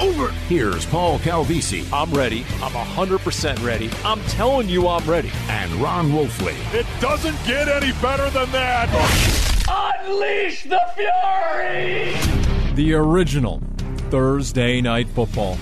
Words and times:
over. 0.00 0.30
Here's 0.48 0.84
Paul 0.86 1.18
Calvisi 1.18 1.84
I'm 1.92 2.12
ready. 2.12 2.40
I'm 2.62 2.72
100% 2.72 3.64
ready. 3.64 3.90
I'm 4.04 4.20
telling 4.22 4.68
you 4.68 4.88
I'm 4.88 5.08
ready. 5.08 5.30
and 5.48 5.70
Ron 5.74 6.10
Wolfley. 6.10 6.54
It 6.74 6.86
doesn't 7.00 7.36
get 7.46 7.68
any 7.68 7.92
better 8.00 8.28
than 8.30 8.50
that. 8.52 8.88
Unleash 9.68 10.64
the 10.64 10.80
fury! 10.94 12.74
The 12.74 12.94
original 12.94 13.60
Thursday 14.10 14.80
night 14.80 15.08
football. 15.08 15.58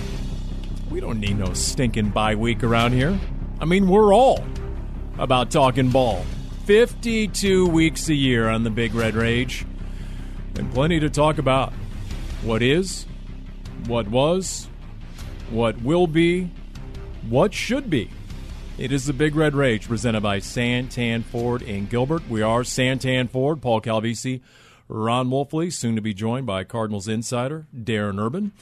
We 0.90 1.00
don't 1.00 1.20
need 1.20 1.38
no 1.38 1.52
stinking 1.54 2.10
bye 2.10 2.34
week 2.34 2.62
around 2.62 2.92
here. 2.92 3.18
I 3.60 3.64
mean, 3.64 3.88
we're 3.88 4.12
all 4.14 4.44
about 5.18 5.50
talking 5.50 5.90
ball. 5.90 6.24
52 6.66 7.66
weeks 7.68 8.08
a 8.08 8.14
year 8.14 8.48
on 8.48 8.64
the 8.64 8.70
Big 8.70 8.94
Red 8.94 9.14
Rage. 9.14 9.64
And 10.56 10.72
plenty 10.72 11.00
to 11.00 11.10
talk 11.10 11.38
about. 11.38 11.72
What 12.42 12.62
is, 12.62 13.06
what 13.86 14.08
was, 14.08 14.68
what 15.50 15.80
will 15.82 16.06
be, 16.06 16.50
what 17.28 17.52
should 17.52 17.90
be. 17.90 18.10
It 18.78 18.90
is 18.90 19.04
the 19.06 19.12
Big 19.12 19.36
Red 19.36 19.54
Rage 19.54 19.86
presented 19.86 20.22
by 20.22 20.40
Santan 20.40 21.22
Ford 21.22 21.62
in 21.62 21.86
Gilbert. 21.86 22.28
We 22.28 22.42
are 22.42 22.62
Santan 22.62 23.30
Ford, 23.30 23.62
Paul 23.62 23.80
Calvisi, 23.80 24.40
Ron 24.88 25.28
Wolfley, 25.28 25.72
soon 25.72 25.96
to 25.96 26.02
be 26.02 26.14
joined 26.14 26.46
by 26.46 26.64
Cardinals 26.64 27.06
insider 27.06 27.66
Darren 27.74 28.18
Urban. 28.18 28.52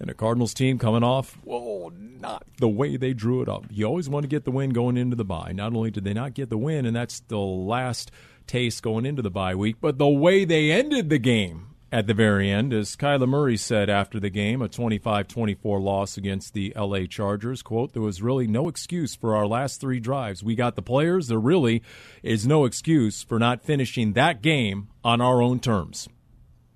And 0.00 0.10
a 0.10 0.14
Cardinals 0.14 0.54
team 0.54 0.78
coming 0.78 1.04
off, 1.04 1.38
whoa, 1.44 1.92
not 1.94 2.44
the 2.58 2.68
way 2.68 2.96
they 2.96 3.12
drew 3.12 3.42
it 3.42 3.48
up. 3.48 3.66
You 3.70 3.84
always 3.86 4.08
want 4.08 4.24
to 4.24 4.28
get 4.28 4.44
the 4.44 4.50
win 4.50 4.70
going 4.70 4.96
into 4.96 5.14
the 5.14 5.24
bye. 5.24 5.52
Not 5.52 5.72
only 5.72 5.92
did 5.92 6.02
they 6.02 6.14
not 6.14 6.34
get 6.34 6.50
the 6.50 6.58
win, 6.58 6.84
and 6.84 6.96
that's 6.96 7.20
the 7.20 7.38
last 7.38 8.10
taste 8.48 8.82
going 8.82 9.06
into 9.06 9.22
the 9.22 9.30
bye 9.30 9.54
week, 9.54 9.76
but 9.80 9.98
the 9.98 10.08
way 10.08 10.44
they 10.44 10.72
ended 10.72 11.10
the 11.10 11.18
game 11.18 11.73
at 11.94 12.08
the 12.08 12.12
very 12.12 12.50
end, 12.50 12.72
as 12.72 12.96
Kyler 12.96 13.28
Murray 13.28 13.56
said 13.56 13.88
after 13.88 14.18
the 14.18 14.28
game, 14.28 14.60
a 14.60 14.68
25-24 14.68 15.80
loss 15.80 16.16
against 16.16 16.52
the 16.52 16.72
LA 16.74 17.06
Chargers, 17.08 17.62
quote, 17.62 17.92
there 17.92 18.02
was 18.02 18.20
really 18.20 18.48
no 18.48 18.66
excuse 18.66 19.14
for 19.14 19.36
our 19.36 19.46
last 19.46 19.80
three 19.80 20.00
drives. 20.00 20.42
We 20.42 20.56
got 20.56 20.74
the 20.74 20.82
players. 20.82 21.28
There 21.28 21.38
really 21.38 21.84
is 22.24 22.48
no 22.48 22.64
excuse 22.64 23.22
for 23.22 23.38
not 23.38 23.62
finishing 23.62 24.14
that 24.14 24.42
game 24.42 24.88
on 25.04 25.20
our 25.20 25.40
own 25.40 25.60
terms. 25.60 26.08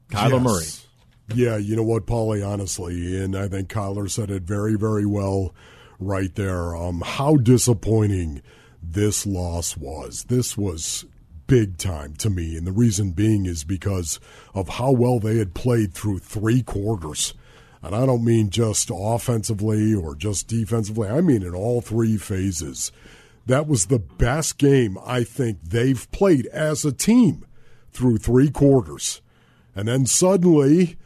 Kyler 0.09 0.35
Yes. 0.35 0.87
Murray. 1.35 1.35
Yeah, 1.35 1.57
you 1.57 1.75
know 1.75 1.83
what, 1.83 2.07
Paulie, 2.07 2.47
honestly, 2.47 3.21
and 3.21 3.37
I 3.37 3.49
think 3.49 3.69
Kyler 3.69 4.09
said 4.09 4.31
it 4.31 4.45
very, 4.45 4.77
very 4.77 5.05
well 5.05 5.53
right 5.99 6.33
there. 6.37 6.77
Um, 6.77 7.03
how 7.05 7.35
disappointing 7.35 8.41
this 8.81 9.27
loss 9.27 9.77
was. 9.77 10.27
This 10.29 10.57
was 10.57 11.07
big 11.49 11.79
time 11.79 12.15
to 12.15 12.31
me, 12.31 12.57
and 12.57 12.65
the 12.65 12.73
reason 12.73 13.11
being 13.11 13.47
is 13.47 13.65
because 13.65 14.21
of 14.55 14.69
how 14.69 14.93
well 14.93 15.19
they 15.19 15.39
had 15.39 15.55
played 15.55 15.93
through 15.93 16.21
three 16.21 16.63
quarters. 16.63 17.35
And 17.83 17.95
I 17.95 18.07
don't 18.07 18.25
mean 18.25 18.51
just 18.51 18.91
offensively 18.95 19.95
or 19.95 20.15
just 20.15 20.47
defensively, 20.47 21.09
I 21.09 21.21
mean 21.21 21.43
in 21.43 21.55
all 21.55 21.81
three 21.81 22.17
phases. 22.17 22.93
That 23.47 23.67
was 23.67 23.87
the 23.87 23.99
best 23.99 24.59
game 24.59 24.99
I 25.05 25.25
think 25.25 25.59
they've 25.63 26.09
played 26.13 26.47
as 26.47 26.85
a 26.85 26.93
team 26.93 27.47
through 27.93 28.19
three 28.19 28.51
quarters. 28.51 29.23
And 29.75 29.89
then 29.89 30.07
suddenly, 30.07 30.99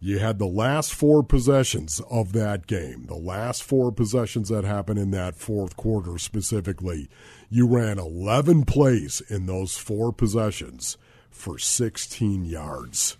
you 0.00 0.18
had 0.20 0.38
the 0.38 0.46
last 0.46 0.94
four 0.94 1.24
possessions 1.24 2.00
of 2.08 2.32
that 2.32 2.66
game, 2.66 3.06
the 3.06 3.16
last 3.16 3.64
four 3.64 3.90
possessions 3.90 4.48
that 4.48 4.64
happened 4.64 4.98
in 4.98 5.10
that 5.10 5.34
fourth 5.34 5.76
quarter 5.76 6.18
specifically. 6.18 7.08
You 7.50 7.66
ran 7.66 7.98
11 7.98 8.64
plays 8.64 9.22
in 9.28 9.46
those 9.46 9.76
four 9.76 10.12
possessions 10.12 10.98
for 11.30 11.58
16 11.58 12.44
yards. 12.44 13.16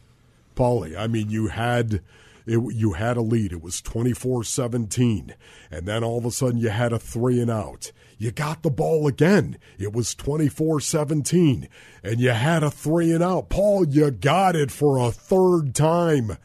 Paulie, 0.54 0.96
I 0.96 1.06
mean, 1.06 1.30
you 1.30 1.48
had. 1.48 2.02
It, 2.46 2.58
you 2.74 2.94
had 2.94 3.18
a 3.18 3.22
lead. 3.22 3.52
It 3.52 3.60
was 3.60 3.82
24 3.82 4.42
17. 4.42 5.34
And 5.70 5.86
then 5.86 6.02
all 6.02 6.16
of 6.16 6.24
a 6.24 6.30
sudden 6.30 6.58
you 6.58 6.70
had 6.70 6.94
a 6.94 6.98
three 6.98 7.42
and 7.42 7.50
out. 7.50 7.92
You 8.16 8.30
got 8.30 8.62
the 8.62 8.70
ball 8.70 9.06
again. 9.06 9.58
It 9.78 9.92
was 9.92 10.14
24 10.14 10.80
17. 10.80 11.68
And 12.02 12.20
you 12.20 12.30
had 12.30 12.62
a 12.62 12.70
three 12.70 13.12
and 13.12 13.22
out. 13.22 13.50
Paul, 13.50 13.86
you 13.86 14.10
got 14.10 14.56
it 14.56 14.70
for 14.70 14.96
a 14.96 15.12
third 15.12 15.74
time. 15.74 16.38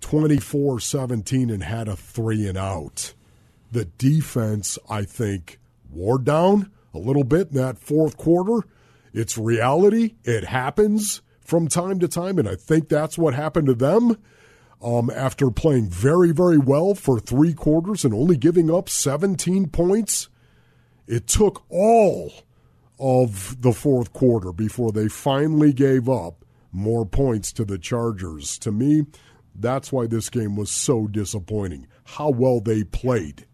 24 0.00 0.78
17 0.78 1.50
and 1.50 1.64
had 1.64 1.88
a 1.88 1.96
three 1.96 2.46
and 2.46 2.56
out. 2.56 3.14
The 3.72 3.84
defense, 3.84 4.78
I 4.88 5.02
think, 5.02 5.58
wore 5.90 6.18
down 6.18 6.70
a 6.98 7.06
little 7.06 7.24
bit 7.24 7.48
in 7.48 7.56
that 7.56 7.78
fourth 7.78 8.16
quarter. 8.16 8.66
It's 9.12 9.38
reality. 9.38 10.16
It 10.24 10.44
happens 10.44 11.22
from 11.40 11.68
time 11.68 11.98
to 12.00 12.08
time. 12.08 12.38
And 12.38 12.48
I 12.48 12.56
think 12.56 12.88
that's 12.88 13.16
what 13.16 13.34
happened 13.34 13.68
to 13.68 13.74
them 13.74 14.18
um, 14.82 15.10
after 15.10 15.50
playing 15.50 15.88
very, 15.88 16.32
very 16.32 16.58
well 16.58 16.94
for 16.94 17.18
three 17.18 17.54
quarters 17.54 18.04
and 18.04 18.12
only 18.12 18.36
giving 18.36 18.70
up 18.70 18.88
17 18.88 19.68
points. 19.68 20.28
It 21.06 21.26
took 21.26 21.64
all 21.70 22.32
of 22.98 23.60
the 23.62 23.72
fourth 23.72 24.12
quarter 24.12 24.52
before 24.52 24.92
they 24.92 25.08
finally 25.08 25.72
gave 25.72 26.08
up 26.08 26.44
more 26.70 27.06
points 27.06 27.52
to 27.54 27.64
the 27.64 27.78
Chargers. 27.78 28.58
To 28.58 28.72
me, 28.72 29.06
that's 29.54 29.90
why 29.90 30.06
this 30.06 30.28
game 30.28 30.56
was 30.56 30.70
so 30.70 31.06
disappointing. 31.06 31.86
How 32.04 32.30
well 32.30 32.60
they 32.60 32.84
played 32.84 33.46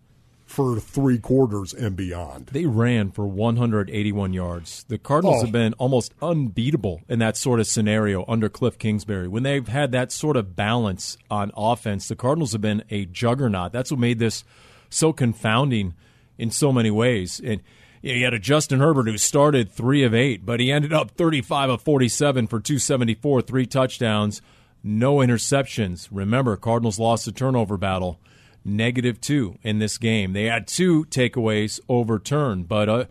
for 0.55 0.79
three 0.81 1.19
quarters 1.19 1.75
and 1.75 1.97
beyond. 1.97 2.47
They 2.53 2.65
ran 2.67 3.11
for 3.11 3.27
181 3.27 4.33
yards. 4.33 4.85
The 4.89 4.99
Cardinals 4.99 5.39
Oh. 5.39 5.45
have 5.47 5.53
been 5.53 5.73
almost 5.75 6.15
unbeatable 6.23 7.03
in 7.09 7.19
that 7.19 7.37
sort 7.37 7.61
of 7.61 7.67
scenario 7.67 8.25
under 8.29 8.49
Cliff 8.49 8.79
Kingsbury. 8.79 9.29
When 9.29 9.43
they've 9.43 9.67
had 9.67 9.93
that 9.93 10.13
sort 10.13 10.37
of 10.37 10.55
balance 10.57 11.17
on 11.31 11.51
offense, 11.57 12.09
the 12.09 12.17
Cardinals 12.17 12.53
have 12.53 12.61
been 12.61 12.85
a 12.91 13.05
juggernaut. 13.07 13.73
That's 13.73 13.91
what 13.91 14.01
made 14.01 14.19
this 14.19 14.45
so 14.91 15.13
confounding 15.13 15.95
in 16.39 16.51
so 16.51 16.73
many 16.73 16.91
ways. 16.91 17.41
And 17.45 17.61
you, 18.03 18.23
had 18.25 18.35
a 18.35 18.39
Justin 18.39 18.81
Herbert 18.81 19.07
who 19.09 19.17
started 19.19 19.71
three 19.73 20.03
of 20.05 20.15
eight, 20.15 20.45
but 20.45 20.61
he 20.61 20.71
ended 20.71 20.93
up 20.93 21.13
35 21.13 21.71
of 21.71 21.83
47 21.83 22.47
for 22.47 22.61
274, 22.61 23.43
three 23.43 23.67
touchdowns, 23.67 24.43
no 24.83 25.17
interceptions. 25.17 26.09
Remember, 26.13 26.57
Cardinals 26.57 26.99
lost 26.99 27.25
the 27.25 27.33
turnover 27.33 27.77
battle 27.79 28.21
negative 28.65 29.21
two 29.21 29.59
in 29.63 29.79
this 29.79 29.99
game. 29.99 30.33
They 30.33 30.45
had 30.45 30.67
two 30.67 31.05
takeaways 31.07 31.81
overturned, 31.89 32.69
but 32.69 32.89
uh, 32.89 33.05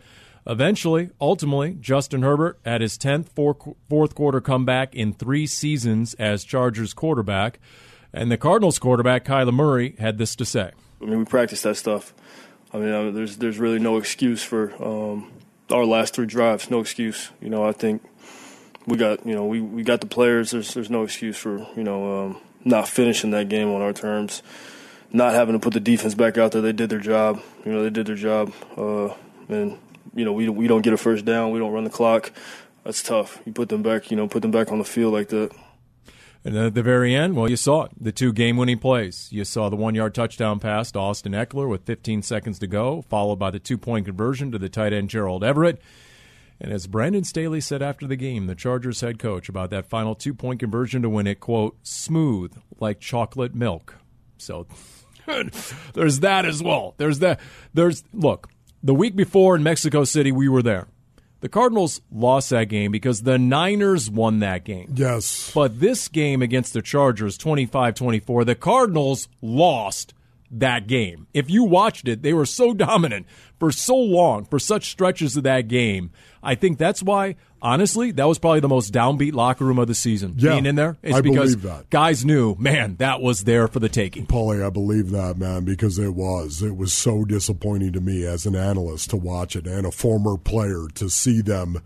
eventually, 0.46 1.10
ultimately, 1.20 1.76
Justin 1.80 2.22
Herbert 2.22 2.58
had 2.64 2.80
his 2.80 2.98
10th 2.98 3.28
four, 3.30 3.56
fourth 3.88 4.14
quarter 4.14 4.40
comeback 4.40 4.94
in 4.94 5.12
three 5.12 5.46
seasons 5.46 6.14
as 6.14 6.44
Chargers 6.44 6.94
quarterback. 6.94 7.58
And 8.12 8.30
the 8.30 8.36
Cardinals 8.36 8.78
quarterback, 8.78 9.24
Kyler 9.24 9.52
Murray, 9.52 9.96
had 9.98 10.18
this 10.18 10.36
to 10.36 10.44
say. 10.44 10.70
I 11.02 11.04
mean, 11.04 11.18
we 11.18 11.24
practice 11.24 11.62
that 11.62 11.76
stuff. 11.76 12.14
I 12.72 12.78
mean, 12.78 12.92
uh, 12.92 13.10
there's 13.10 13.36
there's 13.36 13.58
really 13.58 13.78
no 13.78 13.96
excuse 13.98 14.42
for 14.42 14.72
um, 14.82 15.30
our 15.70 15.84
last 15.84 16.14
three 16.14 16.26
drives. 16.26 16.70
No 16.70 16.80
excuse. 16.80 17.30
You 17.40 17.48
know, 17.48 17.64
I 17.64 17.72
think 17.72 18.02
we 18.86 18.96
got 18.96 19.24
you 19.26 19.34
know 19.34 19.46
we, 19.46 19.60
we 19.60 19.82
got 19.82 20.00
the 20.00 20.06
players. 20.06 20.50
There's 20.50 20.74
there's 20.74 20.90
no 20.90 21.04
excuse 21.04 21.36
for 21.36 21.58
you 21.76 21.84
know 21.84 22.24
um, 22.24 22.40
not 22.64 22.88
finishing 22.88 23.30
that 23.30 23.48
game 23.48 23.70
on 23.70 23.82
our 23.82 23.92
terms, 23.92 24.42
not 25.12 25.34
having 25.34 25.54
to 25.54 25.58
put 25.58 25.72
the 25.72 25.80
defense 25.80 26.14
back 26.14 26.38
out 26.38 26.52
there. 26.52 26.62
They 26.62 26.72
did 26.72 26.90
their 26.90 27.00
job. 27.00 27.40
You 27.64 27.72
know, 27.72 27.82
they 27.82 27.90
did 27.90 28.06
their 28.06 28.16
job, 28.16 28.52
uh, 28.76 29.14
and 29.48 29.78
you 30.14 30.24
know 30.24 30.32
we 30.32 30.48
we 30.48 30.66
don't 30.66 30.82
get 30.82 30.92
a 30.92 30.96
first 30.96 31.24
down. 31.24 31.50
We 31.50 31.58
don't 31.58 31.72
run 31.72 31.84
the 31.84 31.90
clock. 31.90 32.32
That's 32.84 33.02
tough. 33.02 33.40
You 33.44 33.52
put 33.52 33.68
them 33.68 33.82
back. 33.82 34.10
You 34.10 34.16
know, 34.16 34.28
put 34.28 34.42
them 34.42 34.50
back 34.50 34.72
on 34.72 34.78
the 34.78 34.84
field 34.84 35.12
like 35.12 35.28
that. 35.28 35.52
And 36.46 36.58
at 36.58 36.74
the 36.74 36.82
very 36.82 37.14
end, 37.14 37.36
well, 37.36 37.48
you 37.48 37.56
saw 37.56 37.84
it. 37.84 37.92
The 37.98 38.12
two 38.12 38.30
game 38.30 38.58
winning 38.58 38.78
plays. 38.78 39.28
You 39.32 39.44
saw 39.44 39.70
the 39.70 39.76
one 39.76 39.94
yard 39.94 40.14
touchdown 40.14 40.60
pass 40.60 40.92
to 40.92 40.98
Austin 40.98 41.32
Ekeler 41.32 41.68
with 41.68 41.86
15 41.86 42.20
seconds 42.20 42.58
to 42.58 42.66
go, 42.66 43.00
followed 43.08 43.36
by 43.38 43.50
the 43.50 43.58
two 43.58 43.78
point 43.78 44.04
conversion 44.04 44.52
to 44.52 44.58
the 44.58 44.68
tight 44.68 44.92
end 44.92 45.08
Gerald 45.08 45.42
Everett. 45.42 45.80
And 46.60 46.70
as 46.70 46.86
Brandon 46.86 47.24
Staley 47.24 47.60
said 47.60 47.82
after 47.82 48.06
the 48.06 48.16
game, 48.16 48.46
the 48.46 48.54
Chargers 48.54 49.00
head 49.00 49.18
coach, 49.18 49.48
about 49.48 49.70
that 49.70 49.86
final 49.86 50.14
two 50.14 50.34
point 50.34 50.60
conversion 50.60 51.00
to 51.00 51.08
win 51.08 51.26
it, 51.26 51.40
quote, 51.40 51.76
smooth 51.82 52.52
like 52.78 53.00
chocolate 53.00 53.54
milk, 53.54 53.96
So 54.38 54.66
there's 55.94 56.20
that 56.20 56.44
as 56.44 56.62
well. 56.62 56.94
There's 56.96 57.20
that. 57.20 57.40
There's 57.72 58.04
look. 58.12 58.48
The 58.82 58.94
week 58.94 59.16
before 59.16 59.56
in 59.56 59.62
Mexico 59.62 60.04
City, 60.04 60.30
we 60.30 60.48
were 60.48 60.62
there. 60.62 60.88
The 61.40 61.48
Cardinals 61.48 62.00
lost 62.10 62.50
that 62.50 62.70
game 62.70 62.90
because 62.90 63.22
the 63.22 63.38
Niners 63.38 64.10
won 64.10 64.38
that 64.38 64.64
game. 64.64 64.94
Yes. 64.94 65.50
But 65.54 65.78
this 65.78 66.08
game 66.08 66.40
against 66.40 66.72
the 66.72 66.80
Chargers, 66.80 67.36
25 67.36 67.94
24, 67.94 68.44
the 68.44 68.54
Cardinals 68.54 69.28
lost 69.42 70.14
that 70.50 70.86
game. 70.86 71.26
If 71.34 71.50
you 71.50 71.64
watched 71.64 72.08
it, 72.08 72.22
they 72.22 72.32
were 72.32 72.46
so 72.46 72.72
dominant 72.74 73.26
for 73.58 73.70
so 73.72 73.96
long, 73.96 74.44
for 74.44 74.58
such 74.58 74.90
stretches 74.90 75.36
of 75.36 75.42
that 75.42 75.68
game. 75.68 76.10
I 76.44 76.54
think 76.54 76.78
that's 76.78 77.02
why, 77.02 77.36
honestly, 77.62 78.12
that 78.12 78.28
was 78.28 78.38
probably 78.38 78.60
the 78.60 78.68
most 78.68 78.92
downbeat 78.92 79.32
locker 79.32 79.64
room 79.64 79.78
of 79.78 79.88
the 79.88 79.94
season. 79.94 80.34
Yeah, 80.36 80.52
being 80.52 80.66
in 80.66 80.74
there, 80.74 80.96
I 81.02 81.20
because 81.20 81.56
believe 81.56 81.62
that. 81.62 81.90
guys 81.90 82.24
knew, 82.24 82.54
man, 82.58 82.96
that 82.96 83.22
was 83.22 83.44
there 83.44 83.66
for 83.66 83.80
the 83.80 83.88
taking. 83.88 84.26
Paulie, 84.26 84.64
I 84.64 84.70
believe 84.70 85.10
that, 85.10 85.38
man, 85.38 85.64
because 85.64 85.98
it 85.98 86.14
was. 86.14 86.62
It 86.62 86.76
was 86.76 86.92
so 86.92 87.24
disappointing 87.24 87.92
to 87.94 88.00
me 88.00 88.24
as 88.24 88.46
an 88.46 88.54
analyst 88.54 89.10
to 89.10 89.16
watch 89.16 89.56
it 89.56 89.66
and 89.66 89.86
a 89.86 89.90
former 89.90 90.36
player 90.36 90.86
to 90.94 91.08
see 91.08 91.40
them 91.40 91.80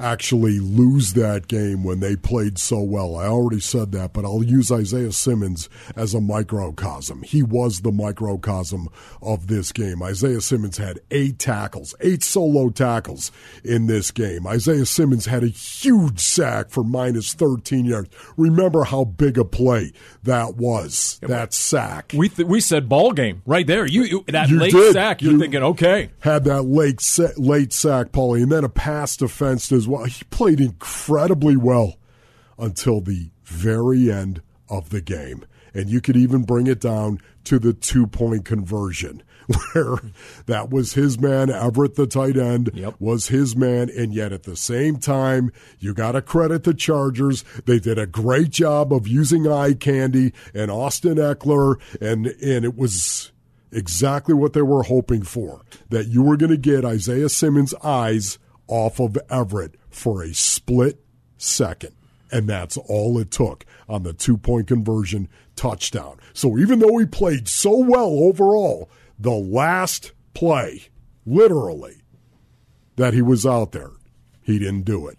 actually 0.00 0.58
lose 0.58 1.12
that 1.14 1.48
game 1.48 1.84
when 1.84 2.00
they 2.00 2.16
played 2.16 2.58
so 2.58 2.80
well. 2.80 3.16
I 3.16 3.26
already 3.26 3.60
said 3.60 3.92
that, 3.92 4.12
but 4.12 4.24
I'll 4.24 4.42
use 4.42 4.70
Isaiah 4.72 5.12
Simmons 5.12 5.68
as 5.96 6.14
a 6.14 6.20
microcosm. 6.20 7.22
He 7.22 7.42
was 7.42 7.80
the 7.80 7.92
microcosm 7.92 8.88
of 9.22 9.46
this 9.46 9.72
game. 9.72 10.02
Isaiah 10.02 10.40
Simmons 10.40 10.78
had 10.78 11.00
eight 11.10 11.38
tackles, 11.38 11.94
eight 12.00 12.22
solo 12.22 12.70
tackles 12.70 13.30
in 13.64 13.86
this 13.86 14.10
game. 14.10 14.46
Isaiah 14.46 14.86
Simmons 14.86 15.26
had 15.26 15.42
a 15.44 15.48
huge 15.48 16.20
sack 16.20 16.70
for 16.70 16.84
minus 16.84 17.34
13 17.34 17.84
yards. 17.84 18.08
Remember 18.36 18.84
how 18.84 19.04
big 19.04 19.38
a 19.38 19.44
play 19.44 19.92
that 20.22 20.56
was, 20.56 21.18
that 21.22 21.52
sack. 21.54 22.12
We 22.16 22.28
th- 22.28 22.48
we 22.48 22.60
said 22.60 22.88
ball 22.88 23.12
game 23.12 23.42
right 23.46 23.66
there. 23.66 23.86
You, 23.86 24.02
you 24.04 24.24
that 24.28 24.48
You 24.48 24.58
late 24.58 24.72
did. 24.72 24.92
sack, 24.92 25.22
you're 25.22 25.32
You- 25.32 25.38
thinking, 25.38 25.62
okay, 25.62 26.10
had 26.20 26.44
that 26.44 26.62
late 26.62 27.00
sa- 27.00 27.28
late 27.36 27.72
sack, 27.72 28.12
Paulie, 28.12 28.42
and 28.42 28.50
then 28.52 28.64
a 28.64 28.68
pass 28.68 29.16
defense 29.16 29.70
as 29.72 29.86
well. 29.88 29.93
He 30.02 30.24
played 30.30 30.60
incredibly 30.60 31.56
well 31.56 31.94
until 32.58 33.00
the 33.00 33.30
very 33.44 34.10
end 34.10 34.42
of 34.68 34.90
the 34.90 35.00
game, 35.00 35.44
and 35.72 35.88
you 35.90 36.00
could 36.00 36.16
even 36.16 36.42
bring 36.42 36.66
it 36.66 36.80
down 36.80 37.20
to 37.44 37.58
the 37.58 37.72
two 37.72 38.06
point 38.06 38.44
conversion. 38.44 39.22
Where 39.74 39.96
that 40.46 40.70
was 40.70 40.94
his 40.94 41.18
man, 41.20 41.50
Everett, 41.50 41.96
the 41.96 42.06
tight 42.06 42.38
end, 42.38 42.70
Yep. 42.72 42.94
was 42.98 43.28
his 43.28 43.54
man, 43.54 43.90
and 43.90 44.14
yet 44.14 44.32
at 44.32 44.44
the 44.44 44.56
same 44.56 44.96
time, 44.96 45.52
you 45.78 45.92
got 45.92 46.12
to 46.12 46.22
credit 46.22 46.64
the 46.64 46.72
Chargers. 46.72 47.44
They 47.66 47.78
did 47.78 47.98
a 47.98 48.06
great 48.06 48.48
job 48.50 48.90
of 48.90 49.06
using 49.06 49.46
eye 49.46 49.74
candy 49.74 50.32
and 50.54 50.70
Austin 50.70 51.18
Ekeler, 51.18 51.76
and 52.00 52.28
and 52.28 52.64
it 52.64 52.74
was 52.74 53.32
exactly 53.70 54.32
what 54.32 54.54
they 54.54 54.62
were 54.62 54.84
hoping 54.84 55.22
for 55.22 55.60
that 55.90 56.06
you 56.06 56.22
were 56.22 56.38
going 56.38 56.50
to 56.52 56.56
get 56.56 56.84
Isaiah 56.86 57.28
Simmons' 57.28 57.74
eyes 57.82 58.38
off 58.66 58.98
of 58.98 59.18
Everett 59.28 59.74
for 59.94 60.22
a 60.22 60.34
split 60.34 61.00
second. 61.38 61.94
And 62.30 62.48
that's 62.48 62.76
all 62.76 63.18
it 63.18 63.30
took 63.30 63.64
on 63.88 64.02
the 64.02 64.12
two 64.12 64.36
point 64.36 64.66
conversion 64.66 65.28
touchdown. 65.56 66.18
So 66.32 66.58
even 66.58 66.80
though 66.80 66.98
he 66.98 67.06
played 67.06 67.48
so 67.48 67.78
well 67.78 68.10
overall, 68.10 68.90
the 69.18 69.30
last 69.30 70.12
play, 70.34 70.88
literally, 71.24 72.02
that 72.96 73.14
he 73.14 73.22
was 73.22 73.46
out 73.46 73.72
there, 73.72 73.92
he 74.42 74.58
didn't 74.58 74.84
do 74.84 75.06
it. 75.06 75.18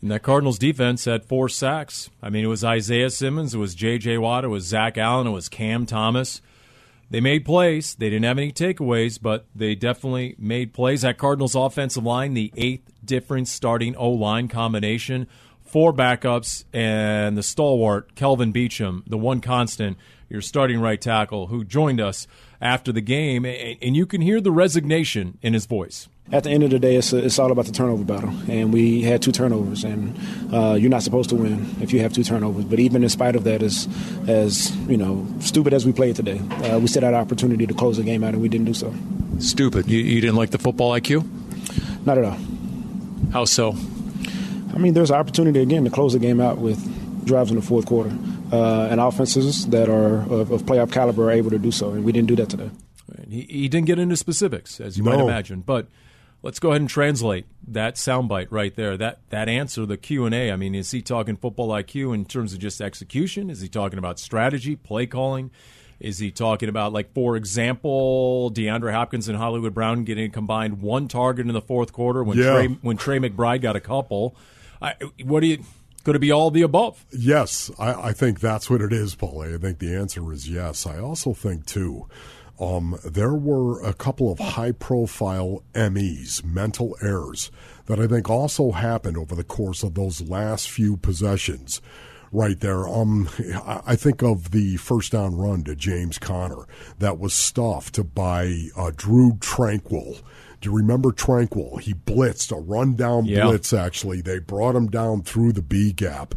And 0.00 0.10
that 0.10 0.22
Cardinals 0.22 0.58
defense 0.58 1.04
had 1.04 1.24
four 1.24 1.48
sacks. 1.48 2.10
I 2.22 2.30
mean, 2.30 2.44
it 2.44 2.48
was 2.48 2.64
Isaiah 2.64 3.10
Simmons, 3.10 3.54
it 3.54 3.58
was 3.58 3.74
J.J. 3.74 4.18
Watt, 4.18 4.44
it 4.44 4.48
was 4.48 4.64
Zach 4.64 4.96
Allen, 4.96 5.26
it 5.26 5.30
was 5.30 5.48
Cam 5.48 5.86
Thomas. 5.86 6.40
They 7.10 7.20
made 7.20 7.44
plays. 7.44 7.94
They 7.94 8.10
didn't 8.10 8.24
have 8.24 8.38
any 8.38 8.50
takeaways, 8.50 9.20
but 9.20 9.46
they 9.54 9.74
definitely 9.74 10.34
made 10.38 10.72
plays. 10.72 11.02
That 11.02 11.18
Cardinals 11.18 11.54
offensive 11.54 12.04
line, 12.04 12.34
the 12.34 12.52
eighth 12.56 12.90
difference 13.06 13.50
starting 13.50 13.96
O 13.96 14.10
line 14.10 14.48
combination, 14.48 15.26
four 15.64 15.92
backups, 15.92 16.64
and 16.72 17.36
the 17.36 17.42
stalwart, 17.42 18.14
Kelvin 18.14 18.52
Beachum, 18.52 19.02
the 19.06 19.18
one 19.18 19.40
constant, 19.40 19.96
your 20.28 20.40
starting 20.40 20.80
right 20.80 21.00
tackle, 21.00 21.48
who 21.48 21.64
joined 21.64 22.00
us 22.00 22.26
after 22.60 22.92
the 22.92 23.00
game. 23.00 23.44
And 23.44 23.78
and 23.82 23.96
you 23.96 24.06
can 24.06 24.20
hear 24.20 24.40
the 24.40 24.52
resignation 24.52 25.38
in 25.42 25.52
his 25.54 25.66
voice. 25.66 26.08
At 26.32 26.44
the 26.44 26.50
end 26.50 26.62
of 26.62 26.70
the 26.70 26.78
day, 26.78 26.96
it's, 26.96 27.12
it's 27.12 27.38
all 27.38 27.52
about 27.52 27.66
the 27.66 27.72
turnover 27.72 28.02
battle, 28.02 28.32
and 28.48 28.72
we 28.72 29.02
had 29.02 29.20
two 29.20 29.30
turnovers, 29.30 29.84
and 29.84 30.18
uh, 30.50 30.72
you're 30.72 30.88
not 30.88 31.02
supposed 31.02 31.28
to 31.28 31.36
win 31.36 31.76
if 31.82 31.92
you 31.92 32.00
have 32.00 32.14
two 32.14 32.24
turnovers. 32.24 32.64
But 32.64 32.80
even 32.80 33.02
in 33.02 33.10
spite 33.10 33.36
of 33.36 33.44
that, 33.44 33.62
as 33.62 33.86
as 34.26 34.74
you 34.88 34.96
know, 34.96 35.26
stupid 35.40 35.74
as 35.74 35.84
we 35.84 35.92
played 35.92 36.16
today, 36.16 36.38
uh, 36.38 36.78
we 36.78 36.86
still 36.86 37.02
had 37.02 37.12
an 37.12 37.20
opportunity 37.20 37.66
to 37.66 37.74
close 37.74 37.98
the 37.98 38.04
game 38.04 38.24
out, 38.24 38.32
and 38.32 38.40
we 38.40 38.48
didn't 38.48 38.64
do 38.64 38.72
so. 38.72 38.94
Stupid. 39.38 39.86
You, 39.86 39.98
you 39.98 40.22
didn't 40.22 40.36
like 40.36 40.50
the 40.50 40.58
football 40.58 40.92
IQ? 40.92 41.28
Not 42.06 42.16
at 42.16 42.24
all. 42.24 42.38
How 43.34 43.44
so? 43.44 43.72
I 44.72 44.78
mean, 44.78 44.94
there's 44.94 45.10
an 45.10 45.16
opportunity 45.16 45.58
again 45.58 45.82
to 45.82 45.90
close 45.90 46.12
the 46.12 46.20
game 46.20 46.40
out 46.40 46.58
with 46.58 46.78
drives 47.26 47.50
in 47.50 47.56
the 47.56 47.62
fourth 47.62 47.84
quarter, 47.84 48.16
uh, 48.52 48.86
and 48.88 49.00
offenses 49.00 49.66
that 49.70 49.88
are 49.88 50.18
of, 50.32 50.52
of 50.52 50.62
playoff 50.62 50.92
caliber 50.92 51.24
are 51.24 51.32
able 51.32 51.50
to 51.50 51.58
do 51.58 51.72
so, 51.72 51.90
and 51.90 52.04
we 52.04 52.12
didn't 52.12 52.28
do 52.28 52.36
that 52.36 52.48
today. 52.48 52.70
He, 53.28 53.40
he 53.50 53.68
didn't 53.68 53.88
get 53.88 53.98
into 53.98 54.16
specifics, 54.16 54.80
as 54.80 54.96
you 54.96 55.02
might 55.02 55.18
imagine, 55.18 55.62
but 55.62 55.88
let's 56.44 56.60
go 56.60 56.68
ahead 56.68 56.82
and 56.82 56.88
translate 56.88 57.46
that 57.66 57.96
soundbite 57.96 58.46
right 58.50 58.72
there. 58.76 58.96
That 58.96 59.18
that 59.30 59.48
answer, 59.48 59.84
the 59.84 59.96
Q 59.96 60.26
and 60.26 60.34
A. 60.34 60.52
I 60.52 60.56
mean, 60.56 60.76
is 60.76 60.92
he 60.92 61.02
talking 61.02 61.36
football 61.36 61.70
IQ 61.70 62.14
in 62.14 62.26
terms 62.26 62.52
of 62.52 62.60
just 62.60 62.80
execution? 62.80 63.50
Is 63.50 63.60
he 63.60 63.68
talking 63.68 63.98
about 63.98 64.20
strategy, 64.20 64.76
play 64.76 65.06
calling? 65.06 65.50
Is 66.04 66.18
he 66.18 66.30
talking 66.30 66.68
about, 66.68 66.92
like, 66.92 67.14
for 67.14 67.34
example, 67.34 68.50
DeAndre 68.52 68.92
Hopkins 68.92 69.26
and 69.26 69.38
Hollywood 69.38 69.72
Brown 69.72 70.04
getting 70.04 70.30
combined 70.30 70.82
one 70.82 71.08
target 71.08 71.46
in 71.46 71.54
the 71.54 71.62
fourth 71.62 71.94
quarter 71.94 72.22
when 72.22 72.36
Yeah. 72.36 72.52
Trey 72.52 72.66
when 72.82 72.98
Trey 72.98 73.18
McBride 73.18 73.62
got 73.62 73.74
a 73.74 73.80
couple? 73.80 74.36
I, 74.82 74.96
what 75.24 75.40
do 75.40 75.46
you? 75.46 75.64
Could 76.04 76.14
it 76.14 76.18
be 76.18 76.30
all 76.30 76.50
the 76.50 76.60
above? 76.60 77.06
Yes, 77.10 77.70
I, 77.78 78.08
I 78.08 78.12
think 78.12 78.40
that's 78.40 78.68
what 78.68 78.82
it 78.82 78.92
is, 78.92 79.14
Paulie. 79.14 79.54
I 79.54 79.58
think 79.58 79.78
the 79.78 79.94
answer 79.96 80.30
is 80.30 80.46
yes. 80.46 80.86
I 80.86 80.98
also 80.98 81.32
think, 81.32 81.64
too, 81.64 82.06
um, 82.60 82.98
there 83.02 83.32
were 83.32 83.82
a 83.82 83.94
couple 83.94 84.30
of 84.30 84.38
high 84.38 84.72
profile 84.72 85.62
MEs, 85.74 86.44
mental 86.44 86.98
errors, 87.00 87.50
that 87.86 87.98
I 87.98 88.06
think 88.06 88.28
also 88.28 88.72
happened 88.72 89.16
over 89.16 89.34
the 89.34 89.42
course 89.42 89.82
of 89.82 89.94
those 89.94 90.20
last 90.20 90.68
few 90.70 90.98
possessions. 90.98 91.80
Right 92.34 92.58
there. 92.58 92.88
Um, 92.88 93.28
I 93.64 93.94
think 93.94 94.20
of 94.22 94.50
the 94.50 94.76
first 94.76 95.12
down 95.12 95.36
run 95.36 95.62
to 95.64 95.76
James 95.76 96.18
Conner 96.18 96.66
that 96.98 97.20
was 97.20 97.32
stuffed 97.32 98.12
by 98.12 98.70
uh, 98.76 98.90
Drue 98.96 99.34
Tranquill. 99.34 100.20
Do 100.60 100.70
you 100.70 100.76
remember 100.76 101.10
Tranquill? 101.12 101.80
He 101.80 101.94
blitzed 101.94 102.50
a 102.50 102.60
rundown 102.60 103.26
Yeah. 103.26 103.44
blitz 103.46 103.72
actually. 103.72 104.20
They 104.20 104.40
brought 104.40 104.74
him 104.74 104.88
down 104.88 105.22
through 105.22 105.52
the 105.52 105.62
B 105.62 105.92
gap 105.92 106.34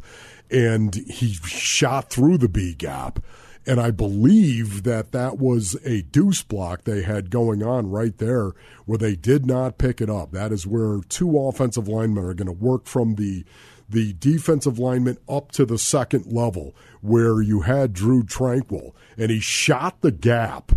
and 0.51 0.94
he 0.94 1.34
shot 1.34 2.12
through 2.12 2.38
the 2.38 2.48
B 2.50 2.75
gap. 2.75 3.20
And 3.66 3.82
I 3.82 3.89
believe 3.89 4.84
that 4.84 5.12
that 5.13 5.39
was 5.39 5.75
a 5.84 6.04
deuce 6.04 6.44
block 6.44 6.84
they 6.84 7.01
had 7.01 7.32
going 7.32 7.63
on 7.63 7.89
right 7.89 8.16
there 8.18 8.51
where 8.86 9.00
they 9.00 9.16
did 9.16 9.48
not 9.48 9.80
pick 9.80 10.00
it 10.00 10.10
up. 10.12 10.32
That 10.32 10.51
is 10.51 10.68
where 10.68 11.00
two 11.10 11.38
offensive 11.39 11.88
linemen 11.88 12.24
are 12.24 12.34
going 12.36 12.46
to 12.46 12.54
work 12.54 12.86
from 12.86 13.16
the 13.16 13.44
the 13.89 14.13
defensive 14.13 14.79
lineman 14.79 15.17
up 15.29 15.51
to 15.53 15.65
the 15.65 15.77
second 15.77 16.32
level 16.32 16.75
where 17.01 17.41
you 17.41 17.62
had 17.62 17.94
Drue 17.94 18.24
Tranquill 18.24 18.94
and 19.17 19.32
he 19.32 19.39
shot 19.39 20.01
the 20.01 20.12
gap 20.12 20.72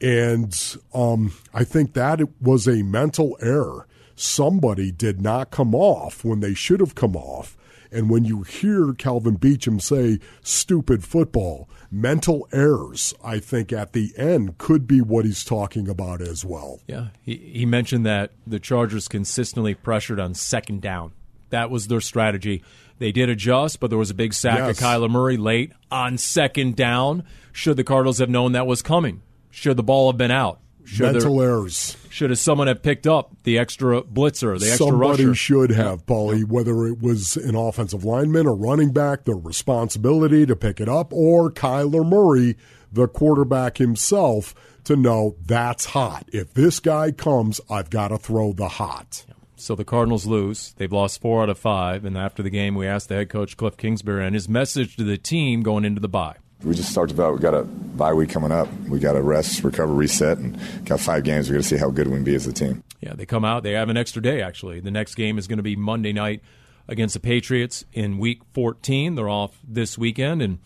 and 0.00 0.76
um, 0.92 1.32
I 1.54 1.64
think 1.64 1.94
that 1.94 2.20
was 2.40 2.66
a 2.66 2.82
mental 2.82 3.36
error. 3.40 3.86
Somebody 4.14 4.90
did 4.90 5.20
not 5.20 5.50
come 5.50 5.74
off 5.74 6.24
when 6.24 6.40
they 6.40 6.54
should 6.54 6.80
have 6.80 6.94
come 6.94 7.16
off. 7.16 7.56
And 7.92 8.10
when 8.10 8.24
you 8.24 8.42
hear 8.42 8.92
Kelvin 8.92 9.38
Beachum 9.38 9.80
say 9.80 10.18
stupid 10.42 11.04
football, 11.04 11.68
mental 11.90 12.48
errors, 12.52 13.14
I 13.24 13.38
think 13.38 13.72
at 13.72 13.92
the 13.92 14.12
end 14.16 14.58
could 14.58 14.86
be 14.86 15.00
what 15.00 15.24
he's 15.24 15.44
talking 15.44 15.88
about 15.88 16.20
as 16.20 16.44
well. 16.44 16.80
Yeah, 16.86 17.08
he, 17.22 17.36
he 17.36 17.64
mentioned 17.64 18.04
that 18.04 18.32
the 18.46 18.58
Chargers 18.58 19.06
consistently 19.08 19.74
pressured 19.74 20.18
on 20.18 20.34
second 20.34 20.82
down. 20.82 21.12
That 21.50 21.70
was 21.70 21.88
their 21.88 22.00
strategy. 22.00 22.62
They 22.98 23.12
did 23.12 23.28
adjust, 23.28 23.78
but 23.80 23.90
there 23.90 23.98
was 23.98 24.10
a 24.10 24.14
big 24.14 24.32
sack 24.32 24.58
Yes. 24.58 24.80
of 24.80 24.84
Kyler 24.84 25.10
Murray 25.10 25.36
late 25.36 25.72
on 25.90 26.16
second 26.18 26.76
down. 26.76 27.24
Should 27.52 27.76
the 27.76 27.84
Cardinals 27.84 28.18
have 28.18 28.30
known 28.30 28.52
that 28.52 28.66
was 28.66 28.82
coming? 28.82 29.22
Should 29.50 29.76
the 29.76 29.82
ball 29.82 30.10
have 30.10 30.16
been 30.18 30.30
out? 30.30 30.60
Should, 30.84 31.12
mental 31.14 31.38
there, 31.38 31.48
errors. 31.50 31.96
should 32.10 32.30
have 32.30 32.38
someone 32.38 32.68
have 32.68 32.80
picked 32.80 33.06
up 33.08 33.32
the 33.42 33.58
extra 33.58 34.02
blitzer, 34.02 34.56
the 34.58 34.68
extra 34.68 34.86
Somebody 34.86 35.24
rusher? 35.26 35.34
should 35.34 35.70
have, 35.70 36.06
Paulie, 36.06 36.44
whether 36.44 36.86
it 36.86 37.00
was 37.02 37.36
an 37.36 37.56
offensive 37.56 38.04
lineman, 38.04 38.46
a 38.46 38.52
running 38.52 38.92
back, 38.92 39.24
the 39.24 39.34
responsibility 39.34 40.46
to 40.46 40.54
pick 40.54 40.80
it 40.80 40.88
up, 40.88 41.12
or 41.12 41.50
Kyler 41.50 42.06
Murray, 42.08 42.56
the 42.92 43.08
quarterback 43.08 43.78
himself, 43.78 44.54
to 44.84 44.94
know 44.94 45.34
that's 45.44 45.86
hot. 45.86 46.24
If 46.32 46.54
this 46.54 46.78
guy 46.78 47.10
comes, 47.10 47.60
I've 47.68 47.90
got 47.90 48.08
to 48.08 48.18
throw 48.18 48.52
the 48.52 48.68
hot. 48.68 49.24
So 49.66 49.74
the 49.74 49.84
Cardinals 49.84 50.26
lose. 50.26 50.74
They've 50.74 50.92
lost 50.92 51.20
four 51.20 51.42
out 51.42 51.48
of 51.48 51.58
five. 51.58 52.04
And 52.04 52.16
after 52.16 52.40
the 52.40 52.50
game, 52.50 52.76
we 52.76 52.86
asked 52.86 53.08
the 53.08 53.16
head 53.16 53.30
coach 53.30 53.56
Cliff 53.56 53.76
Kingsbury 53.76 54.24
and 54.24 54.32
his 54.32 54.48
message 54.48 54.94
to 54.94 55.02
the 55.02 55.18
team 55.18 55.64
going 55.64 55.84
into 55.84 56.00
the 56.00 56.08
bye. 56.08 56.36
We 56.62 56.72
just 56.72 56.94
talked 56.94 57.10
about 57.10 57.34
we 57.34 57.40
got 57.40 57.52
a 57.52 57.64
bye 57.64 58.14
week 58.14 58.30
coming 58.30 58.52
up. 58.52 58.72
We 58.88 59.00
got 59.00 59.14
to 59.14 59.22
rest, 59.22 59.64
recover, 59.64 59.92
reset, 59.92 60.38
and 60.38 60.56
got 60.84 61.00
five 61.00 61.24
games. 61.24 61.50
We 61.50 61.54
got 61.54 61.64
to 61.64 61.68
see 61.68 61.78
how 61.78 61.90
good 61.90 62.06
we 62.06 62.14
can 62.14 62.22
be 62.22 62.36
as 62.36 62.46
a 62.46 62.52
team. 62.52 62.84
Yeah, 63.00 63.14
they 63.14 63.26
come 63.26 63.44
out. 63.44 63.64
They 63.64 63.72
have 63.72 63.88
an 63.88 63.96
extra 63.96 64.22
day 64.22 64.40
actually. 64.40 64.78
The 64.78 64.92
next 64.92 65.16
game 65.16 65.36
is 65.36 65.48
going 65.48 65.56
to 65.56 65.64
be 65.64 65.74
Monday 65.74 66.12
night 66.12 66.42
against 66.86 67.14
the 67.14 67.20
Patriots 67.20 67.84
in 67.92 68.18
Week 68.18 68.42
14. 68.54 69.16
They're 69.16 69.28
off 69.28 69.58
this 69.66 69.98
weekend, 69.98 70.42
and 70.42 70.60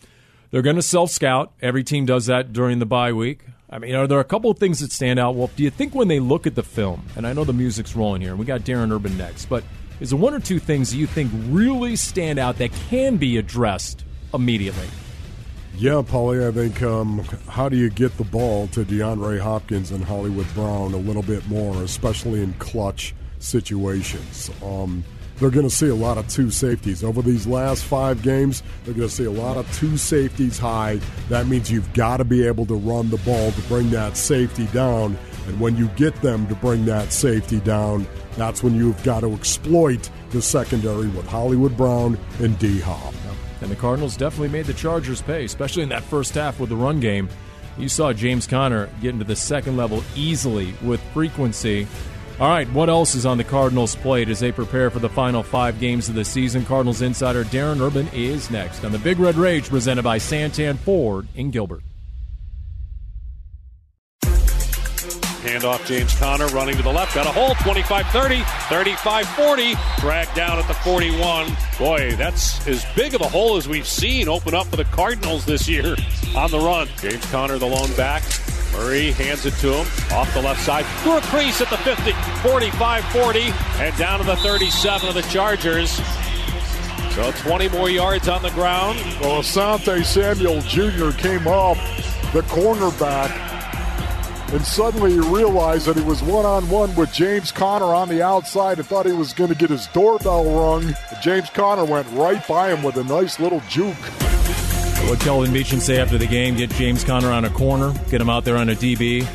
they're 0.51 0.61
going 0.61 0.75
to 0.75 0.83
self 0.83 1.09
scout. 1.09 1.53
Every 1.59 1.83
team 1.83 2.05
does 2.05 2.27
that 2.27 2.53
during 2.53 2.77
the 2.77 2.85
bye 2.85 3.13
week. 3.13 3.45
I 3.71 3.79
mean, 3.79 3.95
are 3.95 4.05
there 4.05 4.19
a 4.19 4.25
couple 4.25 4.51
of 4.51 4.59
things 4.59 4.81
that 4.81 4.91
stand 4.91 5.17
out? 5.17 5.35
Well, 5.35 5.49
do 5.55 5.63
you 5.63 5.69
think 5.69 5.95
when 5.95 6.09
they 6.09 6.19
look 6.19 6.45
at 6.45 6.55
the 6.55 6.63
film, 6.63 7.05
and 7.15 7.25
I 7.25 7.31
know 7.31 7.45
the 7.45 7.53
music's 7.53 7.95
rolling 7.95 8.21
here, 8.21 8.31
and 8.31 8.39
we 8.39 8.45
got 8.45 8.61
Darren 8.61 8.91
Urban 8.91 9.17
next, 9.17 9.45
but 9.45 9.63
is 10.01 10.09
there 10.09 10.19
one 10.19 10.33
or 10.33 10.41
two 10.41 10.59
things 10.59 10.91
that 10.91 10.97
you 10.97 11.07
think 11.07 11.31
really 11.47 11.95
stand 11.95 12.37
out 12.37 12.57
that 12.57 12.73
can 12.89 13.15
be 13.15 13.37
addressed 13.37 14.03
immediately? 14.33 14.87
Yeah, 15.77 16.01
Paulie, 16.01 16.45
I 16.45 16.51
think 16.51 16.81
um, 16.83 17.19
how 17.47 17.69
do 17.69 17.77
you 17.77 17.89
get 17.89 18.17
the 18.17 18.25
ball 18.25 18.67
to 18.67 18.83
DeAndre 18.83 19.39
Hopkins 19.39 19.91
and 19.91 20.03
Hollywood 20.03 20.53
Brown 20.53 20.93
a 20.93 20.97
little 20.97 21.23
bit 21.23 21.47
more, 21.47 21.81
especially 21.83 22.43
in 22.43 22.53
clutch 22.55 23.15
situations? 23.39 24.51
Um, 24.61 25.05
they're 25.41 25.49
going 25.49 25.67
to 25.67 25.75
see 25.75 25.89
a 25.89 25.95
lot 25.95 26.19
of 26.19 26.27
two 26.27 26.51
safeties. 26.51 27.03
Over 27.03 27.23
these 27.23 27.47
last 27.47 27.83
five 27.83 28.21
games, 28.21 28.61
they're 28.85 28.93
going 28.93 29.09
to 29.09 29.13
see 29.13 29.25
a 29.25 29.31
lot 29.31 29.57
of 29.57 29.69
two 29.73 29.97
safeties 29.97 30.59
high. 30.59 30.99
That 31.29 31.47
means 31.47 31.71
you've 31.71 31.91
got 31.93 32.17
to 32.17 32.23
be 32.23 32.45
able 32.45 32.67
to 32.67 32.75
run 32.75 33.09
the 33.09 33.17
ball 33.17 33.51
to 33.51 33.61
bring 33.63 33.89
that 33.89 34.15
safety 34.15 34.67
down. 34.67 35.17
And 35.47 35.59
when 35.59 35.75
you 35.75 35.87
get 35.97 36.15
them 36.21 36.47
to 36.47 36.53
bring 36.53 36.85
that 36.85 37.11
safety 37.11 37.59
down, 37.59 38.05
that's 38.37 38.61
when 38.61 38.75
you've 38.75 39.01
got 39.03 39.21
to 39.21 39.33
exploit 39.33 40.11
the 40.29 40.43
secondary 40.43 41.07
with 41.07 41.27
Hollywood 41.27 41.75
Brown 41.75 42.19
and 42.39 42.57
D 42.59 42.79
Hop. 42.79 43.13
And 43.61 43.71
the 43.71 43.75
Cardinals 43.75 44.15
definitely 44.15 44.49
made 44.49 44.67
the 44.67 44.73
Chargers 44.75 45.23
pay, 45.23 45.45
especially 45.45 45.81
in 45.81 45.89
that 45.89 46.03
first 46.03 46.35
half 46.35 46.59
with 46.59 46.69
the 46.69 46.75
run 46.75 46.99
game. 46.99 47.27
You 47.79 47.89
saw 47.89 48.13
James 48.13 48.45
Conner 48.45 48.89
get 49.01 49.09
into 49.09 49.25
the 49.25 49.35
second 49.35 49.75
level 49.75 50.03
easily 50.15 50.75
with 50.83 51.01
frequency. 51.13 51.87
All 52.41 52.49
right, 52.49 52.67
what 52.71 52.89
else 52.89 53.13
is 53.13 53.27
on 53.27 53.37
the 53.37 53.43
Cardinals' 53.43 53.95
plate 53.95 54.27
as 54.27 54.39
they 54.39 54.51
prepare 54.51 54.89
for 54.89 54.97
the 54.97 55.07
final 55.07 55.43
five 55.43 55.79
games 55.79 56.09
of 56.09 56.15
the 56.15 56.25
season? 56.25 56.65
Cardinals 56.65 57.03
insider 57.03 57.43
Darren 57.43 57.79
Urban 57.79 58.07
is 58.13 58.49
next 58.49 58.83
on 58.83 58.91
the 58.91 58.97
Big 58.97 59.19
Red 59.19 59.35
Rage 59.35 59.69
presented 59.69 60.01
by 60.01 60.17
Santan 60.17 60.79
Ford 60.79 61.27
in 61.35 61.51
Gilbert. 61.51 61.83
Handoff 65.43 65.85
James 65.85 66.15
Conner 66.15 66.47
running 66.47 66.75
to 66.77 66.81
the 66.81 66.91
left. 66.91 67.13
Got 67.13 67.27
a 67.27 67.31
hole. 67.31 67.53
25 67.61 68.07
30, 68.07 68.41
35 68.41 69.27
40. 69.27 69.73
Dragged 69.99 70.33
down 70.33 70.57
at 70.57 70.67
the 70.67 70.73
41. 70.73 71.47
Boy, 71.77 72.15
that's 72.15 72.67
as 72.67 72.83
big 72.95 73.13
of 73.13 73.21
a 73.21 73.29
hole 73.29 73.57
as 73.57 73.67
we've 73.67 73.87
seen 73.87 74.27
open 74.27 74.55
up 74.55 74.65
for 74.65 74.77
the 74.77 74.85
Cardinals 74.85 75.45
this 75.45 75.69
year 75.69 75.95
on 76.35 76.49
the 76.49 76.59
run. 76.59 76.87
James 76.99 77.23
Conner, 77.29 77.59
the 77.59 77.67
lone 77.67 77.95
back. 77.95 78.23
Murray 78.73 79.11
hands 79.11 79.45
it 79.45 79.53
to 79.55 79.73
him 79.73 79.87
off 80.11 80.33
the 80.33 80.41
left 80.41 80.61
side 80.61 80.85
through 81.01 81.17
a 81.17 81.21
crease 81.21 81.61
at 81.61 81.69
the 81.69 81.77
50, 81.77 82.13
45 82.47 83.03
40, 83.05 83.39
and 83.79 83.97
down 83.97 84.19
to 84.19 84.25
the 84.25 84.35
37 84.37 85.09
of 85.09 85.15
the 85.15 85.21
Chargers. 85.23 85.91
So 87.15 87.31
20 87.31 87.69
more 87.69 87.89
yards 87.89 88.29
on 88.29 88.41
the 88.41 88.51
ground. 88.51 88.97
Well, 89.19 89.41
Asante 89.41 90.05
Samuel 90.05 90.61
Jr. 90.61 91.11
came 91.17 91.45
off 91.47 91.77
the 92.31 92.41
cornerback 92.43 93.49
and 94.53 94.65
suddenly 94.65 95.13
he 95.13 95.19
realized 95.19 95.85
that 95.85 95.95
he 95.95 96.03
was 96.03 96.21
one 96.21 96.45
on 96.45 96.69
one 96.69 96.93
with 96.95 97.13
James 97.13 97.53
Conner 97.53 97.85
on 97.85 98.09
the 98.09 98.21
outside 98.21 98.79
and 98.79 98.87
thought 98.87 99.05
he 99.05 99.13
was 99.13 99.31
going 99.31 99.49
to 99.49 99.55
get 99.55 99.69
his 99.69 99.87
doorbell 99.87 100.43
rung. 100.43 100.93
James 101.21 101.49
Conner 101.49 101.85
went 101.85 102.05
right 102.11 102.45
by 102.49 102.73
him 102.73 102.83
with 102.83 102.97
a 102.97 103.03
nice 103.05 103.39
little 103.39 103.61
juke. 103.69 103.95
What 105.09 105.19
Kelvin 105.19 105.51
Beachum 105.51 105.81
say 105.81 105.99
after 105.99 106.17
the 106.17 106.27
game? 106.27 106.55
Get 106.55 106.69
James 106.71 107.03
Conner 107.03 107.31
on 107.31 107.45
a 107.45 107.49
corner, 107.49 107.93
get 108.09 108.21
him 108.21 108.29
out 108.29 108.45
there 108.45 108.57
on 108.57 108.69
a 108.69 108.75
DB, 108.75 109.25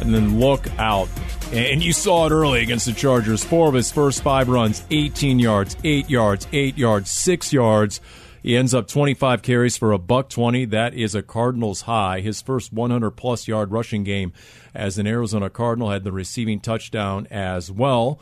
and 0.00 0.14
then 0.14 0.38
look 0.38 0.66
out. 0.78 1.08
And 1.52 1.82
you 1.82 1.92
saw 1.92 2.26
it 2.26 2.32
early 2.32 2.62
against 2.62 2.86
the 2.86 2.92
Chargers. 2.92 3.44
Four 3.44 3.68
of 3.68 3.74
his 3.74 3.90
first 3.90 4.22
five 4.22 4.48
runs, 4.48 4.84
18 4.90 5.38
yards, 5.38 5.76
8 5.84 6.08
yards, 6.08 6.46
8 6.52 6.78
yards, 6.78 7.10
6 7.10 7.52
yards. 7.52 8.00
He 8.42 8.56
ends 8.56 8.74
up 8.74 8.88
25 8.88 9.42
carries 9.42 9.76
for 9.76 9.92
a 9.92 9.98
buck 9.98 10.28
20. 10.28 10.64
That 10.66 10.94
is 10.94 11.14
a 11.14 11.22
Cardinals 11.22 11.82
high. 11.82 12.20
His 12.20 12.42
first 12.42 12.72
100 12.72 13.12
plus 13.12 13.46
yard 13.46 13.70
rushing 13.70 14.02
game 14.02 14.32
as 14.74 14.98
an 14.98 15.06
Arizona 15.06 15.48
Cardinal 15.48 15.90
had 15.90 16.04
the 16.04 16.12
receiving 16.12 16.58
touchdown 16.58 17.28
as 17.30 17.70
well. 17.70 18.18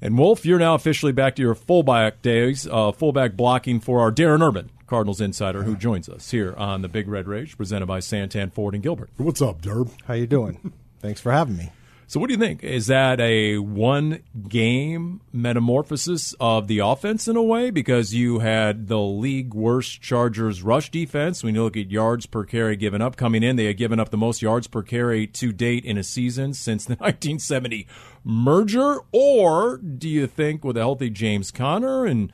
And 0.00 0.18
Wolf, 0.18 0.44
you're 0.44 0.58
now 0.58 0.74
officially 0.74 1.12
back 1.12 1.34
to 1.36 1.42
your 1.42 1.54
fullback 1.54 2.20
days, 2.22 2.68
uh, 2.70 2.92
fullback 2.92 3.34
blocking 3.34 3.80
for 3.80 4.00
our 4.00 4.12
Darren 4.12 4.46
Urban, 4.46 4.70
Cardinals 4.94 5.20
insider, 5.20 5.64
who 5.64 5.74
joins 5.74 6.08
us 6.08 6.30
here 6.30 6.54
on 6.56 6.82
the 6.82 6.88
Big 6.88 7.08
Red 7.08 7.26
Rage, 7.26 7.56
presented 7.56 7.86
by 7.86 7.98
Santan 7.98 8.52
Ford 8.52 8.74
and 8.74 8.82
Gilbert. 8.82 9.10
What's 9.16 9.42
up, 9.42 9.60
Derb? 9.60 9.90
How 10.04 10.14
you 10.14 10.28
doing? 10.28 10.72
Thanks 11.00 11.20
for 11.20 11.32
having 11.32 11.56
me. 11.56 11.72
So, 12.06 12.20
what 12.20 12.28
do 12.28 12.34
you 12.34 12.38
think? 12.38 12.62
Is 12.62 12.86
that 12.86 13.18
a 13.18 13.58
one 13.58 14.22
game 14.48 15.20
metamorphosis 15.32 16.32
of 16.38 16.68
the 16.68 16.78
offense 16.78 17.26
in 17.26 17.34
a 17.34 17.42
way? 17.42 17.70
Because 17.70 18.14
you 18.14 18.38
had 18.38 18.86
the 18.86 19.00
league 19.00 19.52
worst 19.52 20.00
Chargers 20.00 20.62
rush 20.62 20.92
defense. 20.92 21.42
When 21.42 21.56
you 21.56 21.64
look 21.64 21.76
at 21.76 21.90
yards 21.90 22.26
per 22.26 22.44
carry 22.44 22.76
given 22.76 23.02
up 23.02 23.16
coming 23.16 23.42
in, 23.42 23.56
they 23.56 23.64
had 23.64 23.76
given 23.76 23.98
up 23.98 24.10
the 24.10 24.16
most 24.16 24.42
yards 24.42 24.68
per 24.68 24.84
carry 24.84 25.26
to 25.26 25.52
date 25.52 25.84
in 25.84 25.98
a 25.98 26.04
season 26.04 26.54
since 26.54 26.84
the 26.84 26.94
1970 27.00 27.88
merger. 28.22 29.00
Or 29.10 29.78
do 29.78 30.08
you 30.08 30.28
think 30.28 30.62
with 30.62 30.76
a 30.76 30.80
healthy 30.80 31.10
James 31.10 31.50
Conner 31.50 32.06
and 32.06 32.32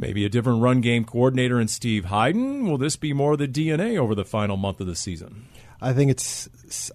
maybe 0.00 0.24
a 0.24 0.28
different 0.28 0.62
run 0.62 0.80
game 0.80 1.04
coordinator 1.04 1.60
in 1.60 1.68
Steve 1.68 2.06
Heiden, 2.06 2.68
will 2.68 2.78
this 2.78 2.96
be 2.96 3.12
more 3.12 3.32
of 3.32 3.38
the 3.38 3.48
DNA 3.48 3.98
over 3.98 4.14
the 4.14 4.24
final 4.24 4.56
month 4.56 4.80
of 4.80 4.86
the 4.86 4.96
season? 4.96 5.46
I 5.82 5.92
think 5.92 6.10
it's. 6.10 6.48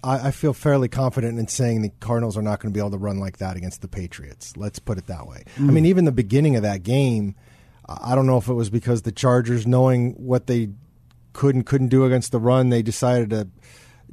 I, 0.04 0.30
feel 0.30 0.52
fairly 0.52 0.88
confident 0.88 1.38
in 1.38 1.48
saying 1.48 1.82
the 1.82 1.90
Cardinals 2.00 2.36
are 2.36 2.42
not 2.42 2.60
going 2.60 2.72
to 2.72 2.76
be 2.76 2.80
able 2.80 2.92
to 2.92 2.98
run 2.98 3.18
like 3.18 3.38
that 3.38 3.56
against 3.56 3.82
the 3.82 3.88
Patriots. 3.88 4.56
Let's 4.56 4.78
put 4.78 4.96
it 4.96 5.06
that 5.08 5.26
way. 5.26 5.42
Mm. 5.56 5.68
I 5.68 5.72
mean, 5.72 5.86
even 5.86 6.04
the 6.04 6.12
beginning 6.12 6.54
of 6.54 6.62
that 6.62 6.84
game, 6.84 7.34
I 7.88 8.14
don't 8.14 8.26
know 8.26 8.38
if 8.38 8.48
it 8.48 8.54
was 8.54 8.70
because 8.70 9.02
the 9.02 9.12
Chargers, 9.12 9.66
knowing 9.66 10.12
what 10.12 10.46
they 10.46 10.70
could 11.32 11.54
and 11.56 11.66
couldn't 11.66 11.88
do 11.88 12.04
against 12.04 12.30
the 12.30 12.38
run, 12.38 12.68
they 12.68 12.82
decided 12.82 13.30
to 13.30 13.48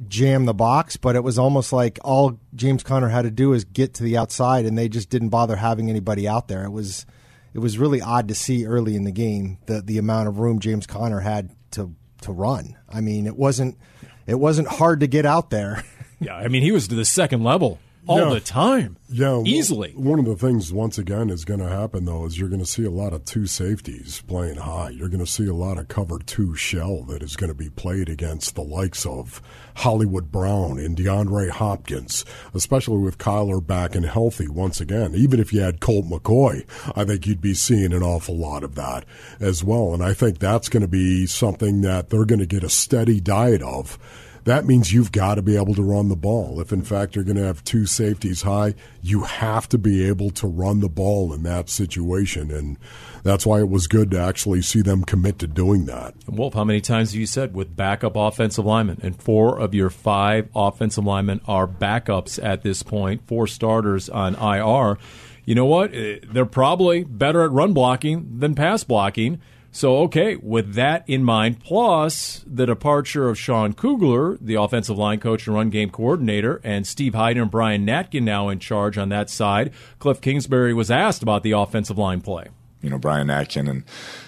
jam 0.08 0.44
the 0.44 0.54
box. 0.54 0.96
But 0.96 1.14
it 1.14 1.22
was 1.22 1.38
almost 1.38 1.72
like 1.72 2.00
all 2.02 2.40
James 2.56 2.82
Conner 2.82 3.08
had 3.08 3.22
to 3.22 3.30
do 3.30 3.52
is 3.52 3.64
get 3.64 3.94
to 3.94 4.02
the 4.02 4.16
outside, 4.16 4.66
and 4.66 4.76
they 4.76 4.88
just 4.88 5.08
didn't 5.08 5.28
bother 5.28 5.56
having 5.56 5.88
anybody 5.88 6.26
out 6.26 6.48
there. 6.48 6.64
It 6.64 6.70
was 6.70 7.06
it 7.54 7.60
was 7.60 7.78
really 7.78 8.02
odd 8.02 8.28
to 8.28 8.34
see 8.34 8.66
early 8.66 8.96
in 8.96 9.04
the 9.04 9.12
game 9.12 9.58
the 9.66 9.80
the 9.80 9.98
amount 9.98 10.28
of 10.28 10.38
room 10.38 10.58
James 10.58 10.86
Conner 10.86 11.20
had 11.20 11.50
to 11.72 11.94
to 12.22 12.32
run. 12.32 12.76
I 12.88 13.00
mean, 13.00 13.26
it 13.26 13.36
wasn't 13.36 13.78
it 14.26 14.36
wasn't 14.36 14.68
hard 14.68 15.00
to 15.00 15.06
get 15.06 15.24
out 15.24 15.50
there. 15.50 15.82
yeah, 16.20 16.36
I 16.36 16.48
mean, 16.48 16.62
he 16.62 16.72
was 16.72 16.88
to 16.88 16.94
the 16.94 17.04
second 17.04 17.42
level 17.44 17.78
all 18.06 18.18
yeah. 18.18 18.34
the 18.34 18.40
time. 18.40 18.96
Yeah, 19.08 19.42
easily. 19.44 19.92
One 19.92 20.18
of 20.18 20.24
the 20.24 20.36
things, 20.36 20.72
once 20.72 20.98
again, 20.98 21.30
is 21.30 21.44
going 21.44 21.60
to 21.60 21.68
happen 21.68 22.04
though 22.04 22.26
is 22.26 22.38
you're 22.38 22.48
going 22.48 22.60
to 22.60 22.66
see 22.66 22.84
a 22.84 22.90
lot 22.90 23.12
of 23.12 23.24
two 23.24 23.46
safeties 23.46 24.22
playing 24.26 24.56
high. 24.56 24.90
You're 24.90 25.08
going 25.08 25.24
to 25.24 25.30
see 25.30 25.46
a 25.46 25.54
lot 25.54 25.78
of 25.78 25.88
cover 25.88 26.18
two 26.18 26.54
shell 26.54 27.02
that 27.04 27.22
is 27.22 27.36
going 27.36 27.48
to 27.48 27.54
be 27.54 27.70
played 27.70 28.08
against 28.08 28.54
the 28.54 28.62
likes 28.62 29.06
of 29.06 29.40
Hollywood 29.76 30.30
Brown 30.30 30.78
and 30.78 30.96
DeAndre 30.96 31.50
Hopkins, 31.50 32.24
especially 32.54 32.98
with 32.98 33.18
Kyler 33.18 33.64
back 33.64 33.94
and 33.94 34.04
healthy 34.04 34.48
once 34.48 34.80
again. 34.80 35.14
Even 35.14 35.40
if 35.40 35.52
you 35.52 35.60
had 35.60 35.80
Colt 35.80 36.06
McCoy, 36.06 36.64
I 36.96 37.04
think 37.04 37.26
you'd 37.26 37.40
be 37.40 37.54
seeing 37.54 37.92
an 37.92 38.02
awful 38.02 38.36
lot 38.36 38.64
of 38.64 38.74
that 38.74 39.04
as 39.40 39.62
well. 39.62 39.94
And 39.94 40.02
I 40.02 40.12
think 40.12 40.38
that's 40.38 40.68
going 40.68 40.82
to 40.82 40.88
be 40.88 41.26
something 41.26 41.82
that 41.82 42.10
they're 42.10 42.24
going 42.24 42.40
to 42.40 42.46
get 42.46 42.64
a 42.64 42.68
steady 42.68 43.20
diet 43.20 43.62
of 43.62 43.98
that 44.44 44.66
means 44.66 44.92
you've 44.92 45.12
got 45.12 45.36
to 45.36 45.42
be 45.42 45.56
able 45.56 45.74
to 45.74 45.82
run 45.82 46.08
the 46.08 46.16
ball. 46.16 46.60
If 46.60 46.72
in 46.72 46.82
fact 46.82 47.14
you're 47.14 47.24
going 47.24 47.36
to 47.36 47.44
have 47.44 47.64
two 47.64 47.86
safeties 47.86 48.42
high, 48.42 48.74
you 49.02 49.22
have 49.22 49.68
to 49.70 49.78
be 49.78 50.06
able 50.06 50.30
to 50.30 50.46
run 50.46 50.80
the 50.80 50.88
ball 50.88 51.32
in 51.32 51.42
that 51.44 51.68
situation. 51.68 52.50
And 52.50 52.78
that's 53.22 53.46
why 53.46 53.60
it 53.60 53.68
was 53.68 53.86
good 53.86 54.10
to 54.10 54.20
actually 54.20 54.62
see 54.62 54.82
them 54.82 55.04
commit 55.04 55.38
to 55.38 55.46
doing 55.46 55.86
that. 55.86 56.14
Wolf, 56.26 56.54
how 56.54 56.64
many 56.64 56.80
times 56.80 57.12
have 57.12 57.20
you 57.20 57.26
said 57.26 57.54
with 57.54 57.74
backup 57.74 58.16
offensive 58.16 58.66
linemen? 58.66 59.00
And 59.02 59.20
four 59.20 59.58
of 59.58 59.74
your 59.74 59.90
five 59.90 60.48
offensive 60.54 61.04
linemen 61.04 61.40
are 61.46 61.66
backups 61.66 62.42
at 62.42 62.62
this 62.62 62.82
point, 62.82 63.26
four 63.26 63.46
starters 63.46 64.08
on 64.10 64.34
IR. 64.34 64.98
You 65.46 65.54
know 65.54 65.66
what? 65.66 65.94
Eh, 65.94 66.20
they're 66.22 66.46
probably 66.46 67.04
better 67.04 67.42
at 67.42 67.50
run 67.50 67.72
blocking 67.72 68.38
than 68.38 68.54
pass 68.54 68.84
blocking. 68.84 69.40
So, 69.74 69.96
okay, 70.02 70.36
with 70.36 70.74
that 70.74 71.02
in 71.08 71.24
mind, 71.24 71.58
plus 71.58 72.44
the 72.46 72.64
departure 72.64 73.28
of 73.28 73.36
Sean 73.36 73.72
Kugler, 73.72 74.38
the 74.40 74.54
offensive 74.54 74.96
line 74.96 75.18
coach 75.18 75.48
and 75.48 75.56
run 75.56 75.68
game 75.68 75.90
coordinator, 75.90 76.60
and 76.62 76.86
Steve 76.86 77.14
Heiden 77.14 77.42
and 77.42 77.50
Brian 77.50 77.84
Natkin 77.84 78.22
now 78.22 78.50
in 78.50 78.60
charge 78.60 78.96
on 78.98 79.08
that 79.08 79.28
side, 79.28 79.72
Cliff 79.98 80.20
Kingsbury 80.20 80.74
was 80.74 80.92
asked 80.92 81.24
about 81.24 81.42
the 81.42 81.50
offensive 81.50 81.98
line 81.98 82.20
play. 82.20 82.46
You 82.82 82.90
know, 82.90 82.98
Brian 82.98 83.26
Natkin 83.26 83.68
and 83.68 83.82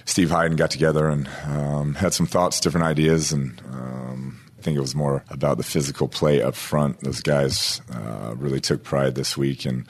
Steve 0.04 0.30
Heiden 0.30 0.56
got 0.56 0.72
together 0.72 1.08
and 1.08 1.28
um, 1.44 1.94
had 1.94 2.12
some 2.12 2.26
thoughts, 2.26 2.58
different 2.58 2.84
ideas, 2.84 3.30
and 3.30 3.62
um, 3.70 4.40
I 4.58 4.62
think 4.62 4.76
it 4.76 4.80
was 4.80 4.96
more 4.96 5.22
about 5.30 5.58
the 5.58 5.62
physical 5.62 6.08
play 6.08 6.42
up 6.42 6.56
front. 6.56 6.98
Those 7.02 7.20
guys 7.20 7.82
uh, 7.92 8.34
really 8.36 8.60
took 8.60 8.82
pride 8.82 9.14
this 9.14 9.36
week 9.36 9.64
and 9.64 9.86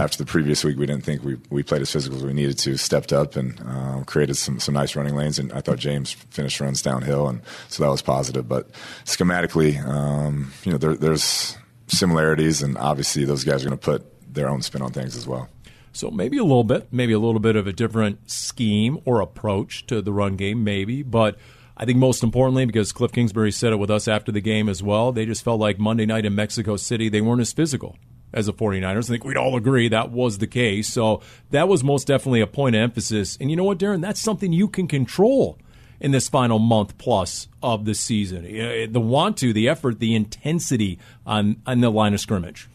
after 0.00 0.16
the 0.16 0.24
previous 0.24 0.64
week, 0.64 0.78
we 0.78 0.86
didn't 0.86 1.04
think 1.04 1.22
we, 1.22 1.36
we 1.50 1.62
played 1.62 1.82
as 1.82 1.92
physical 1.92 2.16
as 2.16 2.24
we 2.24 2.32
needed 2.32 2.58
to. 2.58 2.76
Stepped 2.76 3.12
up 3.12 3.36
and 3.36 3.60
um, 3.60 4.04
created 4.04 4.34
some 4.34 4.58
some 4.58 4.74
nice 4.74 4.96
running 4.96 5.14
lanes, 5.14 5.38
and 5.38 5.52
I 5.52 5.60
thought 5.60 5.78
James 5.78 6.12
finished 6.12 6.60
runs 6.60 6.82
downhill, 6.82 7.28
and 7.28 7.42
so 7.68 7.82
that 7.84 7.90
was 7.90 8.02
positive. 8.02 8.48
But 8.48 8.70
schematically, 9.04 9.84
um, 9.86 10.52
you 10.64 10.72
know, 10.72 10.78
there, 10.78 10.96
there's 10.96 11.56
similarities, 11.86 12.62
and 12.62 12.78
obviously 12.78 13.24
those 13.24 13.44
guys 13.44 13.62
are 13.62 13.68
going 13.68 13.78
to 13.78 13.84
put 13.84 14.34
their 14.34 14.48
own 14.48 14.62
spin 14.62 14.82
on 14.82 14.92
things 14.92 15.16
as 15.16 15.26
well. 15.26 15.48
So 15.92 16.10
maybe 16.10 16.38
a 16.38 16.44
little 16.44 16.64
bit, 16.64 16.92
maybe 16.92 17.12
a 17.12 17.18
little 17.18 17.40
bit 17.40 17.56
of 17.56 17.66
a 17.66 17.72
different 17.72 18.30
scheme 18.30 18.98
or 19.04 19.20
approach 19.20 19.86
to 19.86 20.00
the 20.00 20.12
run 20.12 20.36
game, 20.36 20.64
maybe. 20.64 21.02
But 21.02 21.36
I 21.76 21.84
think 21.84 21.98
most 21.98 22.22
importantly, 22.22 22.64
because 22.64 22.92
Cliff 22.92 23.10
Kingsbury 23.12 23.50
said 23.50 23.72
it 23.72 23.76
with 23.76 23.90
us 23.90 24.06
after 24.06 24.30
the 24.30 24.40
game 24.40 24.68
as 24.68 24.82
well, 24.82 25.12
they 25.12 25.26
just 25.26 25.42
felt 25.42 25.60
like 25.60 25.78
Monday 25.78 26.06
night 26.06 26.24
in 26.24 26.34
Mexico 26.34 26.76
City, 26.76 27.08
they 27.08 27.20
weren't 27.20 27.40
as 27.40 27.52
physical 27.52 27.96
as 28.32 28.48
a 28.48 28.52
49ers. 28.52 29.04
I 29.04 29.12
think 29.12 29.24
we'd 29.24 29.36
all 29.36 29.56
agree 29.56 29.88
that 29.88 30.10
was 30.10 30.38
the 30.38 30.46
case. 30.46 30.88
So 30.88 31.22
that 31.50 31.68
was 31.68 31.82
most 31.82 32.06
definitely 32.06 32.40
a 32.40 32.46
point 32.46 32.76
of 32.76 32.82
emphasis. 32.82 33.36
And 33.40 33.50
you 33.50 33.56
know 33.56 33.64
what, 33.64 33.78
Darren? 33.78 34.00
That's 34.00 34.20
something 34.20 34.52
you 34.52 34.68
can 34.68 34.86
control 34.86 35.58
in 36.00 36.12
this 36.12 36.28
final 36.28 36.58
month 36.58 36.96
plus 36.98 37.48
of 37.62 37.84
the 37.84 37.94
season. 37.94 38.44
The 38.92 39.00
want 39.00 39.36
to, 39.38 39.52
the 39.52 39.68
effort, 39.68 39.98
the 39.98 40.14
intensity 40.14 40.98
on, 41.26 41.60
on 41.66 41.80
the 41.80 41.90
line 41.90 42.14
of 42.14 42.20
scrimmage. 42.20 42.68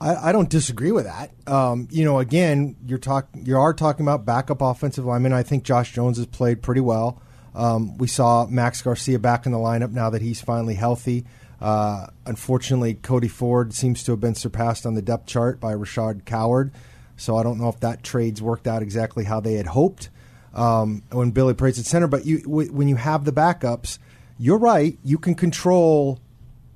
I, 0.00 0.28
I 0.28 0.32
don't 0.32 0.48
disagree 0.48 0.92
with 0.92 1.04
that. 1.04 1.32
Um, 1.46 1.88
you 1.90 2.04
know, 2.04 2.20
again, 2.20 2.76
you're 2.86 2.98
talk 2.98 3.28
you 3.34 3.58
are 3.58 3.74
talking 3.74 4.04
about 4.04 4.24
backup 4.24 4.62
offensive 4.62 5.04
linemen. 5.04 5.32
I 5.32 5.42
think 5.42 5.64
Josh 5.64 5.92
Jones 5.92 6.18
has 6.18 6.26
played 6.26 6.62
pretty 6.62 6.80
well. 6.80 7.20
Um, 7.54 7.96
we 7.98 8.06
saw 8.06 8.46
Max 8.46 8.82
Garcia 8.82 9.18
back 9.18 9.46
in 9.46 9.52
the 9.52 9.58
lineup 9.58 9.92
now 9.92 10.10
that 10.10 10.22
he's 10.22 10.40
finally 10.40 10.74
healthy. 10.74 11.24
Uh, 11.60 12.06
unfortunately, 12.24 12.94
Cody 12.94 13.28
Ford 13.28 13.74
seems 13.74 14.02
to 14.04 14.12
have 14.12 14.20
been 14.20 14.34
surpassed 14.34 14.86
on 14.86 14.94
the 14.94 15.02
depth 15.02 15.26
chart 15.26 15.60
by 15.60 15.74
Rashaad 15.74 16.24
Coward. 16.24 16.72
So 17.16 17.36
I 17.36 17.42
don't 17.42 17.58
know 17.58 17.68
if 17.68 17.80
that 17.80 18.02
trade's 18.04 18.40
worked 18.40 18.68
out 18.68 18.80
exactly 18.82 19.24
how 19.24 19.40
they 19.40 19.54
had 19.54 19.66
hoped 19.66 20.08
um, 20.54 21.02
when 21.10 21.32
Billy 21.32 21.54
Price's 21.54 21.80
at 21.80 21.86
center. 21.86 22.06
But 22.06 22.26
you, 22.26 22.42
w- 22.42 22.72
when 22.72 22.86
you 22.86 22.96
have 22.96 23.24
the 23.24 23.32
backups, 23.32 23.98
you're 24.38 24.58
right. 24.58 24.96
You 25.02 25.18
can 25.18 25.34
control 25.34 26.20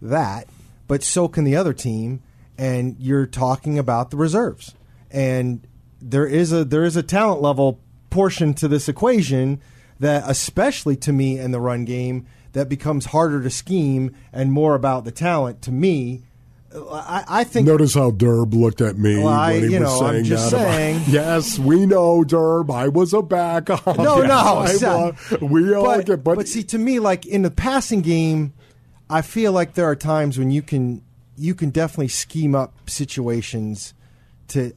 that, 0.01 0.49
but 0.89 1.05
so 1.05 1.29
can 1.29 1.45
the 1.45 1.55
other 1.55 1.73
team 1.73 2.23
and 2.59 2.97
you're 2.99 3.27
talking 3.27 3.79
about 3.79 4.11
the 4.11 4.17
reserves. 4.17 4.75
And 5.11 5.67
there 6.01 6.27
is 6.27 6.53
a 6.53 6.65
there 6.65 6.85
is 6.85 6.97
a 6.97 7.03
talent 7.03 7.41
level 7.41 7.79
portion 8.11 8.55
to 8.55 8.69
this 8.69 8.89
equation 8.89 9.61
that 10.03 10.25
especially 10.27 10.97
to 10.97 11.13
me 11.13 11.39
in 11.39 11.53
the 11.53 11.61
run 11.61 11.85
game 11.85 12.27
that 12.53 12.69
becomes 12.69 13.07
harder 13.07 13.41
to 13.43 13.49
scheme 13.49 14.15
and 14.33 14.53
more 14.53 14.75
about 14.75 15.05
the 15.05 15.13
talent 15.13 15.63
to 15.63 15.71
me. 15.73 16.23
I, 16.75 17.25
I 17.29 17.45
think. 17.45 17.67
Notice 17.67 17.95
how 17.95 18.11
Derb 18.11 18.53
looked 18.55 18.81
at 18.81 18.97
me 18.99 19.19
well, 19.19 19.29
I, 19.29 19.53
when 19.53 19.69
he 19.69 19.79
was 19.79 19.81
know, 19.81 20.01
saying 20.01 20.17
I'm 20.17 20.25
just 20.25 20.51
that. 20.51 20.91
about- 20.97 21.09
yes, 21.09 21.59
we 21.59 21.87
know, 21.87 22.25
Derb. 22.25 22.75
I 22.75 22.89
was 22.89 23.13
a 23.15 23.23
backup. 23.23 23.87
No, 23.99 24.23
Yes, 24.23 24.81
no, 24.81 24.89
I 24.89 25.11
was. 25.35 25.41
we 25.41 25.75
all 25.75 25.85
but, 25.85 26.07
get. 26.07 26.25
but, 26.25 26.37
But, 26.37 26.49
see, 26.49 26.63
to 26.65 26.79
me, 26.79 26.99
like 26.99 27.25
in 27.27 27.43
the 27.43 27.51
passing 27.51 28.01
game, 28.01 28.55
I 29.09 29.23
feel 29.23 29.53
like 29.53 29.75
there 29.75 29.85
are 29.87 29.95
times 29.97 30.39
when 30.39 30.51
you 30.51 30.63
can 30.63 31.03
you 31.37 31.55
can 31.55 31.71
definitely 31.71 32.09
scheme 32.09 32.55
up 32.55 32.91
situations 32.91 33.95
to 34.49 34.73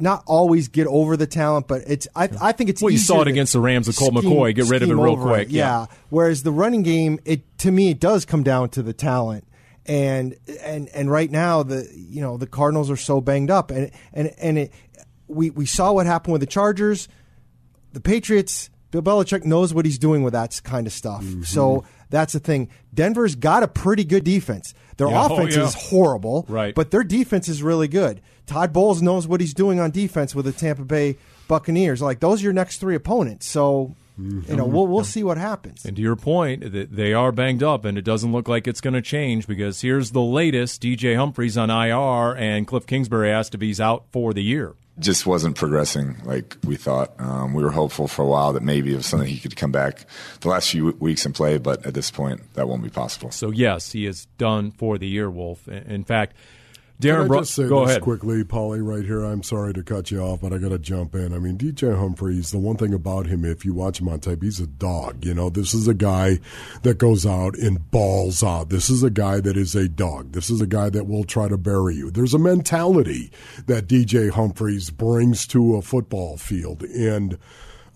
not 0.00 0.22
always 0.26 0.68
get 0.68 0.86
over 0.86 1.16
the 1.16 1.26
talent, 1.26 1.68
but 1.68 1.82
it's 1.86 2.08
I, 2.14 2.28
I 2.40 2.52
think 2.52 2.70
it's 2.70 2.82
Well, 2.82 2.90
you 2.90 2.98
saw 2.98 3.22
it 3.22 3.28
against 3.28 3.52
the 3.52 3.60
Rams 3.60 3.86
with 3.86 3.96
Colt 3.96 4.16
scheme- 4.16 4.30
McCoy. 4.30 4.54
Get 4.54 4.66
rid 4.68 4.82
of 4.82 4.90
it 4.90 4.94
real 4.94 5.16
quick. 5.16 5.48
Yeah. 5.50 5.86
Whereas 6.08 6.42
the 6.42 6.52
running 6.52 6.82
game, 6.82 7.18
it 7.24 7.58
to 7.58 7.70
me, 7.70 7.90
it 7.90 8.00
does 8.00 8.24
come 8.24 8.42
down 8.42 8.70
to 8.70 8.82
the 8.82 8.92
talent. 8.92 9.46
And 9.86 10.36
and 10.62 10.88
and 10.90 11.10
right 11.10 11.30
now 11.30 11.62
the 11.62 11.90
you 11.94 12.20
know 12.20 12.36
the 12.36 12.46
Cardinals 12.46 12.90
are 12.90 12.96
so 12.96 13.20
banged 13.20 13.50
up 13.50 13.70
and 13.70 13.90
and 14.12 14.32
and 14.38 14.58
it, 14.58 14.72
we 15.26 15.50
we 15.50 15.66
saw 15.66 15.92
what 15.92 16.06
happened 16.06 16.32
with 16.32 16.40
the 16.40 16.46
Chargers 16.46 17.08
the 17.92 18.00
Patriots, 18.00 18.70
Bill 18.90 19.02
Belichick 19.02 19.44
knows 19.44 19.74
what 19.74 19.84
he's 19.84 19.98
doing 19.98 20.22
with 20.22 20.32
that 20.32 20.60
kind 20.64 20.86
of 20.86 20.92
stuff. 20.92 21.22
Mm-hmm. 21.24 21.42
So 21.42 21.84
that's 22.10 22.32
the 22.32 22.40
thing. 22.40 22.68
Denver's 22.92 23.34
got 23.34 23.62
a 23.62 23.68
pretty 23.68 24.04
good 24.04 24.24
defense. 24.24 24.74
Their 24.96 25.08
Yeah, 25.08 25.28
oh, 25.28 25.34
offense 25.34 25.56
yeah. 25.56 25.64
is 25.64 25.74
horrible, 25.74 26.44
Right. 26.48 26.74
But 26.74 26.90
their 26.90 27.04
defense 27.04 27.48
is 27.48 27.62
really 27.62 27.88
good. 27.88 28.20
Todd 28.46 28.72
Bowles 28.72 29.00
knows 29.00 29.26
what 29.26 29.40
he's 29.40 29.54
doing 29.54 29.80
on 29.80 29.90
defense 29.92 30.34
with 30.34 30.44
the 30.44 30.52
Tampa 30.52 30.84
Bay 30.84 31.16
Buccaneers. 31.48 32.02
Like 32.02 32.20
those 32.20 32.40
are 32.40 32.44
your 32.44 32.52
next 32.52 32.78
three 32.78 32.94
opponents. 32.96 33.46
So 33.46 33.94
you 34.18 34.56
know 34.56 34.66
we'll 34.66 34.86
we'll 34.86 35.04
see 35.04 35.22
what 35.22 35.38
happens. 35.38 35.84
And 35.84 35.96
to 35.96 36.02
your 36.02 36.16
point, 36.16 36.64
they 36.72 37.14
are 37.14 37.32
banged 37.32 37.62
up, 37.62 37.84
and 37.84 37.96
it 37.96 38.02
doesn't 38.02 38.32
look 38.32 38.48
like 38.48 38.68
it's 38.68 38.80
going 38.80 38.94
to 38.94 39.00
change 39.02 39.46
because 39.46 39.80
here's 39.80 40.10
the 40.10 40.20
latest: 40.20 40.82
DJ 40.82 41.16
Humphries 41.16 41.56
on 41.56 41.70
IR, 41.70 42.36
and 42.36 42.66
Cliff 42.66 42.86
Kingsbury 42.86 43.30
asked 43.30 43.54
if 43.54 43.60
he's 43.60 43.80
out 43.80 44.04
for 44.12 44.34
the 44.34 44.42
year. 44.42 44.74
Just 45.00 45.26
wasn't 45.26 45.56
progressing 45.56 46.16
like 46.24 46.56
we 46.64 46.76
thought. 46.76 47.12
Um, 47.18 47.54
we 47.54 47.62
were 47.62 47.70
hopeful 47.70 48.08
for 48.08 48.22
a 48.22 48.26
while 48.26 48.52
that 48.52 48.62
maybe 48.62 48.94
was 48.94 49.06
something 49.06 49.28
he 49.28 49.40
could 49.40 49.56
come 49.56 49.72
back 49.72 50.06
the 50.40 50.48
last 50.48 50.70
few 50.70 50.92
weeks 51.00 51.26
and 51.26 51.34
play, 51.34 51.58
but 51.58 51.84
at 51.86 51.94
this 51.94 52.10
point, 52.10 52.40
that 52.54 52.68
won't 52.68 52.82
be 52.82 52.90
possible. 52.90 53.30
So 53.30 53.50
yes, 53.50 53.92
he 53.92 54.06
is 54.06 54.26
done 54.38 54.70
for 54.70 54.98
the 54.98 55.08
year, 55.08 55.30
Wolf. 55.30 55.66
In 55.68 56.00
in 56.00 56.04
fact, 57.00 57.18
Can 57.18 57.28
Darren, 57.28 57.36
I 57.36 57.40
just 57.40 57.54
say 57.54 57.68
go 57.68 57.80
this 57.80 57.90
ahead. 57.90 58.02
quickly, 58.02 58.44
Paulie, 58.44 58.86
right 58.86 59.04
here. 59.04 59.24
I'm 59.24 59.42
sorry 59.42 59.72
to 59.74 59.82
cut 59.82 60.10
you 60.10 60.20
off, 60.20 60.40
but 60.40 60.52
I 60.52 60.58
got 60.58 60.70
to 60.70 60.78
jump 60.78 61.14
in. 61.14 61.32
I 61.32 61.38
mean, 61.38 61.56
DJ 61.58 61.98
Humphries, 61.98 62.50
the 62.50 62.58
one 62.58 62.76
thing 62.76 62.94
about 62.94 63.26
him, 63.26 63.44
if 63.44 63.64
you 63.64 63.74
watch 63.74 64.00
him 64.00 64.08
on 64.08 64.20
tape, 64.20 64.42
he's 64.42 64.60
a 64.60 64.66
dog. 64.66 65.24
You 65.24 65.34
know, 65.34 65.50
this 65.50 65.74
is 65.74 65.88
a 65.88 65.94
guy 65.94 66.38
that 66.82 66.98
goes 66.98 67.26
out 67.26 67.56
and 67.56 67.90
balls 67.90 68.42
out. 68.42 68.68
This 68.70 68.90
is 68.90 69.02
a 69.02 69.10
guy 69.10 69.40
that 69.40 69.56
is 69.56 69.74
a 69.74 69.88
dog. 69.88 70.32
This 70.32 70.50
is 70.50 70.60
a 70.60 70.66
guy 70.66 70.90
that 70.90 71.06
will 71.06 71.24
try 71.24 71.48
to 71.48 71.56
bury 71.58 71.96
you. 71.96 72.10
There's 72.10 72.34
a 72.34 72.38
mentality 72.38 73.30
that 73.66 73.86
DJ 73.86 74.30
Humphries 74.30 74.90
brings 74.90 75.46
to 75.48 75.76
a 75.76 75.82
football 75.82 76.36
field. 76.36 76.82
And 76.82 77.38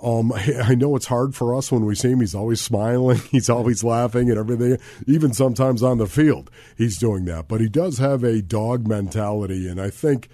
um, 0.04 0.32
I 0.32 0.74
know 0.74 0.94
it's 0.96 1.06
hard 1.06 1.34
for 1.34 1.54
us 1.54 1.72
when 1.72 1.86
we 1.86 1.94
see 1.94 2.10
him. 2.10 2.20
He's 2.20 2.34
always 2.34 2.60
smiling. 2.60 3.18
He's 3.30 3.48
always 3.48 3.82
laughing 3.82 4.30
and 4.30 4.38
everything. 4.38 4.78
Even 5.06 5.32
sometimes 5.32 5.82
on 5.82 5.98
the 5.98 6.06
field, 6.06 6.50
he's 6.76 6.98
doing 6.98 7.24
that. 7.24 7.48
But 7.48 7.60
he 7.60 7.68
does 7.68 7.98
have 7.98 8.22
a 8.22 8.42
dog 8.42 8.86
mentality, 8.86 9.66
and 9.68 9.80
I 9.80 9.90
think 9.90 10.28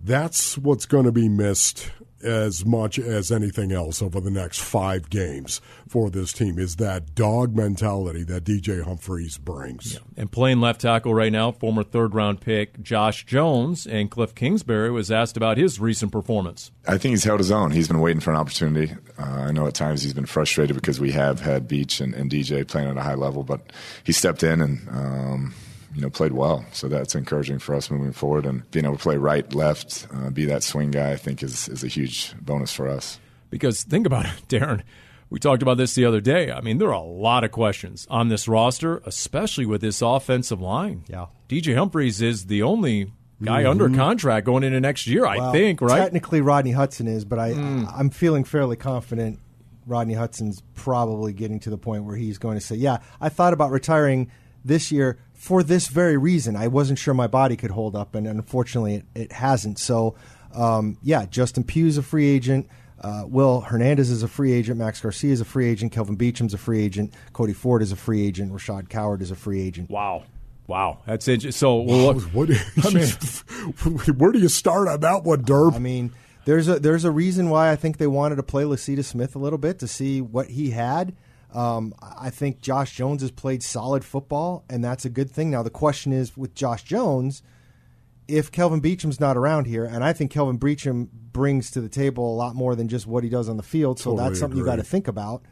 that's 0.00 0.58
what's 0.58 0.86
going 0.86 1.04
to 1.04 1.12
be 1.12 1.28
missed 1.28 1.90
as 2.22 2.64
much 2.64 2.98
as 2.98 3.32
anything 3.32 3.72
else 3.72 4.02
over 4.02 4.20
the 4.20 4.30
next 4.30 4.60
five 4.60 5.10
games 5.10 5.60
for 5.88 6.10
this 6.10 6.32
team 6.32 6.58
is 6.58 6.76
that 6.76 7.14
dog 7.14 7.54
mentality 7.54 8.22
that 8.24 8.44
DJ 8.44 8.82
Humphries 8.82 9.38
brings. 9.38 9.98
And 10.16 10.30
playing 10.30 10.60
left 10.60 10.80
tackle 10.80 11.14
right 11.14 11.32
now, 11.32 11.52
former 11.52 11.82
third 11.82 12.14
round 12.14 12.40
pick 12.40 12.82
Josh 12.82 13.24
Jones, 13.26 13.86
and 13.86 14.10
Cliff 14.10 14.34
Kingsbury 14.34 14.90
was 14.90 15.10
asked 15.10 15.36
about 15.36 15.56
his 15.56 15.80
recent 15.80 16.12
performance. 16.12 16.70
I 16.86 16.98
think 16.98 17.12
he's 17.12 17.24
held 17.24 17.40
his 17.40 17.50
own. 17.50 17.70
He's 17.70 17.88
been 17.88 18.00
waiting 18.00 18.20
for 18.20 18.30
an 18.30 18.36
opportunity. 18.36 18.94
Uh, 19.18 19.22
I 19.22 19.52
know 19.52 19.66
at 19.66 19.74
times 19.74 20.02
he's 20.02 20.14
been 20.14 20.26
frustrated 20.26 20.76
because 20.76 21.00
we 21.00 21.12
have 21.12 21.40
had 21.40 21.68
Beach 21.68 22.00
and, 22.00 22.14
and 22.14 22.30
DJ 22.30 22.66
playing 22.66 22.88
at 22.88 22.96
a 22.96 23.02
high 23.02 23.14
level, 23.14 23.42
but 23.42 23.72
he 24.04 24.12
stepped 24.12 24.42
in 24.42 24.60
and 24.60 24.88
um, 24.88 25.54
you 25.94 26.00
know 26.00 26.10
played 26.10 26.32
well. 26.32 26.64
So 26.72 26.88
that's 26.88 27.14
encouraging 27.14 27.58
for 27.58 27.74
us 27.74 27.90
moving 27.90 28.12
forward. 28.12 28.46
And 28.46 28.68
being 28.70 28.84
able 28.84 28.96
to 28.96 29.02
play 29.02 29.16
right, 29.16 29.52
left, 29.54 30.06
uh, 30.14 30.30
be 30.30 30.44
that 30.46 30.62
swing 30.62 30.90
guy, 30.90 31.12
I 31.12 31.16
think 31.16 31.42
is 31.42 31.68
is 31.68 31.84
a 31.84 31.88
huge 31.88 32.34
bonus 32.40 32.72
for 32.72 32.88
us. 32.88 33.18
Because 33.50 33.82
think 33.82 34.06
about 34.06 34.26
it, 34.26 34.32
Darren. 34.48 34.82
We 35.28 35.38
talked 35.38 35.62
about 35.62 35.76
this 35.76 35.94
the 35.94 36.04
other 36.04 36.20
day. 36.20 36.50
I 36.50 36.60
mean, 36.60 36.78
there 36.78 36.88
are 36.88 36.92
a 36.92 37.02
lot 37.02 37.44
of 37.44 37.52
questions 37.52 38.04
on 38.10 38.28
this 38.28 38.48
roster, 38.48 39.00
especially 39.06 39.64
with 39.64 39.80
this 39.80 40.02
offensive 40.02 40.60
line. 40.60 41.04
Yeah. 41.08 41.26
DJ 41.48 41.76
Humphries 41.76 42.20
is 42.20 42.46
the 42.46 42.64
only 42.64 43.12
guy 43.42 43.68
under 43.68 43.88
contract 43.88 44.44
going 44.44 44.64
into 44.64 44.80
next 44.80 45.06
year, 45.06 45.24
I 45.24 45.52
think, 45.52 45.80
right? 45.80 45.98
Technically, 45.98 46.40
Rodney 46.40 46.72
Hudson 46.72 47.06
is, 47.06 47.24
but 47.24 47.38
I 47.38 47.50
I'm 47.50 48.10
feeling 48.10 48.44
fairly 48.44 48.76
confident. 48.76 49.38
Rodney 49.86 50.14
Hudson's 50.14 50.62
probably 50.74 51.32
getting 51.32 51.58
to 51.60 51.70
the 51.70 51.78
point 51.78 52.04
where 52.04 52.16
he's 52.16 52.38
going 52.38 52.58
to 52.58 52.64
say, 52.64 52.76
"Yeah, 52.76 52.98
I 53.20 53.28
thought 53.28 53.52
about 53.52 53.70
retiring 53.70 54.30
this 54.64 54.92
year 54.92 55.18
for 55.40 55.62
this 55.62 55.88
very 55.88 56.18
reason. 56.18 56.54
I 56.54 56.68
wasn't 56.68 56.98
sure 56.98 57.14
my 57.14 57.26
body 57.26 57.56
could 57.56 57.70
hold 57.70 57.96
up, 57.96 58.14
and 58.14 58.26
unfortunately, 58.26 58.96
it, 58.96 59.04
it 59.14 59.32
hasn't." 59.32 59.78
So, 59.78 60.14
um, 60.54 60.98
yeah, 61.02 61.24
Justin 61.24 61.64
Pugh's 61.64 61.96
a 61.96 62.02
free 62.02 62.28
agent. 62.28 62.68
Uh, 63.00 63.24
Will 63.26 63.62
Hernandez 63.62 64.10
is 64.10 64.22
a 64.22 64.28
free 64.28 64.52
agent. 64.52 64.76
Max 64.76 65.00
Garcia 65.00 65.32
is 65.32 65.40
a 65.40 65.46
free 65.46 65.66
agent. 65.66 65.92
Kelvin 65.92 66.16
Beachum's 66.16 66.52
a 66.52 66.58
free 66.58 66.84
agent. 66.84 67.14
Cody 67.32 67.54
Ford 67.54 67.80
is 67.80 67.90
a 67.90 67.96
free 67.96 68.26
agent. 68.26 68.52
Rashaad 68.52 68.90
Coward 68.90 69.22
is 69.22 69.30
a 69.30 69.36
free 69.36 69.62
agent. 69.62 69.88
Wow. 69.88 70.24
Wow. 70.66 70.98
That's 71.06 71.26
it. 71.26 71.54
So, 71.54 71.80
well, 71.80 72.12
look, 72.12 72.22
What, 72.34 72.50
I 72.84 72.90
mean, 72.90 73.08
where 74.18 74.32
do 74.32 74.38
you 74.38 74.50
start 74.50 74.88
on 74.88 75.00
that 75.00 75.24
one, 75.24 75.42
Derb? 75.42 75.74
I 75.74 75.78
mean, 75.78 76.12
there's 76.44 76.68
a 76.68 76.78
there's 76.78 77.04
a 77.04 77.10
reason 77.10 77.48
why 77.48 77.70
I 77.70 77.76
think 77.76 77.96
they 77.96 78.06
wanted 78.06 78.36
to 78.36 78.42
play 78.42 78.64
Lecitus 78.64 79.06
Smith 79.06 79.34
a 79.34 79.38
little 79.38 79.58
bit 79.58 79.78
to 79.78 79.88
see 79.88 80.20
what 80.20 80.48
he 80.48 80.70
had. 80.70 81.14
Um, 81.52 81.94
I 82.00 82.30
think 82.30 82.60
Josh 82.60 82.94
Jones 82.94 83.22
has 83.22 83.30
played 83.30 83.62
solid 83.62 84.04
football, 84.04 84.64
and 84.70 84.84
that's 84.84 85.04
a 85.04 85.10
good 85.10 85.30
thing. 85.30 85.50
Now 85.50 85.62
the 85.62 85.70
question 85.70 86.12
is 86.12 86.36
with 86.36 86.54
Josh 86.54 86.84
Jones, 86.84 87.42
if 88.28 88.52
Kelvin 88.52 88.80
Beachum's 88.80 89.18
not 89.18 89.36
around 89.36 89.66
here, 89.66 89.84
and 89.84 90.04
I 90.04 90.12
think 90.12 90.30
Kelvin 90.30 90.58
Beachum 90.58 91.08
brings 91.10 91.70
to 91.72 91.80
the 91.80 91.88
table 91.88 92.32
a 92.32 92.36
lot 92.36 92.54
more 92.54 92.76
than 92.76 92.88
just 92.88 93.06
what 93.06 93.24
he 93.24 93.30
does 93.30 93.48
on 93.48 93.56
the 93.56 93.62
field, 93.62 93.98
so 93.98 94.10
Totally 94.10 94.28
that's 94.28 94.40
something 94.40 94.56
you 94.56 94.62
agree. 94.62 94.72
got 94.72 94.76
to 94.76 94.84
think 94.84 95.08
about. 95.08 95.42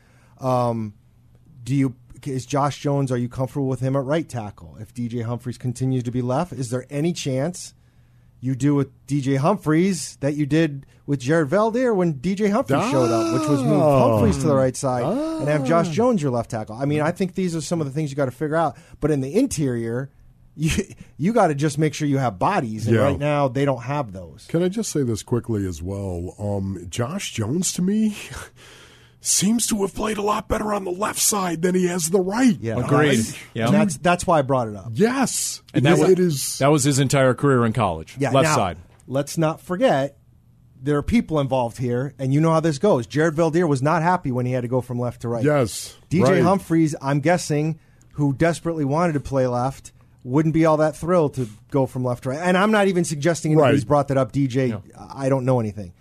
Um, 0.40 0.94
do 1.64 1.74
you 1.74 1.96
is 2.26 2.46
Josh 2.46 2.80
Jones? 2.80 3.12
Are 3.12 3.16
you 3.16 3.28
comfortable 3.28 3.68
with 3.68 3.80
him 3.80 3.94
at 3.96 4.04
right 4.04 4.28
tackle? 4.28 4.76
If 4.80 4.92
DJ 4.94 5.24
Humphries 5.24 5.58
continues 5.58 6.02
to 6.04 6.10
be 6.10 6.22
left, 6.22 6.52
is 6.52 6.70
there 6.70 6.86
any 6.90 7.12
chance 7.12 7.74
you 8.40 8.54
do 8.54 8.74
with 8.74 8.88
DJ 9.06 9.36
Humphries 9.38 10.16
that 10.20 10.34
you 10.34 10.46
did 10.46 10.86
with 11.06 11.20
Jared 11.20 11.48
Veldheer 11.48 11.94
when 11.94 12.14
DJ 12.14 12.50
Humphries 12.50 12.90
showed 12.90 13.10
up, 13.10 13.32
which 13.40 13.48
was 13.48 13.62
move 13.62 13.80
Humphries 13.82 14.38
to 14.38 14.46
the 14.46 14.54
right 14.54 14.76
side 14.76 15.02
and 15.04 15.48
have 15.48 15.62
Ah. 15.62 15.66
Josh 15.66 15.88
Jones 15.88 16.22
your 16.22 16.30
left 16.30 16.50
tackle. 16.50 16.76
I 16.76 16.84
mean, 16.84 17.00
I 17.00 17.10
think 17.12 17.34
these 17.34 17.56
are 17.56 17.60
some 17.60 17.80
of 17.80 17.86
the 17.86 17.92
things 17.92 18.10
you 18.10 18.16
got 18.16 18.26
to 18.26 18.30
figure 18.30 18.56
out. 18.56 18.76
But 19.00 19.10
in 19.10 19.20
the 19.20 19.34
interior, 19.34 20.10
you 20.56 20.70
you 21.16 21.32
got 21.32 21.48
to 21.48 21.54
just 21.54 21.78
make 21.78 21.94
sure 21.94 22.06
you 22.06 22.18
have 22.18 22.38
bodies, 22.38 22.86
and 22.86 22.94
Yeah. 22.96 23.02
right 23.02 23.18
now 23.18 23.48
they 23.48 23.64
don't 23.64 23.82
have 23.82 24.12
those. 24.12 24.46
Can 24.48 24.62
I 24.62 24.68
just 24.68 24.90
say 24.90 25.02
this 25.02 25.22
quickly 25.22 25.66
as 25.66 25.80
well? 25.82 26.34
Um, 26.38 26.86
Josh 26.90 27.32
Jones 27.32 27.72
to 27.74 27.82
me 27.82 28.16
seems 29.20 29.66
to 29.66 29.82
have 29.82 29.94
played 29.94 30.16
a 30.18 30.22
lot 30.22 30.48
better 30.48 30.72
on 30.72 30.84
the 30.84 30.90
left 30.90 31.18
side 31.18 31.62
than 31.62 31.74
he 31.74 31.86
has 31.88 32.10
the 32.10 32.20
right. 32.20 32.56
Yeah, 32.60 32.78
Agreed. 32.78 33.18
I- 33.20 33.36
Yeah. 33.54 33.66
And 33.66 33.74
that's 33.74 33.96
that's 33.98 34.26
why 34.26 34.38
I 34.38 34.42
brought 34.42 34.68
it 34.68 34.76
up. 34.76 34.90
yes, 34.94 35.62
And 35.74 35.84
that 35.84 35.98
was, 35.98 36.10
it 36.10 36.18
is. 36.18 36.58
that 36.58 36.68
was 36.70 36.84
his 36.84 36.98
entire 36.98 37.34
career 37.34 37.64
in 37.66 37.72
college. 37.72 38.14
Yeah, 38.18 38.30
left 38.30 38.44
now, 38.44 38.54
side. 38.56 38.78
Let's 39.06 39.36
not 39.38 39.60
forget 39.60 40.16
there 40.80 40.96
are 40.96 41.02
people 41.02 41.40
involved 41.40 41.78
here, 41.78 42.14
and 42.20 42.32
you 42.32 42.40
know 42.40 42.52
how 42.52 42.60
this 42.60 42.78
goes. 42.78 43.06
Jared 43.08 43.34
Veldheer 43.34 43.68
was 43.68 43.82
not 43.82 44.02
happy 44.02 44.30
when 44.30 44.46
he 44.46 44.52
had 44.52 44.60
to 44.62 44.68
go 44.68 44.80
from 44.80 45.00
left 45.00 45.22
to 45.22 45.28
right. 45.28 45.42
Yes, 45.44 45.96
DJ 46.10 46.22
right. 46.24 46.42
Humphries, 46.42 46.94
I'm 47.02 47.18
guessing, 47.20 47.80
who 48.12 48.32
desperately 48.32 48.84
wanted 48.84 49.14
to 49.14 49.20
play 49.20 49.48
left, 49.48 49.90
wouldn't 50.22 50.54
be 50.54 50.64
all 50.66 50.76
that 50.76 50.94
thrilled 50.96 51.34
to 51.34 51.48
go 51.72 51.86
from 51.86 52.04
left 52.04 52.22
to 52.24 52.28
right. 52.30 52.38
And 52.38 52.56
I'm 52.56 52.70
not 52.70 52.86
even 52.86 53.04
suggesting 53.04 53.50
anybody's 53.52 53.80
Right. 53.80 53.88
brought 53.88 54.08
that 54.08 54.18
up. 54.18 54.30
DJ, 54.30 54.80
I 54.96 55.28
don't 55.28 55.44
know 55.44 55.58
anything, 55.58 55.92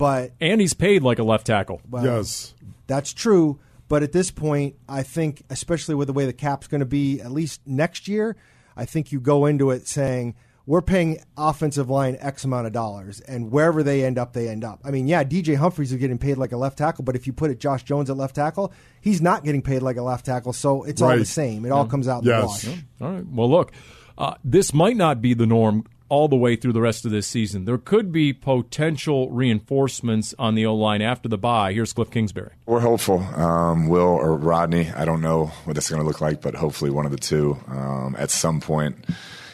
but 0.00 0.32
And 0.40 0.60
he's 0.60 0.74
paid 0.74 1.02
like 1.04 1.18
a 1.20 1.22
left 1.22 1.46
tackle. 1.46 1.80
well, 1.88 2.04
yes, 2.04 2.54
that's 2.88 3.12
true. 3.12 3.60
But 3.88 4.02
at 4.02 4.12
this 4.12 4.30
point, 4.30 4.76
I 4.88 5.02
think, 5.02 5.42
especially 5.50 5.94
with 5.94 6.06
the 6.08 6.12
way 6.12 6.24
the 6.24 6.32
cap's 6.32 6.66
going 6.68 6.78
to 6.80 6.86
be, 6.86 7.20
at 7.20 7.30
least 7.32 7.60
next 7.66 8.06
year, 8.08 8.36
I 8.76 8.84
think 8.84 9.12
you 9.12 9.20
go 9.20 9.46
into 9.46 9.70
it 9.72 9.86
saying 9.88 10.36
we're 10.64 10.80
paying 10.80 11.18
offensive 11.36 11.90
line 11.90 12.16
X 12.20 12.44
amount 12.44 12.68
of 12.68 12.72
dollars, 12.72 13.18
and 13.20 13.50
wherever 13.50 13.82
they 13.82 14.04
end 14.04 14.16
up, 14.16 14.32
they 14.32 14.48
end 14.48 14.62
up. 14.62 14.78
I 14.84 14.92
mean, 14.92 15.08
yeah, 15.08 15.24
DJ 15.24 15.56
Humphries 15.56 15.90
is 15.90 15.98
getting 15.98 16.18
paid 16.18 16.38
like 16.38 16.52
a 16.52 16.56
left 16.56 16.78
tackle, 16.78 17.02
but 17.02 17.16
if 17.16 17.26
you 17.26 17.32
put 17.32 17.50
it 17.50 17.58
Josh 17.58 17.82
Jones 17.82 18.08
at 18.10 18.16
left 18.16 18.36
tackle, 18.36 18.72
he's 19.00 19.20
not 19.20 19.42
getting 19.42 19.62
paid 19.62 19.82
like 19.82 19.96
a 19.96 20.02
left 20.02 20.24
tackle, 20.24 20.52
so 20.52 20.84
it's 20.84 21.02
all 21.02 21.16
the 21.16 21.24
same. 21.24 21.64
It 21.66 21.72
all 21.72 21.86
comes 21.86 22.06
out 22.06 22.20
in 22.22 22.26
the 22.26 22.30
Yes. 22.30 22.64
wash. 22.66 22.78
All 23.00 23.10
right. 23.12 23.26
Well, 23.26 23.50
look, 23.50 23.72
uh, 24.16 24.34
this 24.44 24.72
might 24.72 24.96
not 24.96 25.20
be 25.20 25.34
the 25.34 25.46
norm 25.46 25.84
all 26.10 26.28
the 26.28 26.36
way 26.36 26.56
through 26.56 26.72
the 26.74 26.80
rest 26.82 27.06
of 27.06 27.10
this 27.10 27.26
season. 27.26 27.64
There 27.64 27.78
could 27.78 28.12
be 28.12 28.32
potential 28.34 29.30
reinforcements 29.30 30.34
on 30.38 30.54
the 30.56 30.66
O 30.66 30.74
line 30.74 31.00
after 31.00 31.28
the 31.28 31.38
bye. 31.38 31.72
Here's 31.72 31.92
Cliff 31.92 32.10
Kingsbury. 32.10 32.50
We're 32.66 32.80
hopeful. 32.80 33.20
Um, 33.20 33.88
Will 33.88 34.02
or 34.02 34.36
Rodney, 34.36 34.90
I 34.90 35.04
don't 35.04 35.22
know 35.22 35.46
what 35.64 35.74
that's 35.74 35.88
going 35.88 36.02
to 36.02 36.06
look 36.06 36.20
like, 36.20 36.42
but 36.42 36.54
hopefully 36.54 36.90
one 36.90 37.06
of 37.06 37.12
the 37.12 37.18
two 37.18 37.56
um, 37.68 38.14
at 38.18 38.30
some 38.30 38.60
point 38.60 38.96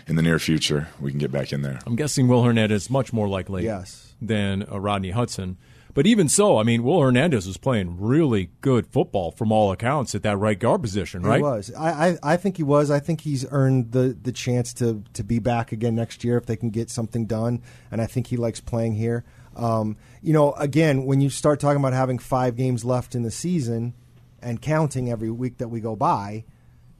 in 0.09 0.16
the 0.16 0.23
near 0.23 0.38
future 0.38 0.88
we 1.01 1.11
can 1.11 1.19
get 1.19 1.31
back 1.31 1.53
in 1.53 1.62
there. 1.62 1.79
I'm 1.87 1.97
guessing 1.97 2.27
Will 2.29 2.42
Hernandez 2.42 2.83
is 2.85 2.90
much 2.90 3.12
more 3.12 3.29
likely 3.29 3.64
Yes. 3.64 4.14
than 4.21 4.64
uh, 4.71 4.81
Rodney 4.81 5.11
Hudson. 5.11 5.59
But 5.97 6.07
even 6.07 6.29
so, 6.29 6.59
I 6.59 6.63
mean, 6.63 6.83
Will 6.83 7.01
Hernandez 7.01 7.47
was 7.47 7.57
playing 7.57 7.99
really 7.99 8.51
good 8.61 8.87
football 8.87 9.31
from 9.31 9.51
all 9.51 9.73
accounts 9.73 10.15
at 10.15 10.23
that 10.25 10.37
right 10.37 10.59
guard 10.59 10.83
position, 10.83 11.23
right? 11.23 11.39
He 11.39 11.43
was. 11.43 11.73
I, 11.73 11.89
I, 11.89 12.19
I 12.35 12.37
think 12.37 12.59
he 12.59 12.63
was. 12.63 12.91
I 12.91 13.01
think 13.01 13.23
he's 13.23 13.47
earned 13.51 13.93
the, 13.93 14.15
the 14.21 14.31
chance 14.31 14.75
to, 14.75 15.03
to 15.15 15.25
be 15.25 15.39
back 15.39 15.73
again 15.73 15.95
next 15.95 16.23
year 16.23 16.37
if 16.37 16.45
they 16.45 16.55
can 16.55 16.69
get 16.69 16.91
something 16.91 17.25
done. 17.25 17.63
And 17.91 18.03
I 18.03 18.07
think 18.07 18.27
he 18.27 18.37
likes 18.37 18.61
playing 18.61 18.97
here. 18.97 19.25
Um, 19.57 19.97
you 20.21 20.35
know, 20.35 20.53
again, 20.53 21.07
when 21.07 21.23
you 21.23 21.31
start 21.31 21.61
talking 21.61 21.81
about 21.81 21.95
having 21.95 22.19
five 22.19 22.57
games 22.57 22.85
left 22.85 23.15
in 23.15 23.23
the 23.23 23.31
season 23.31 23.95
and 24.43 24.61
counting 24.61 25.11
every 25.11 25.31
week 25.31 25.57
that 25.57 25.69
we 25.69 25.81
go 25.81 25.97
by, 25.97 26.45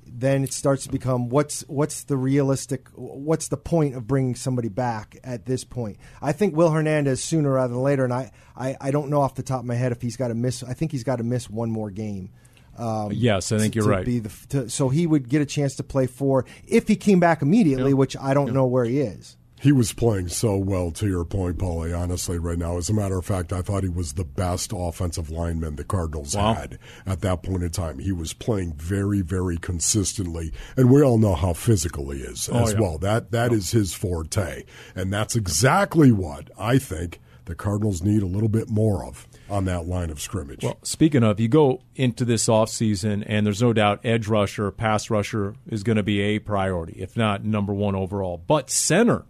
then 0.09 0.45
it 0.45 0.53
starts 0.53 0.85
to 0.85 0.91
become 0.91 1.29
what's 1.29 1.63
what's 1.69 2.05
the 2.05 2.17
realistic 2.17 2.89
what's 2.95 3.49
the 3.49 3.57
point 3.57 3.95
of 3.95 4.07
bringing 4.07 4.35
somebody 4.35 4.69
back 4.69 5.17
at 5.25 5.45
this 5.47 5.65
point? 5.65 5.99
I 6.23 6.33
think 6.33 6.57
will 6.57 6.71
hernandez 6.71 7.23
sooner 7.23 7.53
rather 7.53 7.75
than 7.75 7.83
later 7.83 8.05
and 8.05 8.13
i 8.13 8.31
i, 8.57 8.77
I 8.81 8.91
don't 8.91 9.11
know 9.11 9.21
off 9.21 9.35
the 9.35 9.43
top 9.43 9.61
of 9.61 9.67
my 9.67 9.75
head 9.75 9.93
if 9.93 10.01
he's 10.03 10.17
got 10.17 10.29
to 10.29 10.35
miss 10.35 10.63
i 10.63 10.73
think 10.75 10.93
he's 10.93 11.05
got 11.05 11.17
to 11.17 11.25
miss 11.25 11.51
one 11.51 11.71
more 11.71 11.91
game. 11.91 12.31
Um, 12.79 13.11
Yes, 13.13 13.53
I 13.53 13.59
think 13.59 13.73
to- 13.73 13.79
you're 13.81 13.89
right. 13.89 14.05
be 14.05 14.19
the, 14.19 14.47
to, 14.51 14.69
so 14.69 14.91
he 14.91 15.07
would 15.07 15.29
get 15.31 15.41
a 15.41 15.47
chance 15.47 15.77
to 15.77 15.83
play 15.83 16.07
four 16.07 16.45
if 16.67 16.87
he 16.89 16.95
came 16.97 17.21
back 17.21 17.41
immediately 17.43 17.95
which 17.95 18.17
i 18.19 18.35
don't 18.35 18.53
know 18.53 18.67
where 18.67 18.85
he 18.85 19.01
is 19.01 19.37
He 19.61 19.73
was 19.73 19.93
playing 19.93 20.29
so 20.29 20.57
well, 20.57 20.91
to 20.93 21.07
your 21.09 21.25
point, 21.25 21.57
Paulie, 21.59 21.99
honestly, 21.99 22.39
right 22.39 22.59
now. 22.59 22.77
As 22.77 22.91
a 22.91 22.95
matter 22.95 23.19
of 23.19 23.25
fact, 23.25 23.53
I 23.53 23.63
thought 23.63 23.83
he 23.85 23.89
was 23.89 24.13
the 24.13 24.25
best 24.25 24.73
offensive 24.75 25.31
lineman 25.31 25.77
the 25.77 25.85
Cardinals 25.85 26.37
Wow. 26.37 26.55
had 26.55 26.79
at 27.07 27.23
that 27.23 27.43
point 27.43 27.63
in 27.63 27.71
time. 27.71 27.99
He 27.99 28.13
was 28.13 28.33
playing 28.35 28.75
very, 28.75 29.23
very 29.23 29.57
consistently. 29.57 30.53
And 30.77 30.91
we 30.91 31.03
all 31.03 31.17
know 31.19 31.35
how 31.35 31.55
physical 31.55 32.11
he 32.11 32.21
is 32.21 32.51
Oh, 32.53 32.59
as 32.65 32.73
yeah. 32.75 32.81
well. 32.81 32.99
That 32.99 33.31
That 33.31 33.53
is 33.53 33.71
his 33.71 33.95
forte. 33.95 34.65
And 34.95 35.13
that's 35.13 35.35
exactly 35.37 36.13
what 36.13 36.51
I 36.59 36.79
think 36.79 37.21
the 37.47 37.55
Cardinals 37.55 38.03
need 38.03 38.23
a 38.23 38.27
little 38.27 38.49
bit 38.49 38.69
more 38.69 39.05
of 39.07 39.27
on 39.49 39.65
that 39.67 39.87
line 39.87 40.11
of 40.11 40.21
scrimmage. 40.21 40.65
Well, 40.65 40.79
speaking 40.83 41.23
of, 41.23 41.39
you 41.41 41.49
go 41.49 41.81
into 41.95 42.25
this 42.25 42.47
offseason, 42.49 43.23
and 43.27 43.47
there's 43.47 43.63
no 43.63 43.73
doubt 43.73 44.01
edge 44.05 44.27
rusher, 44.27 44.71
pass 44.73 45.09
rusher 45.09 45.55
is 45.69 45.83
going 45.85 45.97
to 45.97 46.03
be 46.03 46.21
a 46.21 46.41
priority, 46.41 47.01
if 47.01 47.17
not 47.17 47.45
number 47.45 47.73
one 47.73 47.95
overall. 47.95 48.43
But 48.47 48.69
center. 48.69 49.25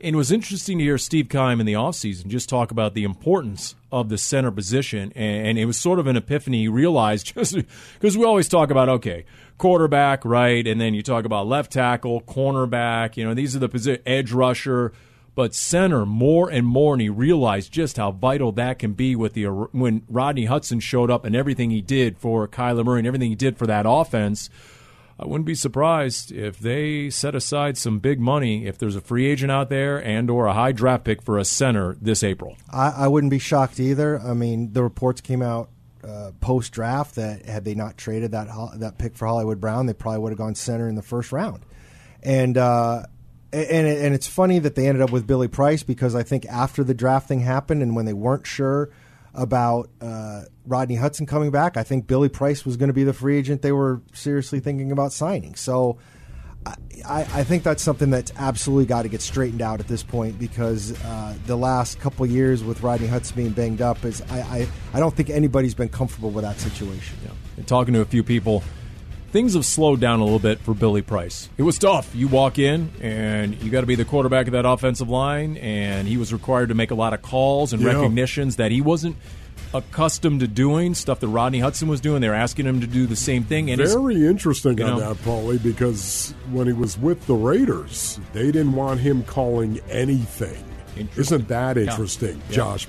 And 0.00 0.14
it 0.14 0.16
was 0.16 0.30
interesting 0.30 0.78
to 0.78 0.84
hear 0.84 0.98
Steve 0.98 1.28
Keim 1.28 1.58
in 1.58 1.66
the 1.66 1.72
offseason 1.72 2.26
just 2.26 2.48
talk 2.48 2.70
about 2.70 2.94
the 2.94 3.04
importance 3.04 3.74
of 3.90 4.10
the 4.10 4.18
center 4.18 4.50
position. 4.50 5.10
And 5.14 5.58
it 5.58 5.64
was 5.64 5.78
sort 5.78 5.98
of 5.98 6.06
an 6.06 6.16
epiphany 6.16 6.60
he 6.60 6.68
realized 6.68 7.26
just 7.34 7.56
because 7.94 8.16
we 8.16 8.24
always 8.24 8.48
talk 8.48 8.70
about, 8.70 8.88
okay, 8.88 9.24
quarterback, 9.56 10.24
right? 10.24 10.66
And 10.66 10.80
then 10.80 10.92
you 10.92 11.02
talk 11.02 11.24
about 11.24 11.46
left 11.46 11.72
tackle, 11.72 12.20
cornerback, 12.22 13.16
you 13.16 13.24
know, 13.24 13.32
these 13.32 13.56
are 13.56 13.58
the 13.58 13.68
position, 13.68 14.02
edge 14.04 14.32
rusher 14.32 14.92
but 15.36 15.54
center 15.54 16.06
more 16.06 16.48
and 16.48 16.66
more, 16.66 16.94
and 16.94 17.02
he 17.02 17.10
realized 17.10 17.70
just 17.70 17.98
how 17.98 18.10
vital 18.10 18.52
that 18.52 18.78
can 18.78 18.94
be 18.94 19.14
with 19.14 19.34
the 19.34 19.44
when 19.44 20.02
Rodney 20.08 20.46
Hudson 20.46 20.80
showed 20.80 21.10
up 21.10 21.26
and 21.26 21.36
everything 21.36 21.70
he 21.70 21.82
did 21.82 22.16
for 22.16 22.48
Kyler 22.48 22.84
Murray 22.84 23.00
and 23.00 23.06
everything 23.06 23.28
he 23.28 23.36
did 23.36 23.58
for 23.58 23.66
that 23.66 23.84
offense. 23.86 24.48
I 25.18 25.26
wouldn't 25.26 25.46
be 25.46 25.54
surprised 25.54 26.30
if 26.30 26.58
they 26.58 27.08
set 27.08 27.34
aside 27.34 27.78
some 27.78 28.00
big 28.00 28.20
money 28.20 28.66
if 28.66 28.76
there's 28.76 28.96
a 28.96 29.00
free 29.00 29.26
agent 29.26 29.50
out 29.50 29.70
there 29.70 30.02
and 30.02 30.28
or 30.28 30.46
a 30.46 30.52
high 30.52 30.72
draft 30.72 31.04
pick 31.04 31.22
for 31.22 31.38
a 31.38 31.44
center 31.44 31.96
this 32.00 32.22
April. 32.22 32.56
I, 32.70 32.90
I 32.90 33.08
wouldn't 33.08 33.30
be 33.30 33.38
shocked 33.38 33.80
either. 33.80 34.20
I 34.20 34.34
mean, 34.34 34.72
the 34.72 34.82
reports 34.82 35.22
came 35.22 35.40
out 35.40 35.70
uh, 36.04 36.32
post 36.40 36.72
draft 36.72 37.14
that 37.14 37.46
had 37.46 37.64
they 37.64 37.74
not 37.74 37.96
traded 37.96 38.32
that 38.32 38.48
that 38.76 38.98
pick 38.98 39.16
for 39.16 39.26
Hollywood 39.26 39.60
Brown, 39.60 39.86
they 39.86 39.94
probably 39.94 40.20
would 40.20 40.30
have 40.30 40.38
gone 40.38 40.54
center 40.54 40.88
in 40.88 40.94
the 40.94 41.02
first 41.02 41.32
round. 41.32 41.64
And 42.22 42.58
uh, 42.58 43.04
and 43.52 43.86
and 43.86 44.14
it's 44.14 44.26
funny 44.26 44.58
that 44.58 44.74
they 44.74 44.86
ended 44.86 45.02
up 45.02 45.10
with 45.10 45.26
Billy 45.26 45.48
Price 45.48 45.82
because 45.82 46.14
I 46.14 46.22
think 46.22 46.44
after 46.46 46.84
the 46.84 46.94
draft 46.94 47.26
thing 47.26 47.40
happened 47.40 47.82
and 47.82 47.96
when 47.96 48.04
they 48.04 48.12
weren't 48.12 48.46
sure 48.46 48.90
about 49.36 49.90
uh, 50.00 50.42
Rodney 50.66 50.96
Hudson 50.96 51.26
coming 51.26 51.50
back, 51.50 51.76
I 51.76 51.82
think 51.82 52.06
Billy 52.06 52.28
Price 52.28 52.64
was 52.64 52.76
going 52.76 52.88
to 52.88 52.94
be 52.94 53.04
the 53.04 53.12
free 53.12 53.38
agent 53.38 53.62
they 53.62 53.72
were 53.72 54.00
seriously 54.12 54.60
thinking 54.60 54.92
about 54.92 55.12
signing. 55.12 55.54
So. 55.54 55.98
I, 57.06 57.20
I 57.20 57.44
think 57.44 57.62
that's 57.62 57.80
something 57.80 58.10
that's 58.10 58.32
absolutely 58.34 58.86
got 58.86 59.02
to 59.02 59.08
get 59.08 59.20
straightened 59.20 59.62
out 59.62 59.78
at 59.78 59.86
this 59.86 60.02
point 60.02 60.36
because 60.36 61.00
uh, 61.04 61.36
the 61.46 61.54
last 61.54 62.00
couple 62.00 62.26
years 62.26 62.64
with 62.64 62.82
Rodney 62.82 63.06
Hudson 63.06 63.36
being 63.36 63.50
banged 63.50 63.80
up 63.80 64.04
is 64.04 64.20
I, 64.22 64.40
I, 64.40 64.68
I 64.94 64.98
don't 64.98 65.14
think 65.14 65.30
anybody's 65.30 65.76
been 65.76 65.90
comfortable 65.90 66.30
with 66.30 66.42
that 66.42 66.58
situation. 66.58 67.18
And 67.56 67.68
talking 67.68 67.94
to 67.94 68.00
a 68.00 68.04
few 68.04 68.24
people, 68.24 68.64
things 69.36 69.52
have 69.52 69.66
slowed 69.66 70.00
down 70.00 70.18
a 70.20 70.24
little 70.24 70.38
bit 70.38 70.58
for 70.60 70.72
Billy 70.72 71.02
Price. 71.02 71.50
It 71.58 71.62
was 71.62 71.78
tough. 71.78 72.10
You 72.14 72.26
walk 72.26 72.58
in 72.58 72.90
and 73.02 73.54
you 73.62 73.70
got 73.70 73.82
to 73.82 73.86
be 73.86 73.94
the 73.94 74.06
quarterback 74.06 74.46
of 74.46 74.52
that 74.52 74.64
offensive 74.64 75.10
line, 75.10 75.58
and 75.58 76.08
he 76.08 76.16
was 76.16 76.32
required 76.32 76.70
to 76.70 76.74
make 76.74 76.90
a 76.90 76.94
lot 76.94 77.12
of 77.12 77.20
calls 77.20 77.74
and 77.74 77.82
Yeah. 77.82 77.92
recognitions 77.92 78.56
that 78.56 78.70
he 78.70 78.80
wasn't 78.80 79.14
accustomed 79.74 80.40
to 80.40 80.48
doing. 80.48 80.94
Stuff 80.94 81.20
that 81.20 81.28
Rodney 81.28 81.58
Hudson 81.58 81.86
was 81.86 82.00
doing, 82.00 82.22
they 82.22 82.30
were 82.30 82.34
asking 82.34 82.64
him 82.64 82.80
to 82.80 82.86
do 82.86 83.06
the 83.06 83.14
same 83.14 83.42
thing. 83.44 83.70
And 83.70 83.78
Very 83.78 84.26
interesting 84.26 84.78
you 84.78 84.84
on 84.84 84.98
know- 85.00 85.12
that, 85.12 85.22
Paulie, 85.22 85.62
because 85.62 86.32
when 86.50 86.66
he 86.66 86.72
was 86.72 86.96
with 86.98 87.26
the 87.26 87.34
Raiders, 87.34 88.18
they 88.32 88.46
didn't 88.46 88.72
want 88.72 89.00
him 89.00 89.22
calling 89.24 89.80
anything. 89.90 90.64
Isn't 91.14 91.46
that 91.48 91.76
interesting, 91.76 92.40
Yeah. 92.48 92.56
Josh 92.56 92.86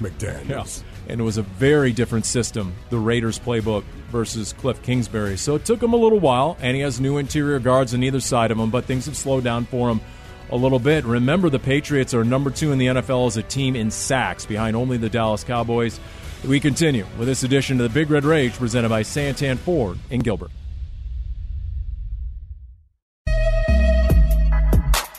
Yeah. 0.48 0.64
And 1.08 1.22
it 1.22 1.24
was 1.24 1.38
a 1.38 1.42
very 1.42 1.94
different 1.94 2.26
system, 2.26 2.76
the 2.90 2.98
Raiders 2.98 3.40
playbook 3.40 3.84
versus 4.12 4.54
Cliff 4.54 4.82
Kingsbury. 4.82 5.38
So 5.38 5.56
it 5.56 5.66
took 5.66 5.82
him 5.82 5.94
a 5.94 5.98
little 5.98 6.20
while, 6.20 6.58
and 6.60 6.76
he 6.76 6.82
has 6.82 7.00
new 7.00 7.18
interior 7.18 7.60
guards 7.60 7.94
on 7.94 8.04
either 8.04 8.20
side 8.20 8.52
of 8.52 8.60
him, 8.60 8.70
but 8.70 8.86
things 8.86 9.06
have 9.06 9.16
slowed 9.16 9.44
down 9.44 9.66
for 9.66 9.90
him 9.90 10.02
a 10.50 10.56
little 10.56 10.80
bit. 10.80 11.06
Remember, 11.06 11.50
the 11.50 11.60
Patriots 11.60 12.14
are 12.14 12.24
number 12.24 12.50
two 12.50 12.72
in 12.72 12.78
the 12.78 12.88
NFL 12.88 13.28
as 13.28 13.38
a 13.38 13.44
team 13.44 13.76
in 13.76 13.90
sacks, 13.92 14.46
behind 14.46 14.76
only 14.76 14.98
the 14.98 15.10
Dallas 15.10 15.44
Cowboys. 15.44 16.00
We 16.46 16.60
continue 16.60 17.06
with 17.18 17.28
this 17.28 17.44
edition 17.44 17.80
of 17.80 17.84
the 17.84 17.94
Big 17.94 18.10
Red 18.10 18.24
Rage 18.24 18.54
presented 18.54 18.90
by 18.90 19.04
Santan 19.04 19.58
Ford 19.58 19.98
in 20.10 20.22
Gilbert. 20.22 20.52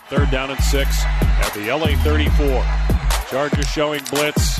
Third 0.09 0.31
down 0.31 0.51
and 0.51 0.61
six 0.61 0.89
at 1.05 1.53
the 1.55 1.71
LA 1.71 1.97
34. 2.03 2.65
Chargers 3.31 3.69
showing 3.69 4.01
blitz. 4.11 4.59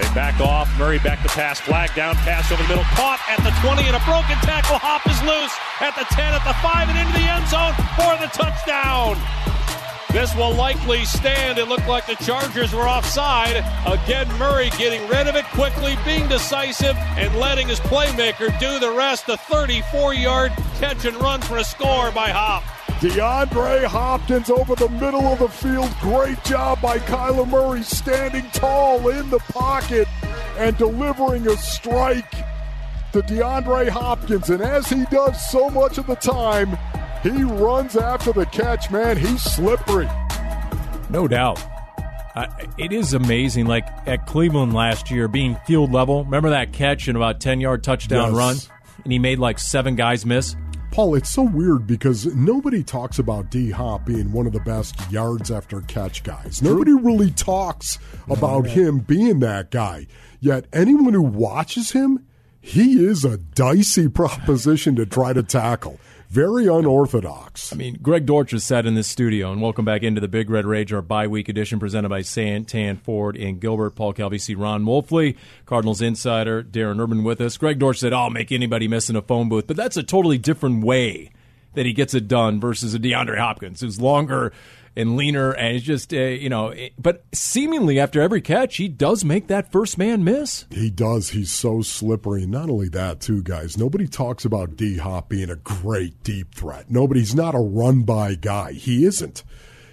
They 0.00 0.14
back 0.14 0.40
off. 0.40 0.66
Murray 0.78 0.98
back 0.98 1.22
to 1.22 1.28
pass. 1.28 1.60
Flag 1.60 1.94
down. 1.94 2.14
Pass 2.24 2.50
over 2.50 2.62
the 2.62 2.68
middle. 2.68 2.84
Caught 2.96 3.20
at 3.28 3.36
the 3.44 3.52
20 3.60 3.84
and 3.84 3.96
a 3.96 4.04
broken 4.08 4.36
tackle. 4.40 4.78
Hop 4.80 5.04
is 5.04 5.20
loose 5.28 5.52
at 5.84 5.92
the 5.92 6.08
10, 6.08 6.32
at 6.32 6.40
the 6.48 6.56
5, 6.64 6.88
and 6.88 6.96
into 6.96 7.12
the 7.12 7.28
end 7.28 7.44
zone 7.52 7.76
for 8.00 8.16
the 8.16 8.32
touchdown. 8.32 9.20
This 10.08 10.34
will 10.34 10.54
likely 10.54 11.04
stand. 11.04 11.58
It 11.58 11.68
looked 11.68 11.86
like 11.86 12.06
the 12.06 12.16
Chargers 12.16 12.72
were 12.72 12.88
offside. 12.88 13.62
Again, 13.86 14.26
Murray 14.38 14.70
getting 14.78 15.06
rid 15.06 15.28
of 15.28 15.36
it 15.36 15.44
quickly, 15.52 15.96
being 16.04 16.26
decisive, 16.28 16.96
and 17.20 17.36
letting 17.36 17.68
his 17.68 17.78
playmaker 17.80 18.58
do 18.58 18.80
the 18.80 18.90
rest. 18.90 19.28
A 19.28 19.36
34 19.36 20.14
yard 20.14 20.52
catch 20.80 21.04
and 21.04 21.16
run 21.20 21.42
for 21.42 21.58
a 21.58 21.64
score 21.64 22.10
by 22.10 22.30
Hop. 22.30 22.64
DeAndre 23.00 23.84
Hopkins 23.84 24.50
over 24.50 24.74
the 24.74 24.88
middle 24.90 25.26
of 25.26 25.38
the 25.38 25.48
field. 25.48 25.90
Great 26.00 26.42
job 26.44 26.82
by 26.82 26.98
Kyler 26.98 27.48
Murray 27.48 27.82
standing 27.82 28.44
tall 28.52 29.08
in 29.08 29.30
the 29.30 29.38
pocket 29.38 30.06
and 30.58 30.76
delivering 30.76 31.46
a 31.48 31.56
strike 31.56 32.30
to 33.12 33.22
DeAndre 33.22 33.88
Hopkins. 33.88 34.50
And 34.50 34.60
as 34.62 34.86
he 34.90 35.06
does 35.06 35.50
so 35.50 35.70
much 35.70 35.96
of 35.96 36.06
the 36.06 36.16
time, 36.16 36.76
he 37.22 37.42
runs 37.42 37.96
after 37.96 38.32
the 38.34 38.44
catch, 38.44 38.90
man. 38.90 39.16
He's 39.16 39.40
slippery. 39.42 40.08
No 41.08 41.26
doubt. 41.26 41.58
Uh, 42.36 42.46
it 42.76 42.92
is 42.92 43.14
amazing. 43.14 43.64
Like 43.64 43.86
at 44.06 44.26
Cleveland 44.26 44.74
last 44.74 45.10
year, 45.10 45.26
being 45.26 45.56
field 45.66 45.90
level. 45.90 46.24
Remember 46.24 46.50
that 46.50 46.74
catch 46.74 47.08
and 47.08 47.16
about 47.16 47.40
10 47.40 47.60
yard 47.62 47.82
touchdown 47.82 48.34
Yes. 48.34 48.36
run? 48.36 48.56
And 49.04 49.12
he 49.12 49.18
made 49.18 49.38
like 49.38 49.58
seven 49.58 49.96
guys 49.96 50.26
miss. 50.26 50.54
Paul, 50.90 51.14
it's 51.14 51.30
so 51.30 51.42
weird 51.42 51.86
because 51.86 52.26
nobody 52.34 52.82
talks 52.82 53.20
about 53.20 53.50
D 53.50 53.70
Hop 53.70 54.06
being 54.06 54.32
one 54.32 54.46
of 54.46 54.52
the 54.52 54.60
best 54.60 54.96
yards 55.10 55.50
after 55.50 55.80
catch 55.82 56.24
guys. 56.24 56.60
Nobody 56.62 56.92
really 56.92 57.30
talks 57.30 57.98
about 58.28 58.66
him 58.66 58.98
being 58.98 59.38
that 59.40 59.70
guy. 59.70 60.08
Yet 60.40 60.66
anyone 60.72 61.14
who 61.14 61.22
watches 61.22 61.92
him, 61.92 62.26
he 62.60 63.04
is 63.04 63.24
a 63.24 63.38
dicey 63.38 64.08
proposition 64.10 64.96
to 64.96 65.06
try 65.06 65.32
to 65.32 65.44
tackle. 65.44 66.00
Very 66.30 66.68
unorthodox. 66.68 67.72
I 67.72 67.76
mean, 67.76 67.98
Greg 68.00 68.24
Dortch 68.24 68.52
has 68.52 68.62
said 68.62 68.86
in 68.86 68.94
this 68.94 69.08
studio, 69.08 69.50
and 69.50 69.60
welcome 69.60 69.84
back 69.84 70.04
into 70.04 70.20
the 70.20 70.28
Big 70.28 70.48
Red 70.48 70.64
Rage, 70.64 70.92
our 70.92 71.02
bye 71.02 71.26
week 71.26 71.48
edition 71.48 71.80
presented 71.80 72.08
by 72.08 72.20
Santan 72.20 73.00
Ford 73.00 73.36
and 73.36 73.60
Gilbert, 73.60 73.96
Paul 73.96 74.14
Calvisi, 74.14 74.56
Ron 74.56 74.84
Wolfley, 74.84 75.36
Cardinals 75.66 76.00
insider, 76.00 76.62
Darren 76.62 77.00
Urban 77.00 77.24
with 77.24 77.40
us. 77.40 77.56
Greg 77.56 77.80
Dortch 77.80 77.98
said, 77.98 78.12
I'll 78.12 78.30
make 78.30 78.52
anybody 78.52 78.86
miss 78.86 79.10
in 79.10 79.16
a 79.16 79.22
phone 79.22 79.48
booth, 79.48 79.66
but 79.66 79.76
that's 79.76 79.96
a 79.96 80.04
totally 80.04 80.38
different 80.38 80.84
way 80.84 81.32
that 81.74 81.84
he 81.84 81.92
gets 81.92 82.14
it 82.14 82.28
done 82.28 82.60
versus 82.60 82.94
a 82.94 83.00
DeAndre 83.00 83.38
Hopkins, 83.38 83.80
who's 83.80 84.00
longer 84.00 84.52
and 84.96 85.16
leaner, 85.16 85.52
and 85.52 85.76
it's 85.76 85.84
just, 85.84 86.12
uh, 86.12 86.16
you 86.18 86.48
know, 86.48 86.68
it- 86.68 86.92
but 86.98 87.24
seemingly 87.32 87.98
after 88.00 88.20
every 88.20 88.40
catch, 88.40 88.76
he 88.76 88.88
does 88.88 89.24
make 89.24 89.46
that 89.46 89.70
first 89.70 89.96
man 89.98 90.24
miss. 90.24 90.64
He 90.70 90.90
does. 90.90 91.30
He's 91.30 91.50
so 91.50 91.80
slippery. 91.82 92.42
And 92.42 92.52
not 92.52 92.68
only 92.70 92.88
that, 92.88 93.20
too, 93.20 93.42
guys. 93.42 93.78
Nobody 93.78 94.06
talks 94.08 94.44
about 94.44 94.76
D 94.76 94.96
Hop 94.98 95.28
being 95.28 95.48
a 95.50 95.56
great 95.56 96.22
deep 96.24 96.54
threat. 96.54 96.90
Nobody's 96.90 97.34
not 97.34 97.54
a 97.54 97.58
run 97.60 98.02
by 98.02 98.34
guy. 98.34 98.72
He 98.72 99.04
isn't. 99.04 99.44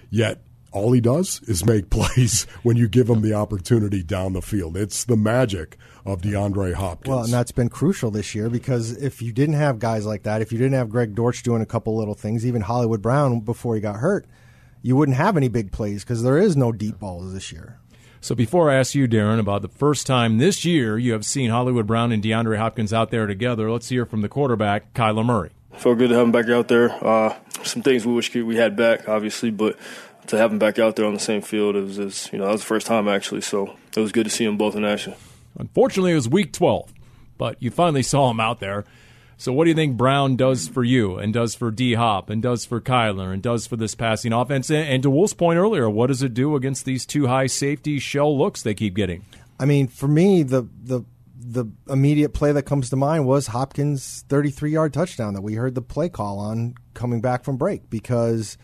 Yet 0.10 0.42
all 0.72 0.92
he 0.92 1.02
does 1.02 1.42
is 1.48 1.66
make 1.66 1.90
plays 1.92 2.46
when 2.64 2.76
you 2.78 2.88
give 2.88 3.10
him 3.10 3.22
the 3.22 3.34
opportunity 3.34 4.04
down 4.04 4.34
the 4.34 4.42
field. 4.42 4.76
It's 4.78 5.04
the 5.06 5.16
magic 5.18 5.78
of 6.06 6.22
DeAndre 6.22 6.74
Hopkins. 6.74 7.10
Well, 7.10 7.24
and 7.24 7.34
that's 7.34 7.52
been 7.52 7.70
crucial 7.70 8.10
this 8.12 8.34
year 8.34 8.50
because 8.50 8.92
if 8.92 9.22
you 9.22 9.32
didn't 9.32 9.56
have 9.56 9.78
guys 9.80 10.06
like 10.06 10.24
that, 10.24 10.42
if 10.42 10.52
you 10.52 10.58
didn't 10.58 10.74
have 10.74 10.90
Greg 10.90 11.14
Dortch 11.16 11.44
doing 11.44 11.62
a 11.62 11.66
couple 11.66 11.96
little 11.98 12.14
things, 12.16 12.46
even 12.46 12.62
Hollywood 12.62 13.02
Brown 13.02 13.42
before 13.42 13.76
he 13.76 13.82
got 13.82 13.98
hurt, 13.98 14.26
you 14.88 14.96
wouldn't 14.96 15.18
have 15.18 15.36
any 15.36 15.50
big 15.50 15.74
plays 15.74 16.06
because 16.06 16.24
there 16.24 16.38
is 16.38 16.56
no 16.56 16.72
deep 16.72 16.98
balls 16.98 17.34
this 17.34 17.52
year. 17.52 17.78
So 18.22 18.34
before 18.34 18.72
I 18.72 18.76
ask 18.76 18.96
you, 18.96 19.06
Darren, 19.06 19.38
about 19.38 19.62
the 19.62 19.68
first 19.68 20.08
time 20.08 20.38
this 20.38 20.64
year 20.64 20.98
you 20.98 21.12
have 21.12 21.26
seen 21.26 21.50
Hollywood 21.50 21.86
Brown 21.86 22.14
and 22.14 22.24
DeAndre 22.24 22.58
Hopkins 22.58 22.94
out 22.94 23.12
there 23.12 23.28
together, 23.28 23.70
let's 23.70 23.90
hear 23.90 24.06
from 24.06 24.22
the 24.22 24.30
quarterback, 24.30 24.94
Kyler 24.94 25.26
Murray. 25.26 25.50
Felt 25.74 25.98
good 25.98 26.08
to 26.08 26.16
have 26.16 26.24
him 26.24 26.32
back 26.32 26.48
out 26.48 26.70
there. 26.70 26.90
Uh, 27.06 27.36
some 27.64 27.82
things 27.82 28.06
we 28.06 28.14
wish 28.14 28.34
we 28.34 28.56
had 28.56 28.78
back, 28.78 29.10
obviously, 29.10 29.52
but 29.52 29.78
to 30.28 30.38
have 30.38 30.54
him 30.54 30.58
back 30.58 30.80
out 30.80 30.96
there 30.96 31.06
on 31.06 31.14
the 31.14 31.20
same 31.20 31.42
field, 31.42 31.76
it 31.76 31.82
was, 31.82 32.00
it 32.00 32.06
was 32.06 32.30
you 32.32 32.40
know 32.40 32.46
that 32.46 32.54
was 32.54 32.62
the 32.62 32.68
first 32.68 32.88
time 32.88 33.10
actually. 33.10 33.42
So 33.42 33.76
it 33.94 34.00
was 34.00 34.14
good 34.14 34.24
to 34.24 34.30
see 34.30 34.46
them 34.46 34.56
both 34.56 34.78
in 34.78 34.86
action. 34.86 35.16
Unfortunately, 35.60 36.14
it 36.14 36.16
was 36.16 36.30
week 36.30 36.54
12, 36.54 36.94
but 37.38 37.62
you 37.62 37.72
finally 37.72 38.04
saw 38.04 38.32
him 38.32 38.40
out 38.40 38.62
there. 38.62 38.86
So, 39.40 39.54
what 39.54 39.66
do 39.66 39.70
you 39.70 39.76
think 39.76 39.98
Brown 39.98 40.36
does 40.36 40.68
for 40.68 40.84
you, 40.84 41.18
and 41.18 41.32
does 41.32 41.54
for 41.54 41.70
D 41.70 41.94
Hop, 41.94 42.32
and 42.32 42.42
does 42.42 42.66
for 42.66 42.82
Kyler, 42.82 43.32
and 43.32 43.42
does 43.42 43.68
for 43.68 43.76
this 43.76 43.94
passing 43.94 44.34
offense? 44.34 44.72
And, 44.72 45.04
to 45.04 45.12
Wolf's 45.12 45.34
point 45.34 45.60
earlier, 45.60 45.88
what 45.88 46.08
does 46.08 46.24
it 46.24 46.34
do 46.34 46.56
against 46.56 46.86
these 46.86 47.06
two 47.06 47.28
high 47.28 47.46
safety 47.46 48.00
shell 48.00 48.36
looks 48.36 48.64
they 48.64 48.74
keep 48.74 48.96
getting? 48.96 49.24
I 49.60 49.66
mean, 49.66 49.88
for 49.90 50.08
me, 50.08 50.42
the 50.42 50.68
the 50.84 51.04
the 51.40 51.66
immediate 51.88 52.30
play 52.30 52.52
that 52.52 52.64
comes 52.64 52.90
to 52.90 52.96
mind 52.96 53.28
was 53.28 53.48
Hopkins' 53.48 54.26
33 54.28 54.72
yard 54.72 54.94
touchdown 54.94 55.36
that 55.36 55.42
we 55.42 55.54
heard 55.54 55.76
the 55.76 55.84
play 55.84 56.10
call 56.10 56.40
on 56.40 56.74
coming 56.96 57.22
back 57.22 57.44
from 57.44 57.58
break 57.58 57.90
because 57.92 58.58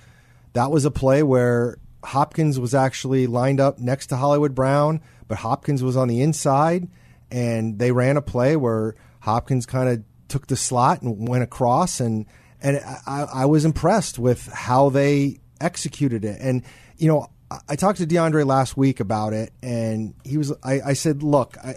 that 0.54 0.72
was 0.72 0.86
a 0.86 0.92
play 0.92 1.22
where 1.22 1.78
Hopkins 2.04 2.60
was 2.60 2.74
actually 2.74 3.28
lined 3.28 3.60
up 3.60 3.78
next 3.78 4.08
to 4.08 4.18
Hollywood 4.18 4.56
Brown, 4.56 5.02
but 5.28 5.38
Hopkins 5.38 5.84
was 5.84 5.96
on 5.96 6.08
the 6.08 6.22
inside, 6.22 6.88
and 7.32 7.78
they 7.78 7.92
ran 7.92 8.18
a 8.18 8.22
play 8.24 8.56
where 8.56 8.96
Hopkins 9.20 9.66
kind 9.66 9.88
of 9.88 10.04
took 10.34 10.48
the 10.48 10.56
slot 10.56 11.04
and 11.04 11.28
went 11.28 11.44
across, 11.44 12.00
and 12.00 12.26
and 12.60 12.82
I, 13.06 13.28
I 13.32 13.46
was 13.46 13.66
impressed 13.66 14.18
with 14.18 14.48
how 14.48 14.90
they 14.90 15.40
executed 15.62 16.26
it. 16.26 16.40
And 16.42 16.64
you 16.98 17.08
know, 17.08 17.30
I, 17.70 17.76
talked 17.76 18.00
to 18.00 18.08
DeAndre 18.08 18.44
last 18.44 18.76
week 18.76 19.00
about 19.00 19.34
it, 19.34 19.54
and 19.62 20.16
he 20.24 20.40
was. 20.40 20.52
I, 20.64 20.82
I 20.82 20.94
said, 20.94 21.22
look, 21.22 21.56
I, 21.64 21.76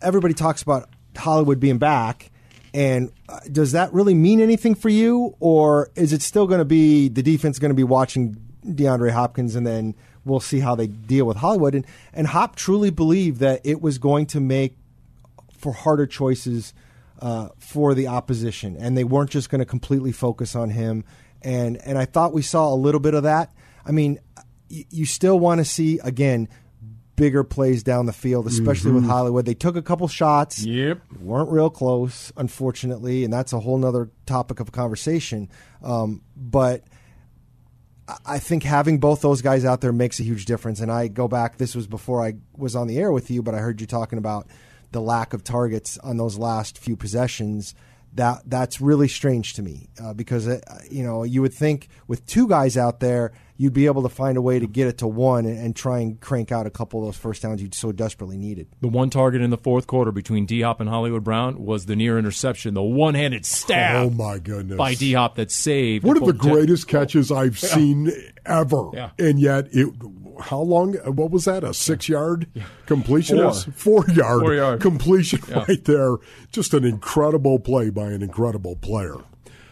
everybody 0.00 0.32
talks 0.32 0.62
about 0.62 0.88
Hollywood 1.16 1.58
being 1.58 1.78
back. 1.78 2.30
And 2.72 3.10
uh, 3.28 3.40
does 3.50 3.72
that 3.72 3.92
really 3.92 4.14
mean 4.14 4.40
anything 4.40 4.76
for 4.76 4.90
you, 4.90 5.34
or 5.40 5.90
is 5.96 6.12
it 6.12 6.22
still 6.22 6.46
going 6.46 6.58
to 6.58 6.66
be 6.66 7.08
the 7.08 7.22
defense 7.22 7.58
going 7.58 7.70
to 7.70 7.74
be 7.74 7.82
watching 7.82 8.36
DeAndre 8.64 9.10
Hopkins, 9.10 9.56
and 9.56 9.66
then 9.66 9.96
we'll 10.24 10.38
see 10.38 10.60
how 10.60 10.76
they 10.76 10.86
deal 10.86 11.24
with 11.24 11.38
Hollywood? 11.38 11.74
And 11.74 11.84
and 12.12 12.28
Hop 12.28 12.54
truly 12.54 12.90
believed 12.90 13.40
that 13.40 13.62
it 13.64 13.82
was 13.82 13.98
going 13.98 14.26
to 14.26 14.40
make 14.40 14.76
for 15.50 15.72
harder 15.72 16.06
choices 16.06 16.72
uh, 17.20 17.48
for 17.58 17.94
the 17.94 18.06
opposition, 18.06 18.76
and 18.76 18.96
they 18.96 19.04
weren't 19.04 19.30
just 19.30 19.50
going 19.50 19.58
to 19.60 19.64
completely 19.66 20.12
focus 20.12 20.54
on 20.54 20.70
him. 20.70 21.04
And 21.42 21.76
and 21.84 21.98
I 21.98 22.04
thought 22.04 22.32
we 22.32 22.42
saw 22.42 22.72
a 22.72 22.76
little 22.76 23.00
bit 23.00 23.14
of 23.14 23.22
that. 23.24 23.52
I 23.86 23.92
mean, 23.92 24.18
y- 24.70 24.84
you 24.90 25.04
still 25.06 25.38
want 25.38 25.58
to 25.58 25.64
see 25.64 25.98
again 26.02 26.48
bigger 27.16 27.42
plays 27.42 27.82
down 27.82 28.06
the 28.06 28.12
field, 28.12 28.46
especially 28.46 28.92
with 28.92 29.04
Hollywood. 29.04 29.44
They 29.44 29.54
took 29.54 29.74
a 29.74 29.82
couple 29.82 30.06
shots, 30.06 30.62
Yep. 30.64 31.00
weren't 31.20 31.50
real 31.50 31.68
close, 31.68 32.32
unfortunately, 32.36 33.24
and 33.24 33.32
that's 33.32 33.52
a 33.52 33.58
whole 33.58 33.76
nother 33.76 34.08
topic 34.24 34.60
of 34.60 34.70
conversation. 34.70 35.48
Um, 35.82 36.22
but 36.36 36.84
I 38.24 38.38
think 38.38 38.62
having 38.62 39.00
both 39.00 39.20
those 39.20 39.42
guys 39.42 39.64
out 39.64 39.80
there 39.80 39.92
makes 39.92 40.18
a 40.18 40.22
huge 40.22 40.46
difference. 40.46 40.80
And 40.80 40.90
I 40.90 41.08
go 41.08 41.28
back, 41.28 41.58
this 41.58 41.74
was 41.74 41.86
before 41.86 42.24
I 42.24 42.34
was 42.56 42.74
on 42.74 42.86
the 42.86 42.98
air 42.98 43.12
with 43.12 43.30
you, 43.30 43.42
but 43.42 43.54
I 43.54 43.58
heard 43.58 43.80
you 43.80 43.86
talking 43.86 44.18
about 44.18 44.46
the 44.92 45.00
lack 45.00 45.32
of 45.32 45.44
targets 45.44 45.98
on 45.98 46.16
those 46.16 46.38
last 46.38 46.78
few 46.78 46.96
possessions. 46.96 47.74
That 48.14 48.42
that's 48.46 48.80
really 48.80 49.06
strange 49.06 49.52
to 49.54 49.62
me 49.62 49.88
uh, 50.02 50.14
because 50.14 50.48
uh, 50.48 50.60
you 50.90 51.04
know 51.04 51.24
you 51.24 51.42
would 51.42 51.52
think 51.52 51.88
with 52.06 52.24
two 52.26 52.48
guys 52.48 52.76
out 52.76 53.00
there 53.00 53.32
you'd 53.58 53.74
be 53.74 53.86
able 53.86 54.02
to 54.02 54.08
find 54.08 54.38
a 54.38 54.40
way 54.40 54.58
to 54.58 54.66
get 54.66 54.86
it 54.86 54.98
to 54.98 55.06
one 55.06 55.44
and, 55.44 55.58
and 55.58 55.76
try 55.76 55.98
and 55.98 56.18
crank 56.20 56.50
out 56.50 56.64
a 56.64 56.70
couple 56.70 57.00
of 57.00 57.06
those 57.06 57.16
first 57.16 57.42
downs 57.42 57.60
you 57.60 57.68
so 57.72 57.92
desperately 57.92 58.38
needed. 58.38 58.68
The 58.80 58.88
one 58.88 59.10
target 59.10 59.42
in 59.42 59.50
the 59.50 59.58
fourth 59.58 59.86
quarter 59.86 60.12
between 60.12 60.46
D 60.46 60.62
Hop 60.62 60.80
and 60.80 60.88
Hollywood 60.88 61.24
Brown 61.24 61.64
was 61.64 61.86
the 61.86 61.96
near 61.96 62.18
interception, 62.18 62.74
the 62.74 62.82
one 62.82 63.14
handed 63.14 63.44
stab 63.44 64.06
oh, 64.06 64.10
my 64.10 64.38
goodness. 64.38 64.78
by 64.78 64.94
D 64.94 65.12
Hop 65.12 65.34
that 65.34 65.50
saved. 65.50 66.04
One 66.04 66.16
of 66.16 66.24
the 66.24 66.32
Potent- 66.32 66.54
greatest 66.54 66.88
catches 66.88 67.30
I've 67.30 67.58
seen 67.58 68.10
ever. 68.46 68.90
Yeah. 68.94 69.10
And 69.18 69.38
yet, 69.38 69.68
it. 69.72 69.88
How 70.40 70.60
long? 70.60 70.94
What 70.94 71.30
was 71.30 71.44
that? 71.46 71.64
A 71.64 71.72
six 71.74 72.08
yard 72.08 72.46
completion? 72.86 73.38
Four. 73.38 73.52
Four, 74.04 74.04
yard 74.14 74.40
Four 74.40 74.54
yard. 74.54 74.80
completion 74.80 75.40
Yeah. 75.48 75.64
right 75.68 75.84
there. 75.84 76.16
Just 76.52 76.74
an 76.74 76.84
incredible 76.84 77.58
play 77.58 77.90
by 77.90 78.10
an 78.10 78.22
incredible 78.22 78.76
player. 78.76 79.16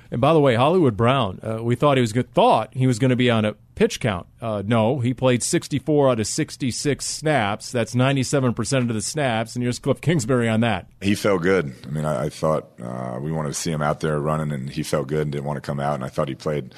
And 0.08 0.20
by 0.20 0.32
the 0.32 0.38
way, 0.40 0.54
Hollywood 0.54 0.96
Brown, 0.96 1.40
uh, 1.42 1.62
we 1.64 1.74
thought 1.74 1.96
he 1.96 2.00
was 2.00 2.12
good, 2.12 2.32
thought 2.32 2.72
he 2.74 2.86
was 2.86 3.00
going 3.00 3.10
to 3.10 3.16
be 3.16 3.28
on 3.28 3.44
a 3.44 3.54
pitch 3.74 3.98
count. 3.98 4.28
Uh, 4.40 4.62
no, 4.64 5.00
he 5.00 5.12
played 5.12 5.42
64 5.42 6.10
out 6.10 6.20
of 6.20 6.26
66 6.28 7.04
snaps. 7.04 7.72
That's 7.72 7.92
97 7.92 8.54
percent 8.54 8.88
of 8.88 8.94
the 8.94 9.02
snaps. 9.02 9.56
And 9.56 9.64
here's 9.64 9.80
Cliff 9.80 10.00
Kingsbury 10.00 10.48
on 10.48 10.60
that. 10.60 10.86
He 11.00 11.16
felt 11.16 11.42
good. 11.42 11.74
I 11.84 11.90
mean, 11.90 12.04
I, 12.04 12.26
I 12.26 12.28
thought 12.28 12.70
uh, 12.80 13.18
we 13.20 13.32
wanted 13.32 13.48
to 13.48 13.54
see 13.54 13.72
him 13.72 13.82
out 13.82 13.98
there 13.98 14.20
running, 14.20 14.52
and 14.52 14.70
he 14.70 14.84
felt 14.84 15.08
good 15.08 15.22
and 15.22 15.32
didn't 15.32 15.44
want 15.44 15.56
to 15.56 15.60
come 15.60 15.80
out. 15.80 15.96
And 15.96 16.04
I 16.04 16.08
thought 16.08 16.28
he 16.28 16.36
played 16.36 16.72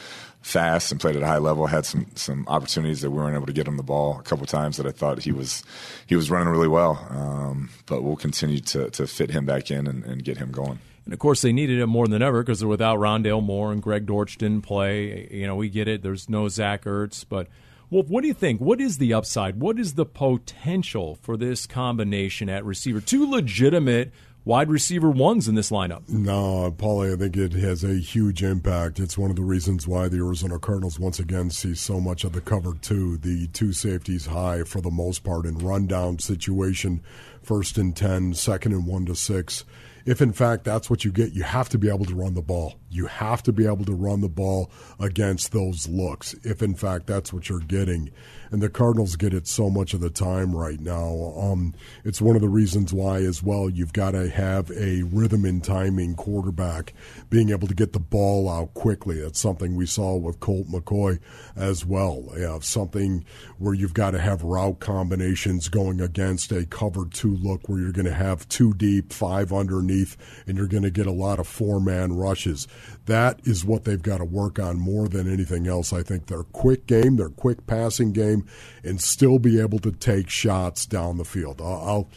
fast 0.49 0.91
and 0.91 1.01
played 1.01 1.15
at 1.15 1.23
a 1.23 1.27
high 1.27 1.39
level. 1.39 1.67
Had 1.67 1.85
some 1.85 2.07
some 2.15 2.45
opportunities 2.49 3.03
that 3.03 3.11
we 3.11 3.19
weren't 3.19 3.37
able 3.37 3.47
to 3.47 3.53
get 3.53 3.69
him 3.69 3.77
the 3.77 3.83
ball 3.83 4.19
a 4.19 4.23
couple 4.23 4.47
times 4.47 4.79
that 4.79 4.87
I 4.87 4.91
thought 4.91 5.23
he 5.23 5.33
was 5.33 5.63
he 6.07 6.17
was 6.17 6.31
running 6.31 6.49
really 6.49 6.69
well. 6.69 7.07
Um, 7.11 7.71
but 7.87 8.03
we'll 8.03 8.17
continue 8.17 8.61
to 8.61 8.91
to 8.91 9.07
fit 9.07 9.31
him 9.31 9.45
back 9.45 9.71
in 9.71 9.87
and, 9.87 10.05
and 10.05 10.25
get 10.25 10.39
him 10.39 10.51
going. 10.51 10.79
And 11.05 11.15
of 11.15 11.21
course, 11.21 11.41
they 11.43 11.53
needed 11.53 11.79
it 11.79 11.87
more 11.87 12.07
than 12.07 12.21
ever 12.23 12.43
because 12.43 12.61
they're 12.61 12.69
without 12.69 12.99
Rondale 12.99 13.43
Moore 13.43 13.73
and 13.73 13.83
Greg 13.83 14.07
Dortch 14.07 14.37
didn't 14.37 14.63
play. 14.63 15.29
You 15.31 15.47
know, 15.47 15.57
we 15.57 15.69
get 15.69 15.89
it. 15.89 16.03
There's 16.03 16.29
no 16.29 16.49
Zach 16.49 16.85
Ertz, 16.85 17.25
but 17.27 17.49
Wolf, 17.91 18.09
what 18.09 18.21
do 18.21 18.29
you 18.29 18.35
think? 18.35 18.61
What 18.61 18.81
is 18.81 18.99
the 18.99 19.15
upside? 19.15 19.61
What 19.61 19.79
is 19.79 19.95
the 19.95 20.05
potential 20.05 21.15
for 21.23 21.39
this 21.39 21.67
combination 21.67 22.51
at 22.51 22.65
receiver? 22.65 23.01
Two 23.01 23.31
legitimate 23.31 24.13
wide 24.49 24.71
receiver 24.71 25.11
ones 25.11 25.47
in 25.47 25.57
this 25.57 25.71
lineup. 25.71 26.09
No, 26.09 26.73
Paulie, 26.73 27.13
I 27.13 27.19
think 27.19 27.37
it 27.37 27.53
has 27.53 27.85
a 27.85 27.97
huge 27.97 28.43
impact. 28.43 28.99
It's 28.99 29.19
one 29.19 29.29
of 29.29 29.37
the 29.37 29.43
reasons 29.43 29.87
why 29.87 30.09
the 30.09 30.17
Arizona 30.17 30.59
Cardinals 30.59 30.99
once 30.99 31.19
again 31.19 31.51
see 31.51 31.75
so 31.75 32.01
much 32.01 32.25
of 32.25 32.33
the 32.33 32.41
cover 32.41 32.73
two, 32.81 33.19
the 33.19 33.49
two 33.49 33.75
safeties 33.75 34.25
high 34.25 34.63
for 34.63 34.81
the 34.81 34.91
most 34.91 35.23
part 35.23 35.45
in 35.45 35.59
rundown 35.59 36.19
situation, 36.19 37.03
first 37.43 37.77
and 37.77 37.95
10, 37.95 38.33
second 38.33 38.73
and 38.73 38.87
1 38.87 39.05
to 39.05 39.15
6 39.15 39.65
if 40.07 40.23
in 40.23 40.33
fact 40.33 40.65
that's 40.65 40.89
what 40.89 41.05
you 41.05 41.13
get, 41.13 41.35
you 41.35 41.43
have 41.43 41.69
to 41.69 41.77
be 41.77 41.91
able 41.91 42.07
to 42.07 42.15
run 42.15 42.33
the 42.33 42.41
ball. 42.41 42.77
You 42.89 43.09
have 43.09 43.43
to 43.43 43.53
be 43.53 43.67
able 43.67 43.85
to 43.85 43.93
run 43.93 44.23
the 44.23 44.29
ball 44.31 44.71
against 44.99 45.53
those 45.53 45.87
looks, 45.87 46.33
if 46.45 46.63
in 46.63 46.75
fact 46.75 47.07
that's 47.07 47.31
what 47.31 47.51
you're 47.51 47.59
getting 47.61 48.11
and 48.51 48.63
the 48.63 48.69
Cardinals 48.69 49.17
get 49.17 49.35
it 49.35 49.47
so 49.47 49.71
much 49.71 49.95
of 49.95 50.01
the 50.01 50.11
time 50.11 50.55
right 50.55 50.81
now. 50.81 51.33
Um, 51.37 51.75
it's 52.05 52.21
one 52.21 52.37
of 52.37 52.43
the 52.43 52.49
reasons 52.49 52.93
why, 52.93 53.19
as 53.19 53.43
well, 53.43 53.69
you've 53.69 53.93
got 53.93 54.13
to 54.13 54.29
have 54.29 54.71
a 54.71 55.03
rhythm 55.03 55.45
and 55.45 55.63
timing 55.63 56.15
quarterback 56.15 56.95
being 57.31 57.51
able 57.51 57.69
to 57.69 57.75
get 57.75 57.93
the 57.93 57.99
ball 57.99 58.49
out 58.49 58.75
quickly. 58.75 59.21
That's 59.21 59.41
something 59.41 59.77
we 59.77 59.87
saw 59.87 60.17
with 60.17 60.41
Colt 60.41 60.69
McCoy 60.69 61.19
as 61.57 61.85
well. 61.85 62.29
Yeah, 62.37 62.59
something 62.61 63.25
where 63.59 63.75
you've 63.75 63.95
got 63.95 64.13
to 64.13 64.19
have 64.19 64.43
route 64.43 64.81
combinations 64.81 65.69
going 65.69 66.01
against 66.01 66.53
a 66.53 66.67
cover 66.67 67.07
two 67.07 67.37
look 67.37 67.69
where 67.69 67.79
you're 67.79 67.93
going 67.93 68.07
to 68.07 68.15
have 68.15 68.49
two 68.49 68.73
deep, 68.75 69.13
five 69.13 69.53
underneath, 69.53 70.17
and 70.47 70.57
you're 70.57 70.67
going 70.67 70.83
to 70.83 70.91
get 70.91 71.07
a 71.07 71.13
lot 71.13 71.39
of 71.39 71.47
four 71.47 71.81
man 71.81 72.13
rushes. 72.13 72.67
That 73.07 73.41
is 73.45 73.65
what 73.65 73.85
they've 73.85 74.03
got 74.03 74.19
to 74.19 74.25
work 74.25 74.59
on 74.59 74.79
more 74.79 75.09
than 75.09 75.31
anything 75.31 75.67
else. 75.67 75.93
I 75.93 76.03
think 76.03 76.27
their 76.27 76.45
quick 76.45 76.87
game, 76.87 77.17
their 77.17 77.29
quick 77.29 77.67
passing 77.67 78.13
game, 78.13 78.38
and 78.85 79.01
still 79.01 79.39
be 79.39 79.61
able 79.61 79.79
to 79.81 79.93
take 79.93 80.29
shots 80.29 80.87
down 80.87 81.19
the 81.19 81.25
field. 81.25 81.61
I'll, 81.61 82.09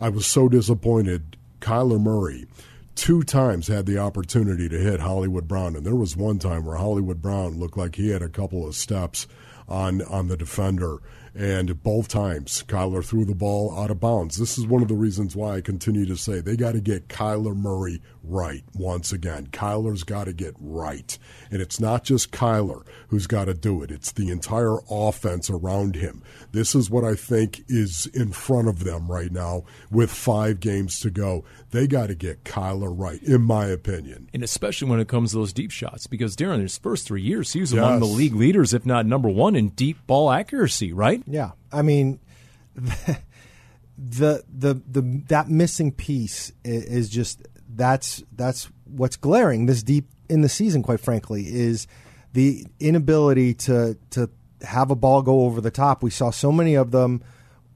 I 0.00 0.08
was 0.08 0.26
so 0.26 0.48
disappointed. 0.48 1.36
Kyler 1.60 2.00
Murray 2.00 2.46
two 2.94 3.22
times 3.22 3.68
had 3.68 3.86
the 3.86 3.98
opportunity 3.98 4.68
to 4.68 4.78
hit 4.78 5.00
Hollywood 5.00 5.46
Brown, 5.46 5.76
and 5.76 5.84
there 5.84 5.94
was 5.94 6.16
one 6.16 6.38
time 6.38 6.64
where 6.64 6.76
Hollywood 6.76 7.20
Brown 7.20 7.58
looked 7.58 7.76
like 7.76 7.96
he 7.96 8.10
had 8.10 8.22
a 8.22 8.28
couple 8.28 8.66
of 8.66 8.74
steps 8.74 9.26
on 9.68 10.02
on 10.02 10.28
the 10.28 10.36
defender 10.36 11.00
and 11.34 11.80
both 11.82 12.08
times, 12.08 12.64
Kyler 12.66 13.04
threw 13.04 13.24
the 13.24 13.34
ball 13.34 13.78
out 13.78 13.90
of 13.90 14.00
bounds. 14.00 14.36
This 14.36 14.58
is 14.58 14.66
one 14.66 14.82
of 14.82 14.88
the 14.88 14.94
reasons 14.94 15.36
why 15.36 15.56
I 15.56 15.60
continue 15.60 16.06
to 16.06 16.16
say 16.16 16.40
they 16.40 16.56
got 16.56 16.72
to 16.72 16.80
get 16.80 17.08
Kyler 17.08 17.56
Murray 17.56 18.02
right 18.22 18.62
once 18.74 19.12
again. 19.12 19.48
Kyler's 19.48 20.04
got 20.04 20.24
to 20.24 20.32
get 20.32 20.54
right. 20.58 21.18
And 21.50 21.60
it's 21.60 21.80
not 21.80 22.04
just 22.04 22.32
Kyler 22.32 22.84
who's 23.08 23.26
got 23.26 23.46
to 23.46 23.54
do 23.54 23.82
it, 23.82 23.90
it's 23.90 24.12
the 24.12 24.30
entire 24.30 24.78
offense 24.90 25.50
around 25.50 25.96
him. 25.96 26.22
This 26.52 26.74
is 26.74 26.88
what 26.88 27.04
I 27.04 27.14
think 27.14 27.64
is 27.68 28.06
in 28.06 28.32
front 28.32 28.68
of 28.68 28.84
them 28.84 29.10
right 29.10 29.32
now 29.32 29.64
with 29.90 30.10
five 30.10 30.60
games 30.60 31.00
to 31.00 31.10
go. 31.10 31.44
They 31.70 31.86
got 31.86 32.06
to 32.06 32.14
get 32.14 32.44
Kyler 32.44 32.92
right, 32.96 33.22
in 33.22 33.42
my 33.42 33.66
opinion. 33.66 34.28
And 34.32 34.42
especially 34.42 34.88
when 34.88 35.00
it 35.00 35.08
comes 35.08 35.32
to 35.32 35.38
those 35.38 35.52
deep 35.52 35.70
shots, 35.70 36.06
because 36.06 36.34
during 36.36 36.60
his 36.60 36.78
first 36.78 37.06
three 37.06 37.22
years, 37.22 37.52
he 37.52 37.60
was 37.60 37.72
yes. 37.72 37.82
among 37.82 38.00
the 38.00 38.06
league 38.06 38.34
leaders, 38.34 38.74
if 38.74 38.86
not 38.86 39.06
number 39.06 39.28
one, 39.28 39.54
in 39.54 39.70
deep 39.70 40.06
ball 40.06 40.30
accuracy, 40.30 40.92
right? 40.92 41.10
right? 41.10 41.22
Yeah, 41.26 41.52
I 41.72 41.82
mean, 41.82 42.20
the 42.74 44.44
the 44.48 44.82
the 44.86 45.22
that 45.28 45.48
missing 45.48 45.92
piece 45.92 46.52
is 46.64 47.08
just 47.08 47.42
that's 47.74 48.22
that's 48.32 48.68
what's 48.84 49.16
glaring 49.16 49.66
this 49.66 49.82
deep 49.82 50.08
in 50.28 50.40
the 50.40 50.48
season. 50.48 50.82
Quite 50.82 51.00
frankly, 51.00 51.46
is 51.46 51.86
the 52.32 52.66
inability 52.78 53.54
to 53.54 53.96
to 54.10 54.30
have 54.62 54.90
a 54.90 54.96
ball 54.96 55.22
go 55.22 55.42
over 55.42 55.60
the 55.60 55.70
top. 55.70 56.02
We 56.02 56.10
saw 56.10 56.30
so 56.30 56.52
many 56.52 56.74
of 56.74 56.90
them, 56.90 57.22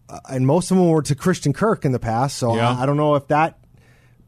uh, 0.09 0.21
and 0.29 0.47
most 0.47 0.71
of 0.71 0.77
them 0.77 0.89
were 0.89 1.03
to 1.03 1.15
Christian 1.15 1.53
Kirk 1.53 1.85
in 1.85 1.93
the 1.93 1.99
past. 1.99 2.37
So 2.37 2.55
yeah. 2.55 2.71
I, 2.71 2.83
I, 2.83 2.87
don't 2.87 2.97
know 2.97 3.15
if 3.15 3.29
that 3.29 3.59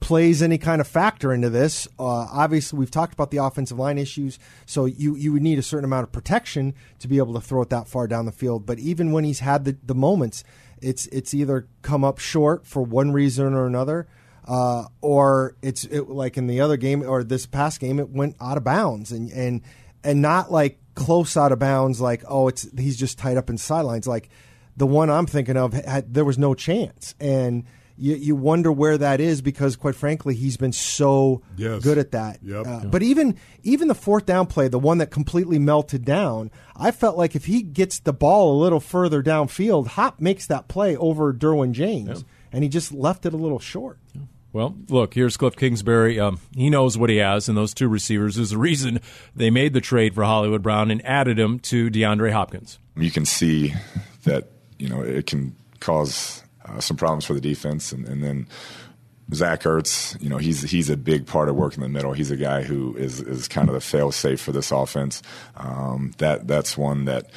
plays 0.01 0.43
any 0.43 0.59
kind 0.59 0.81
of 0.81 0.87
factor 0.87 1.33
into 1.33 1.51
this. 1.51 1.87
Uh, 1.99 2.05
obviously, 2.05 2.79
we've 2.79 2.91
talked 2.91 3.13
about 3.13 3.31
the 3.31 3.39
offensive 3.39 3.79
line 3.79 3.99
issues, 3.99 4.39
so 4.65 4.85
you 4.85 5.17
you 5.17 5.33
would 5.33 5.43
need 5.43 5.59
a 5.59 5.63
certain 5.63 5.85
amount 5.85 6.05
of 6.05 6.13
protection 6.13 6.75
to 6.99 7.09
be 7.09 7.19
able 7.19 7.35
to 7.35 7.41
throw 7.41 7.63
it 7.63 7.71
that 7.71 7.89
far 7.89 8.07
down 8.07 8.27
the 8.27 8.33
field. 8.33 8.67
But 8.67 8.79
even 8.79 9.13
when 9.13 9.25
he's 9.25 9.41
had 9.41 9.65
the, 9.65 9.77
the 9.85 9.95
moments, 9.95 10.45
it's 10.81 11.07
it's 11.09 11.35
either 11.35 11.69
come 11.83 12.05
up 12.05 12.19
short 12.19 12.67
for 12.67 12.83
one 12.83 13.13
reason 13.13 13.55
or 13.55 13.67
another, 13.67 14.07
uh, 14.47 14.85
or 15.01 15.57
it's 15.63 15.85
it, 15.85 16.09
like 16.09 16.37
in 16.37 16.47
the 16.47 16.61
other 16.61 16.77
game 16.77 17.03
or 17.03 17.25
this 17.25 17.47
past 17.47 17.81
game, 17.81 17.99
it 17.99 18.11
went 18.11 18.37
out 18.41 18.57
of 18.57 18.65
bounds 18.65 19.13
and 19.13 19.31
and 19.31 19.63
and 20.05 20.23
not 20.23 20.53
like 20.53 20.79
close 20.95 21.37
out 21.37 21.53
of 21.53 21.59
bounds, 21.59 22.01
like 22.01 22.25
oh, 22.29 22.49
it's 22.49 22.69
he's 22.79 22.97
just 22.97 23.19
tied 23.19 23.37
up 23.37 23.51
in 23.51 23.59
sidelines. 23.59 24.07
Like 24.07 24.29
the 24.77 24.87
one 24.87 25.11
I'm 25.11 25.27
thinking 25.27 25.57
of, 25.57 25.73
had, 25.73 26.13
there 26.13 26.25
was 26.25 26.39
no 26.39 26.55
chance 26.55 27.15
and 27.19 27.65
you, 27.99 28.15
you 28.15 28.37
wonder 28.37 28.71
where 28.71 28.99
that 28.99 29.21
is 29.21 29.41
because, 29.41 29.77
quite 29.77 29.95
frankly, 29.95 30.35
he's 30.35 30.57
been 30.57 30.73
so 30.73 31.43
yes. 31.57 31.83
good 31.83 31.99
at 31.99 32.11
that. 32.13 32.41
Yep. 32.43 32.67
Uh, 32.67 32.85
but 32.87 33.03
even 33.03 33.39
even 33.63 33.89
the 33.89 33.95
fourth 33.95 34.27
down 34.27 34.47
play, 34.47 34.69
the 34.69 34.79
one 34.79 34.99
that 34.99 35.11
completely 35.11 35.59
melted 35.59 36.05
down, 36.05 36.51
I 36.77 36.91
felt 36.91 37.17
like 37.17 37.35
if 37.35 37.47
he 37.47 37.63
gets 37.63 38.01
the 38.01 38.13
ball 38.13 38.53
a 38.53 38.59
little 38.61 38.81
further 38.81 39.23
downfield, 39.23 39.89
Hop 39.89 40.21
makes 40.21 40.47
that 40.47 40.69
play 40.69 40.97
over 40.97 41.33
Derwin 41.33 41.73
James, 41.73 42.09
yep. 42.09 42.29
and 42.53 42.63
he 42.63 42.69
just 42.69 42.93
left 42.93 43.25
it 43.27 43.33
a 43.33 43.39
little 43.39 43.59
short. 43.59 43.99
Well, 44.57 44.75
look, 44.89 45.13
here's 45.13 45.37
Cliff 45.37 45.55
Kingsbury. 45.55 46.19
Um, 46.19 46.41
he 46.55 46.71
knows 46.71 46.97
what 46.97 47.11
he 47.11 47.19
has, 47.19 47.47
and 47.47 47.59
those 47.59 47.75
two 47.75 47.89
receivers 47.89 48.39
is 48.39 48.49
the 48.49 48.57
reason 48.57 49.01
they 49.35 49.51
made 49.51 49.75
the 49.75 49.83
trade 49.83 50.15
for 50.15 50.25
Hollywood 50.25 50.63
Brown 50.63 50.91
and 50.91 51.05
added 51.05 51.39
him 51.39 51.59
to 51.59 51.91
DeAndre 51.91 52.33
Hopkins. 52.33 52.79
You 52.97 53.11
can 53.11 53.27
see 53.27 53.75
that 54.25 54.49
you 54.79 54.89
know 54.89 55.03
it 55.03 55.27
can 55.27 55.55
cause 55.81 56.43
uh, 56.65 56.81
some 56.81 56.97
problems 56.97 57.27
for 57.27 57.35
the 57.35 57.41
defense, 57.43 57.93
and, 57.93 58.09
and 58.09 58.25
then 58.25 58.47
Zach 59.35 59.65
Ertz, 59.65 60.19
you 60.23 60.31
know, 60.31 60.39
he's 60.39 60.63
he's 60.63 60.89
a 60.89 60.97
big 60.97 61.27
part 61.27 61.51
of 61.51 61.55
working 61.55 61.83
the 61.83 61.91
middle. 61.91 62.15
He's 62.15 62.31
a 62.31 62.37
guy 62.37 62.63
who 62.63 62.97
is 62.97 63.21
is 63.21 63.49
kind 63.49 63.69
of 63.69 63.75
the 63.75 63.83
fail 63.83 64.11
safe 64.11 64.41
for 64.41 64.53
this 64.53 64.71
offense. 64.71 65.21
Um, 65.59 66.15
that 66.17 66.47
that's 66.47 66.79
one 66.79 67.05
that 67.05 67.29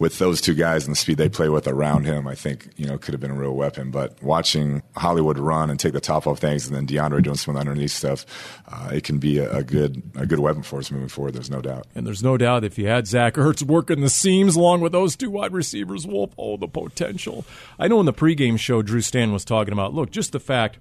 with 0.00 0.18
those 0.18 0.40
two 0.40 0.54
guys 0.54 0.86
and 0.86 0.92
the 0.92 0.98
speed 0.98 1.18
they 1.18 1.28
play 1.28 1.50
with 1.50 1.68
around 1.68 2.06
him, 2.06 2.26
I 2.26 2.34
think 2.34 2.70
you 2.76 2.86
know 2.86 2.96
could 2.96 3.12
have 3.12 3.20
been 3.20 3.30
a 3.30 3.34
real 3.34 3.54
weapon. 3.54 3.90
But 3.90 4.20
watching 4.22 4.82
Hollywood 4.96 5.38
run 5.38 5.68
and 5.68 5.78
take 5.78 5.92
the 5.92 6.00
top 6.00 6.26
off 6.26 6.40
things, 6.40 6.66
and 6.66 6.74
then 6.74 6.86
DeAndre 6.86 7.22
doing 7.22 7.36
some 7.36 7.54
of 7.54 7.62
the 7.62 7.68
underneath 7.68 7.92
stuff, 7.92 8.24
uh, 8.66 8.90
it 8.94 9.04
can 9.04 9.18
be 9.18 9.38
a, 9.38 9.58
a, 9.58 9.62
good 9.62 10.02
a 10.16 10.24
good 10.24 10.38
weapon 10.38 10.62
for 10.62 10.78
us 10.78 10.90
moving 10.90 11.08
forward. 11.08 11.34
There's 11.34 11.50
no 11.50 11.60
doubt. 11.60 11.86
And 11.94 12.06
there's 12.06 12.22
no 12.22 12.38
doubt 12.38 12.64
if 12.64 12.78
you 12.78 12.88
had 12.88 13.06
Zach 13.06 13.34
Ertz 13.34 13.62
working 13.62 14.00
the 14.00 14.08
seams 14.08 14.56
along 14.56 14.80
with 14.80 14.92
those 14.92 15.16
two 15.16 15.30
wide 15.30 15.52
receivers, 15.52 16.06
Wolf, 16.06 16.32
oh 16.38 16.56
the 16.56 16.66
potential. 16.66 17.44
I 17.78 17.86
know 17.86 18.00
in 18.00 18.06
the 18.06 18.14
pregame 18.14 18.58
show, 18.58 18.80
Drew 18.80 19.02
Stan 19.02 19.32
was 19.32 19.44
talking 19.44 19.74
about 19.74 19.92
look 19.92 20.10
just 20.10 20.32
the 20.32 20.40
fact 20.40 20.78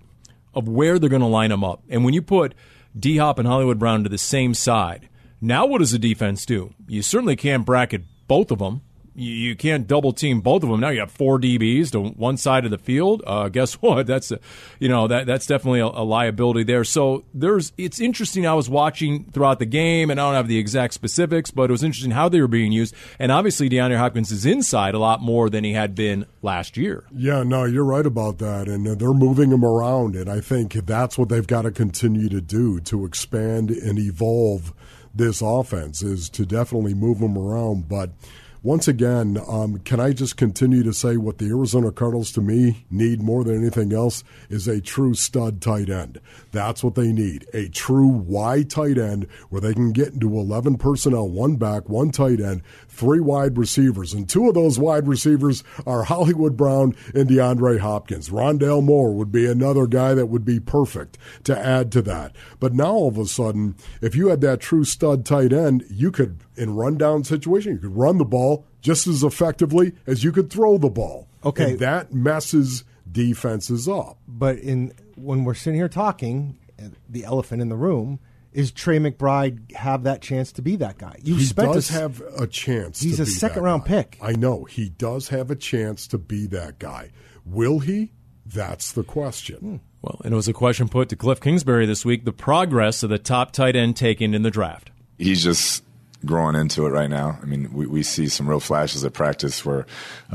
of 0.53 0.69
where 0.69 0.97
they're 0.97 1.09
going 1.09 1.21
to 1.21 1.27
line 1.27 1.49
them 1.49 1.65
up, 1.65 1.83
and 1.89 2.05
when 2.05 2.13
you 2.13 2.21
put 2.21 2.55
D 2.97 3.17
Hop 3.17 3.37
and 3.37 3.47
Hollywood 3.47 3.79
Brown 3.79 4.03
to 4.03 4.09
the 4.09 4.17
same 4.17 4.53
side. 4.53 5.09
Now, 5.41 5.65
what 5.65 5.77
does 5.77 5.91
the 5.91 5.99
defense 5.99 6.45
do? 6.45 6.73
You 6.87 7.01
certainly 7.01 7.37
can't 7.37 7.65
bracket 7.65 8.03
both 8.27 8.51
of 8.51 8.59
them 8.59 8.81
you 9.19 9.55
can't 9.55 9.87
double 9.87 10.13
team 10.13 10.41
both 10.41 10.63
of 10.63 10.69
them. 10.69 10.79
Now 10.79 10.89
you 10.89 11.01
have 11.01 11.11
four 11.11 11.39
DBs 11.39 11.91
to 11.91 12.01
one 12.01 12.37
side 12.37 12.65
of 12.65 12.71
the 12.71 12.77
field. 12.77 13.21
Uh, 13.25 13.49
guess 13.49 13.73
what? 13.75 14.07
That's 14.07 14.31
a, 14.31 14.39
you 14.79 14.89
know 14.89 15.07
that 15.07 15.25
that's 15.25 15.45
definitely 15.45 15.81
a, 15.81 15.87
a, 15.87 16.03
liability 16.03 16.63
there. 16.63 16.83
So 16.83 17.23
there's 17.33 17.73
it's 17.77 17.99
interesting. 17.99 18.47
I 18.47 18.53
was 18.53 18.69
watching 18.69 19.25
throughout 19.31 19.59
the 19.59 19.65
game, 19.65 20.09
and 20.09 20.19
I 20.19 20.25
don't 20.25 20.35
have 20.35 20.47
the 20.47 20.57
exact 20.57 20.93
specifics, 20.93 21.51
but 21.51 21.63
it 21.63 21.71
was 21.71 21.83
interesting 21.83 22.11
how 22.11 22.29
they 22.29 22.41
were 22.41 22.47
being 22.47 22.71
used. 22.71 22.95
And 23.19 23.31
obviously, 23.31 23.69
DeAndre 23.69 23.97
Hopkins 23.97 24.31
is 24.31 24.45
inside 24.45 24.95
a 24.95 24.99
lot 24.99 25.21
more 25.21 25.49
than 25.49 25.63
he 25.63 25.73
had 25.73 25.95
been 25.95 26.25
last 26.41 26.77
year. 26.77 27.03
Yeah, 27.13 27.43
no, 27.43 27.65
you're 27.65 27.83
right 27.83 28.05
about 28.05 28.37
that, 28.39 28.67
and 28.67 28.85
they're 28.85 29.13
moving 29.13 29.51
him 29.51 29.63
around, 29.63 30.15
and 30.15 30.29
I 30.29 30.39
think 30.39 30.73
that's 30.73 31.17
what 31.17 31.29
they've 31.29 31.45
got 31.45 31.63
to 31.63 31.71
continue 31.71 32.29
to 32.29 32.41
do 32.41 32.79
to 32.81 33.05
expand 33.05 33.71
and 33.71 33.99
evolve 33.99 34.73
this 35.13 35.41
offense 35.41 36.01
is 36.01 36.29
to 36.29 36.45
definitely 36.45 36.93
move 36.93 37.19
him 37.19 37.37
around, 37.37 37.87
but 37.89 38.11
once 38.61 38.87
again, 38.87 39.41
um, 39.47 39.79
can 39.79 39.99
I 40.01 40.11
just 40.11 40.35
continue 40.35 40.83
to 40.83 40.91
say 40.91 41.15
what 41.15 41.37
the 41.37 41.47
Arizona 41.47 41.91
Cardinals 41.91 42.31
to 42.33 42.41
me 42.41 42.85
need 42.91 43.21
more 43.21 43.45
than 43.45 43.57
anything 43.57 43.93
else 43.93 44.23
is 44.49 44.67
a 44.67 44.81
true 44.81 45.13
stud 45.13 45.61
tight 45.61 45.89
end. 45.89 46.19
That's 46.51 46.83
what 46.83 46.95
they 46.95 47.13
need 47.13 47.47
a 47.53 47.69
true 47.69 48.07
wide 48.07 48.69
tight 48.69 48.97
end 48.97 49.27
where 49.49 49.61
they 49.61 49.73
can 49.73 49.93
get 49.93 50.13
into 50.13 50.37
11 50.37 50.77
personnel, 50.77 51.29
one 51.29 51.55
back, 51.55 51.87
one 51.87 52.11
tight 52.11 52.41
end, 52.41 52.61
three 52.89 53.21
wide 53.21 53.57
receivers. 53.57 54.13
And 54.13 54.27
two 54.27 54.49
of 54.49 54.55
those 54.55 54.77
wide 54.77 55.07
receivers 55.07 55.63
are 55.85 56.03
Hollywood 56.03 56.57
Brown 56.57 56.95
and 57.15 57.29
DeAndre 57.29 57.79
Hopkins. 57.79 58.29
Rondale 58.29 58.83
Moore 58.83 59.13
would 59.13 59.31
be 59.31 59.45
another 59.45 59.87
guy 59.87 60.13
that 60.13 60.25
would 60.25 60.43
be 60.43 60.59
perfect 60.59 61.17
to 61.45 61.57
add 61.57 61.93
to 61.93 62.01
that. 62.01 62.35
But 62.59 62.73
now 62.73 62.91
all 62.91 63.07
of 63.07 63.17
a 63.17 63.25
sudden, 63.25 63.75
if 64.01 64.15
you 64.15 64.27
had 64.27 64.41
that 64.41 64.59
true 64.59 64.83
stud 64.83 65.25
tight 65.25 65.53
end, 65.53 65.85
you 65.89 66.11
could, 66.11 66.39
in 66.59 66.75
rundown 66.75 67.23
situation, 67.23 67.73
you 67.73 67.79
could 67.79 67.95
run 67.95 68.17
the 68.17 68.25
ball 68.25 68.65
just 68.81 69.07
as 69.07 69.23
effectively 69.23 69.93
as 70.05 70.23
you 70.23 70.31
could 70.31 70.49
throw 70.49 70.77
the 70.77 70.89
ball. 70.89 71.27
Okay. 71.43 71.71
And 71.71 71.79
that 71.79 72.13
messes 72.13 72.83
defenses 73.09 73.87
up. 73.87 74.17
But 74.27 74.59
in 74.59 74.93
when 75.15 75.43
we're 75.43 75.53
sitting 75.53 75.79
here 75.79 75.89
talking, 75.89 76.59
the 77.07 77.23
elephant 77.23 77.61
in 77.61 77.69
the 77.69 77.75
room 77.75 78.19
is 78.51 78.71
Trey 78.71 78.99
McBride 78.99 79.73
have 79.73 80.03
that 80.03 80.21
chance 80.21 80.51
to 80.53 80.61
be 80.61 80.75
that 80.77 80.97
guy? 80.97 81.17
You 81.23 81.35
he 81.35 81.47
does 81.47 81.89
a, 81.91 81.93
have 81.93 82.21
a 82.37 82.47
chance. 82.47 82.99
He's 83.01 83.19
a 83.19 83.25
second 83.25 83.63
round 83.63 83.83
guy. 83.83 83.87
pick. 83.87 84.17
I 84.21 84.33
know 84.33 84.63
he 84.65 84.89
does 84.89 85.29
have 85.29 85.51
a 85.51 85.55
chance 85.55 86.07
to 86.07 86.17
be 86.17 86.47
that 86.47 86.79
guy. 86.79 87.11
Will 87.45 87.79
he? 87.79 88.11
That's 88.45 88.91
the 88.91 89.03
question. 89.03 89.57
Hmm. 89.57 89.75
Well, 90.01 90.21
and 90.23 90.33
it 90.33 90.35
was 90.35 90.47
a 90.47 90.53
question 90.53 90.89
put 90.89 91.09
to 91.09 91.15
Cliff 91.15 91.39
Kingsbury 91.41 91.85
this 91.85 92.05
week 92.05 92.25
the 92.25 92.31
progress 92.31 93.03
of 93.03 93.09
the 93.09 93.19
top 93.19 93.51
tight 93.51 93.75
end 93.75 93.97
taken 93.97 94.33
in 94.33 94.41
the 94.43 94.49
draft. 94.49 94.91
He's 95.17 95.43
just 95.43 95.83
growing 96.25 96.55
into 96.55 96.85
it 96.85 96.89
right 96.89 97.09
now. 97.09 97.39
I 97.41 97.45
mean, 97.45 97.71
we, 97.73 97.87
we 97.87 98.03
see 98.03 98.27
some 98.27 98.47
real 98.47 98.59
flashes 98.59 99.03
at 99.03 99.13
practice 99.13 99.65
where, 99.65 99.85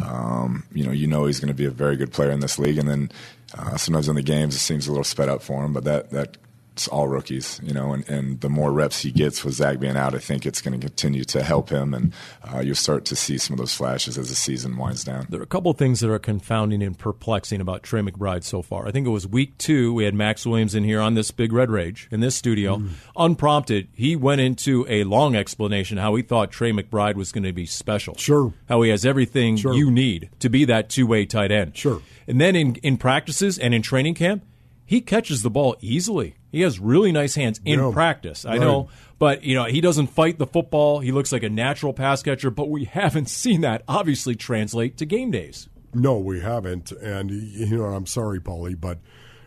um, 0.02 0.64
you 0.72 0.84
know, 0.84 0.92
you 0.92 1.06
know 1.06 1.26
he's 1.26 1.40
going 1.40 1.48
to 1.48 1.54
be 1.54 1.66
a 1.66 1.70
very 1.70 1.96
good 1.96 2.12
player 2.12 2.30
in 2.30 2.40
this 2.40 2.58
league, 2.58 2.78
and 2.78 2.88
then 2.88 3.10
uh, 3.56 3.76
sometimes 3.76 4.08
in 4.08 4.16
the 4.16 4.22
games 4.22 4.54
it 4.54 4.60
seems 4.60 4.86
a 4.86 4.90
little 4.90 5.04
sped 5.04 5.28
up 5.28 5.42
for 5.42 5.64
him. 5.64 5.72
But 5.72 5.84
that 5.84 6.10
that 6.10 6.36
it's 6.74 6.88
all 6.88 7.06
rookies, 7.06 7.60
you 7.62 7.72
know, 7.72 7.92
and, 7.92 8.08
and 8.08 8.40
the 8.40 8.48
more 8.48 8.72
reps 8.72 9.00
he 9.02 9.12
gets 9.12 9.44
with 9.44 9.54
Zach 9.54 9.78
being 9.78 9.96
out, 9.96 10.12
I 10.12 10.18
think 10.18 10.44
it's 10.44 10.60
going 10.60 10.78
to 10.78 10.84
continue 10.84 11.22
to 11.26 11.44
help 11.44 11.68
him, 11.68 11.94
and 11.94 12.12
uh, 12.42 12.58
you'll 12.58 12.74
start 12.74 13.04
to 13.06 13.16
see 13.16 13.38
some 13.38 13.54
of 13.54 13.58
those 13.58 13.72
flashes 13.72 14.18
as 14.18 14.28
the 14.28 14.34
season 14.34 14.76
winds 14.76 15.04
down. 15.04 15.28
There 15.30 15.38
are 15.38 15.44
a 15.44 15.46
couple 15.46 15.70
of 15.70 15.78
things 15.78 16.00
that 16.00 16.10
are 16.10 16.18
confounding 16.18 16.82
and 16.82 16.98
perplexing 16.98 17.60
about 17.60 17.84
Trey 17.84 18.00
McBride 18.00 18.42
so 18.42 18.60
far. 18.60 18.88
I 18.88 18.90
think 18.90 19.06
it 19.06 19.10
was 19.10 19.24
week 19.24 19.56
two, 19.56 19.94
we 19.94 20.04
had 20.04 20.14
Maxx 20.14 20.44
Williams 20.44 20.74
in 20.74 20.82
here 20.82 21.00
on 21.00 21.14
this 21.14 21.30
Big 21.30 21.52
Red 21.52 21.70
Rage 21.70 22.08
in 22.10 22.18
this 22.18 22.34
studio. 22.34 22.78
Mm. 22.78 22.90
Unprompted, 23.16 23.86
he 23.94 24.16
went 24.16 24.40
into 24.40 24.84
a 24.88 25.04
long 25.04 25.36
explanation 25.36 25.98
how 25.98 26.16
he 26.16 26.24
thought 26.24 26.50
Trey 26.50 26.72
McBride 26.72 27.14
was 27.14 27.30
going 27.30 27.44
to 27.44 27.52
be 27.52 27.66
special. 27.66 28.16
Sure. 28.16 28.52
How 28.68 28.82
he 28.82 28.90
has 28.90 29.06
everything 29.06 29.58
sure. 29.58 29.74
you 29.74 29.92
need 29.92 30.28
to 30.40 30.48
be 30.48 30.64
that 30.64 30.88
two 30.90 31.06
way 31.06 31.24
tight 31.24 31.52
end. 31.52 31.76
Sure. 31.76 32.02
And 32.26 32.40
then 32.40 32.56
in, 32.56 32.74
in 32.76 32.96
practices 32.96 33.60
and 33.60 33.72
in 33.72 33.82
training 33.82 34.14
camp, 34.14 34.44
he 34.84 35.00
catches 35.00 35.42
the 35.42 35.50
ball 35.50 35.76
easily. 35.80 36.34
He 36.54 36.60
has 36.62 36.78
really 36.78 37.10
nice 37.12 37.34
hands 37.34 37.60
in 37.64 37.78
Yeah. 37.80 37.90
practice. 37.92 38.44
I 38.46 38.50
Right. 38.52 38.60
know, 38.60 38.88
but 39.18 39.42
you 39.44 39.54
know, 39.54 39.64
he 39.64 39.80
doesn't 39.80 40.06
fight 40.06 40.38
the 40.38 40.46
football. 40.46 41.00
He 41.00 41.10
looks 41.12 41.32
like 41.32 41.42
a 41.42 41.48
natural 41.48 41.92
pass 41.92 42.22
catcher, 42.22 42.50
but 42.50 42.70
we 42.70 42.84
haven't 43.00 43.28
seen 43.28 43.60
that 43.62 43.82
obviously 43.88 44.34
translate 44.36 44.96
to 44.98 45.04
game 45.06 45.30
days. 45.30 45.68
No, 45.92 46.18
we 46.18 46.40
haven't. 46.40 46.92
And, 46.92 47.30
you 47.30 47.76
know, 47.76 47.84
I'm 47.84 48.06
sorry, 48.06 48.40
Paulie, 48.40 48.80
but 48.80 48.98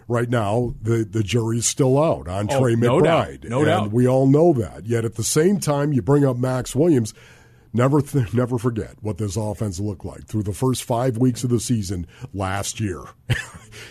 right 0.08 0.30
now 0.30 0.74
the, 0.82 1.06
the 1.10 1.22
jury's 1.24 1.66
still 1.66 2.02
out 2.02 2.28
on 2.28 2.48
Oh, 2.52 2.60
Trey 2.62 2.76
no 2.76 3.02
doubt. 3.02 3.28
McBride. 3.28 3.50
No 3.50 3.58
and 3.60 3.66
doubt. 3.68 3.92
we 3.92 4.08
all 4.08 4.28
know 4.28 4.54
that. 4.54 4.86
Yet 4.86 5.04
at 5.06 5.16
the 5.16 5.24
same 5.24 5.60
time, 5.60 5.92
you 5.94 6.02
bring 6.02 6.26
up 6.26 6.38
Maxx 6.38 6.76
Williams. 6.76 7.14
Never, 7.78 8.02
th- 8.02 8.34
never 8.34 8.58
forget 8.58 8.96
what 9.02 9.20
this 9.20 9.38
offense 9.38 9.80
looked 9.80 10.04
like 10.04 10.26
through 10.26 10.44
the 10.44 10.52
first 10.52 10.84
five 10.84 11.18
weeks 11.18 11.44
of 11.44 11.52
the 11.52 11.60
season 11.60 12.08
last 12.34 12.80
year. 12.80 13.04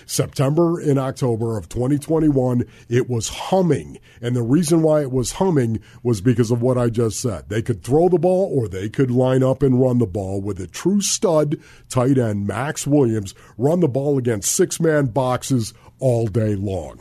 September 0.07 0.81
and 0.81 0.99
October 0.99 1.57
of 1.57 1.69
2021, 1.69 2.65
it 2.89 3.09
was 3.09 3.29
humming. 3.29 3.99
And 4.21 4.35
the 4.35 4.43
reason 4.43 4.83
why 4.83 5.03
it 5.03 5.13
was 5.13 5.33
humming 5.33 5.79
was 6.03 6.21
because 6.21 6.51
of 6.51 6.61
what 6.61 6.77
I 6.77 6.89
just 6.89 7.21
said. 7.21 7.49
They 7.49 7.63
could 7.63 7.85
throw 7.85 8.09
the 8.09 8.19
ball 8.19 8.51
or 8.53 8.67
they 8.67 8.89
could 8.89 9.13
line 9.13 9.45
up 9.45 9.63
and 9.63 9.81
run 9.81 9.99
the 9.99 10.07
ball 10.07 10.41
with 10.41 10.61
a 10.61 10.67
true 10.67 11.01
stud 11.01 11.57
tight 11.89 12.19
end, 12.19 12.45
Maxx 12.45 12.89
Williams, 12.89 13.37
run 13.57 13.79
the 13.79 13.89
ball 13.89 14.19
against 14.19 14.51
six 14.51 14.81
man 14.81 15.07
boxes 15.07 15.73
all 16.01 16.27
day 16.27 16.57
long 16.57 17.01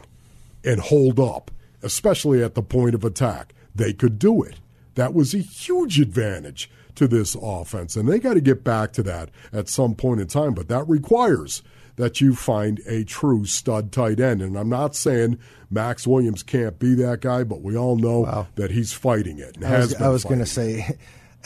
and 0.63 0.79
hold 0.79 1.19
up, 1.19 1.49
especially 1.81 2.43
at 2.43 2.53
the 2.53 2.61
point 2.61 2.93
of 2.93 3.03
attack. 3.03 3.55
They 3.73 3.91
could 3.91 4.19
do 4.19 4.43
it. 4.43 4.59
That 4.95 5.13
was 5.13 5.33
a 5.33 5.39
huge 5.39 5.99
advantage 5.99 6.69
to 6.95 7.07
this 7.07 7.35
offense, 7.41 7.95
and 7.95 8.07
they 8.07 8.19
got 8.19 8.35
to 8.35 8.41
get 8.41 8.63
back 8.63 8.93
to 8.93 9.03
that 9.03 9.29
at 9.51 9.67
some 9.69 9.95
point 9.95 10.21
in 10.21 10.27
time. 10.27 10.53
But 10.53 10.69
that 10.69 10.87
requires 10.87 11.61
that 11.97 12.19
you 12.19 12.35
find 12.35 12.81
a 12.87 13.03
true 13.05 13.45
stud 13.45 13.91
tight 13.91 14.19
end. 14.19 14.41
And 14.41 14.57
I'm 14.57 14.67
not 14.69 14.95
saying 14.95 15.37
Maxx 15.69 16.05
Williams 16.07 16.43
can't 16.43 16.77
be 16.79 16.93
that 16.95 17.21
guy, 17.21 17.43
but 17.45 17.61
we 17.61 17.77
all 17.77 17.95
know 17.95 18.47
that 18.55 18.71
he's 18.71 18.91
fighting 18.91 19.39
it. 19.39 19.55
And 19.57 19.65
I 19.65 19.79
was, 19.79 19.97
was 19.99 20.23
going 20.25 20.39
to 20.39 20.45
say, 20.45 20.97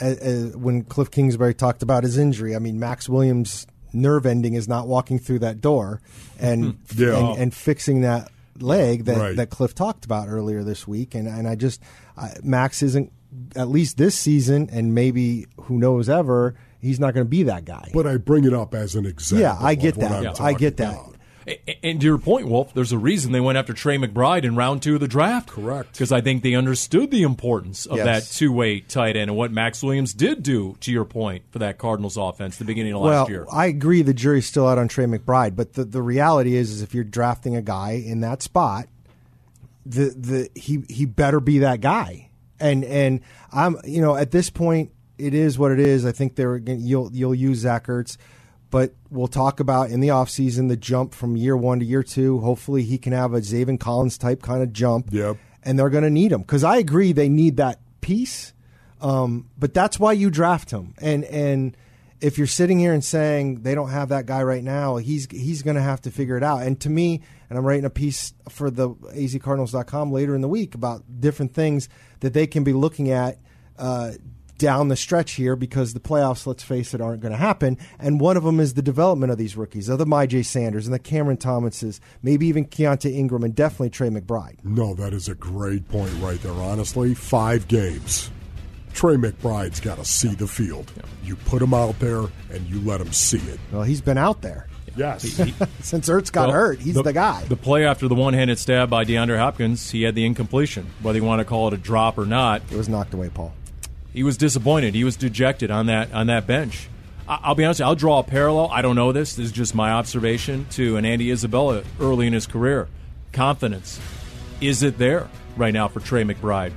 when 0.54 0.82
Cliff 0.84 1.10
Kingsbury 1.10 1.54
talked 1.54 1.82
about 1.82 2.04
his 2.04 2.18
injury, 2.18 2.54
I 2.56 2.58
mean, 2.58 2.78
Maxx 2.80 3.08
Williams' 3.08 3.66
nerve 3.92 4.26
ending 4.26 4.54
is 4.54 4.68
not 4.68 4.86
walking 4.88 5.18
through 5.18 5.40
that 5.40 5.60
door 5.60 6.00
and 6.38 6.78
Yeah. 6.94 7.16
and, 7.32 7.38
and 7.42 7.54
fixing 7.54 8.02
that 8.02 8.30
leg 8.58 9.04
that, 9.06 9.16
Right. 9.18 9.36
that 9.36 9.50
Cliff 9.50 9.74
talked 9.74 10.04
about 10.04 10.28
earlier 10.28 10.62
this 10.64 10.86
week. 10.86 11.14
And, 11.14 11.26
and 11.28 11.46
I 11.48 11.54
just, 11.54 11.80
I, 12.16 12.34
Maxx 12.42 12.82
isn't, 12.82 13.12
at 13.56 13.68
least 13.68 13.96
this 13.96 14.16
season, 14.18 14.68
and 14.72 14.94
maybe 14.94 15.46
who 15.62 15.78
knows 15.78 16.08
ever, 16.08 16.54
he's 16.80 16.98
not 17.00 17.14
going 17.14 17.26
to 17.26 17.30
be 17.30 17.44
that 17.44 17.64
guy. 17.64 17.90
But 17.92 18.06
I 18.06 18.16
bring 18.16 18.44
it 18.44 18.54
up 18.54 18.74
as 18.74 18.94
an 18.94 19.06
example. 19.06 19.42
yeah, 19.42 19.56
I 19.58 19.72
of 19.72 19.78
get 19.80 19.96
what 19.96 20.10
that. 20.10 20.40
I'm 20.40 20.46
I 20.46 20.52
get 20.52 20.76
that. 20.78 20.94
about. 20.94 21.16
And 21.82 22.00
to 22.00 22.06
your 22.06 22.18
point, 22.18 22.48
Wolf, 22.48 22.74
there's 22.74 22.92
a 22.92 22.98
reason 22.98 23.32
they 23.32 23.40
went 23.40 23.58
after 23.58 23.72
Trey 23.72 23.96
McBride 23.96 24.44
in 24.44 24.54
round 24.56 24.82
two 24.82 24.94
of 24.94 25.00
the 25.00 25.08
draft. 25.08 25.48
Correct. 25.48 25.92
Because 25.92 26.12
I 26.12 26.20
think 26.20 26.42
they 26.42 26.54
understood 26.54 27.10
the 27.10 27.22
importance 27.22 27.86
of 27.86 27.96
Yes. 27.96 28.04
that 28.30 28.36
two 28.36 28.52
way 28.52 28.80
tight 28.80 29.16
end 29.16 29.30
and 29.30 29.36
what 29.36 29.50
Maxx 29.50 29.82
Williams 29.82 30.12
did 30.14 30.42
do, 30.42 30.76
to 30.80 30.92
your 30.92 31.04
point, 31.04 31.44
for 31.50 31.58
that 31.58 31.78
Cardinals 31.78 32.16
offense 32.16 32.56
the 32.58 32.64
beginning 32.64 32.92
of 32.92 33.00
well, 33.00 33.20
last 33.22 33.30
year. 33.30 33.46
I 33.50 33.66
agree 33.66 34.02
the 34.02 34.14
jury's 34.14 34.46
still 34.46 34.68
out 34.68 34.78
on 34.78 34.86
Trey 34.86 35.06
McBride, 35.06 35.56
but 35.56 35.72
the, 35.72 35.84
the 35.84 36.02
reality 36.02 36.54
is 36.56 36.70
is 36.70 36.82
if 36.82 36.94
you're 36.94 37.04
drafting 37.04 37.56
a 37.56 37.62
guy 37.62 37.92
in 37.92 38.20
that 38.20 38.42
spot, 38.42 38.86
the 39.86 40.14
the 40.16 40.50
he 40.54 40.84
he 40.88 41.06
better 41.06 41.40
be 41.40 41.60
that 41.60 41.80
guy. 41.80 42.29
And 42.60 42.84
and 42.84 43.20
I'm 43.52 43.76
you 43.84 44.00
know 44.00 44.16
at 44.16 44.30
this 44.30 44.50
point 44.50 44.92
it 45.18 45.34
is 45.34 45.58
what 45.58 45.72
it 45.72 45.80
is. 45.80 46.04
I 46.06 46.12
think 46.12 46.36
they're 46.36 46.56
you'll 46.58 47.10
you'll 47.12 47.34
use 47.34 47.58
Zach 47.58 47.86
Ertz, 47.86 48.16
but 48.70 48.94
we'll 49.10 49.28
talk 49.28 49.60
about 49.60 49.90
in 49.90 50.00
the 50.00 50.08
offseason 50.08 50.68
the 50.68 50.76
jump 50.76 51.14
from 51.14 51.36
year 51.36 51.56
one 51.56 51.80
to 51.80 51.84
year 51.84 52.02
two. 52.02 52.40
Hopefully 52.40 52.82
he 52.82 52.98
can 52.98 53.12
have 53.12 53.34
a 53.34 53.40
Zaven 53.40 53.78
Collins 53.78 54.18
type 54.18 54.42
kind 54.42 54.62
of 54.62 54.72
jump. 54.72 55.08
Yep. 55.10 55.36
And 55.62 55.78
they're 55.78 55.90
going 55.90 56.04
to 56.04 56.10
need 56.10 56.32
him 56.32 56.40
because 56.40 56.64
I 56.64 56.78
agree 56.78 57.12
they 57.12 57.28
need 57.28 57.58
that 57.58 57.80
piece. 58.00 58.54
Um, 59.02 59.48
but 59.58 59.74
that's 59.74 60.00
why 60.00 60.12
you 60.12 60.30
draft 60.30 60.70
him. 60.70 60.94
And 60.98 61.24
and 61.24 61.76
if 62.20 62.38
you're 62.38 62.46
sitting 62.46 62.78
here 62.78 62.92
and 62.92 63.04
saying 63.04 63.62
they 63.62 63.74
don't 63.74 63.90
have 63.90 64.10
that 64.10 64.26
guy 64.26 64.42
right 64.42 64.62
now, 64.62 64.96
he's 64.96 65.26
he's 65.30 65.62
going 65.62 65.76
to 65.76 65.82
have 65.82 66.00
to 66.02 66.10
figure 66.10 66.36
it 66.36 66.42
out. 66.42 66.62
And 66.62 66.78
to 66.80 66.90
me, 66.90 67.22
and 67.48 67.58
I'm 67.58 67.64
writing 67.64 67.84
a 67.84 67.90
piece 67.90 68.32
for 68.48 68.70
the 68.70 68.90
azcardinals.com 68.90 70.12
later 70.12 70.34
in 70.34 70.40
the 70.40 70.48
week 70.48 70.74
about 70.74 71.20
different 71.20 71.54
things 71.54 71.88
that 72.20 72.32
they 72.32 72.46
can 72.46 72.64
be 72.64 72.72
looking 72.72 73.10
at 73.10 73.38
uh, 73.78 74.12
down 74.60 74.88
the 74.88 74.96
stretch 74.96 75.32
here 75.32 75.56
because 75.56 75.94
the 75.94 76.00
playoffs, 76.00 76.46
let's 76.46 76.62
face 76.62 76.92
it, 76.92 77.00
aren't 77.00 77.22
going 77.22 77.32
to 77.32 77.38
happen. 77.38 77.78
And 77.98 78.20
one 78.20 78.36
of 78.36 78.44
them 78.44 78.60
is 78.60 78.74
the 78.74 78.82
development 78.82 79.32
of 79.32 79.38
these 79.38 79.56
rookies, 79.56 79.88
of 79.88 79.98
the 79.98 80.04
Myjai 80.04 80.44
Sanders 80.44 80.86
and 80.86 80.94
the 80.94 80.98
Cameron 80.98 81.38
Thomases, 81.38 82.00
maybe 82.22 82.46
even 82.46 82.66
Keaontay 82.66 83.12
Ingram 83.12 83.42
and 83.42 83.54
definitely 83.54 83.90
Trey 83.90 84.10
McBride. 84.10 84.62
No, 84.62 84.94
that 84.94 85.14
is 85.14 85.28
a 85.28 85.34
great 85.34 85.88
point 85.88 86.12
right 86.20 86.40
there, 86.42 86.52
honestly. 86.52 87.14
Five 87.14 87.68
games. 87.68 88.30
Trey 89.00 89.14
McBride's 89.14 89.80
got 89.80 89.96
to 89.96 90.04
see 90.04 90.34
the 90.34 90.46
field. 90.46 90.92
You 91.24 91.34
put 91.34 91.62
him 91.62 91.72
out 91.72 91.98
there 92.00 92.24
and 92.50 92.66
you 92.68 92.78
let 92.82 93.00
him 93.00 93.10
see 93.14 93.38
it. 93.38 93.58
Well, 93.72 93.82
he's 93.82 94.02
been 94.02 94.18
out 94.18 94.42
there. 94.42 94.66
Yes. 94.94 95.22
Since 95.80 96.10
Ertz 96.10 96.30
got 96.30 96.48
Well, 96.48 96.56
hurt, 96.56 96.80
he's 96.80 96.96
the, 96.96 97.10
guy. 97.10 97.42
The 97.44 97.56
play 97.56 97.86
after 97.86 98.08
the 98.08 98.14
one 98.14 98.34
handed 98.34 98.58
stab 98.58 98.90
by 98.90 99.06
DeAndre 99.06 99.38
Hopkins, 99.38 99.90
he 99.90 100.02
had 100.02 100.14
the 100.14 100.26
incompletion. 100.26 100.86
Whether 101.00 101.18
you 101.18 101.24
want 101.24 101.38
to 101.38 101.46
call 101.46 101.68
it 101.68 101.72
a 101.72 101.78
drop 101.78 102.18
or 102.18 102.26
not, 102.26 102.60
it 102.70 102.76
was 102.76 102.90
knocked 102.90 103.14
away, 103.14 103.30
Paul. 103.30 103.54
he 104.12 104.22
was 104.22 104.36
disappointed. 104.36 104.94
He 104.94 105.02
was 105.04 105.16
dejected 105.16 105.70
on 105.70 105.86
that 105.86 106.12
on 106.12 106.26
that 106.26 106.46
bench. 106.46 106.90
I- 107.26 107.38
I'll 107.42 107.54
be 107.54 107.64
honest. 107.64 107.80
with 107.80 107.86
you, 107.86 107.88
I'll 107.88 107.94
draw 107.94 108.18
a 108.18 108.22
parallel. 108.22 108.68
I 108.70 108.82
don't 108.82 108.96
know 108.96 109.12
this. 109.12 109.34
This 109.34 109.46
is 109.46 109.52
just 109.52 109.74
my 109.74 109.92
observation 109.92 110.66
to 110.72 110.98
an 110.98 111.06
Andy 111.06 111.30
Isabella 111.30 111.84
early 112.00 112.26
in 112.26 112.34
his 112.34 112.46
career. 112.46 112.86
Confidence 113.32 113.98
is 114.60 114.82
it 114.82 114.98
there 114.98 115.26
right 115.56 115.72
now 115.72 115.88
for 115.88 116.00
Trey 116.00 116.22
McBride? 116.22 116.74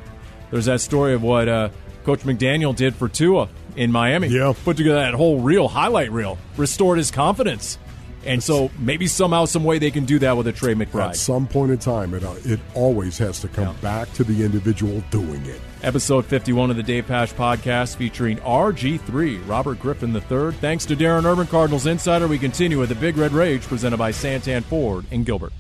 There's 0.52 0.66
that 0.66 0.80
story 0.80 1.16
of 1.16 1.22
what 1.24 1.50
uh, 1.50 1.70
Coach 2.04 2.22
McDaniel 2.22 2.76
did 2.76 2.96
for 2.96 3.08
Tua 3.10 3.50
in 3.76 3.92
Miami. 3.92 4.28
Yeah. 4.28 4.54
put 4.64 4.78
together 4.78 5.00
that 5.00 5.14
whole 5.14 5.40
reel, 5.40 5.68
highlight 5.68 6.12
reel, 6.12 6.38
restored 6.58 6.98
his 6.98 7.12
confidence, 7.12 7.78
and 8.26 8.42
so 8.42 8.70
maybe 8.80 9.08
somehow, 9.08 9.46
some 9.46 9.64
way 9.64 9.80
they 9.80 9.92
can 9.92 10.06
do 10.06 10.20
that 10.20 10.38
with 10.38 10.48
a 10.48 10.52
Trey 10.52 10.76
McBride. 10.76 11.10
At 11.10 11.16
some 11.18 11.48
point 11.48 11.72
in 11.72 11.78
time, 11.78 12.14
it, 12.14 12.24
uh, 12.24 12.36
it 12.44 12.60
always 12.74 13.18
has 13.18 13.40
to 13.42 13.48
come 13.48 13.76
back 13.78 14.12
to 14.14 14.24
the 14.24 14.44
individual 14.44 15.04
doing 15.12 15.46
it. 15.46 15.60
Episode 15.82 16.26
51 16.26 16.70
of 16.70 16.78
the 16.78 16.84
Dave 16.84 17.08
Pasch 17.08 17.34
podcast 17.34 17.98
featuring 17.98 18.38
RG3, 18.38 19.48
Robert 19.48 19.80
Griffin 19.80 20.16
III. 20.16 20.54
Thanks 20.54 20.86
to 20.86 20.96
Darren 20.96 21.26
Urban, 21.26 21.48
Cardinals 21.48 21.86
Insider. 21.86 22.28
We 22.28 22.40
continue 22.40 22.80
with 22.80 22.90
the 22.90 22.96
Big 22.96 23.18
Red 23.18 23.34
Rage 23.34 23.64
presented 23.64 23.98
by 23.98 24.12
Santan 24.12 24.64
Ford 24.64 25.06
in 25.12 25.24
Gilbert. 25.26 25.52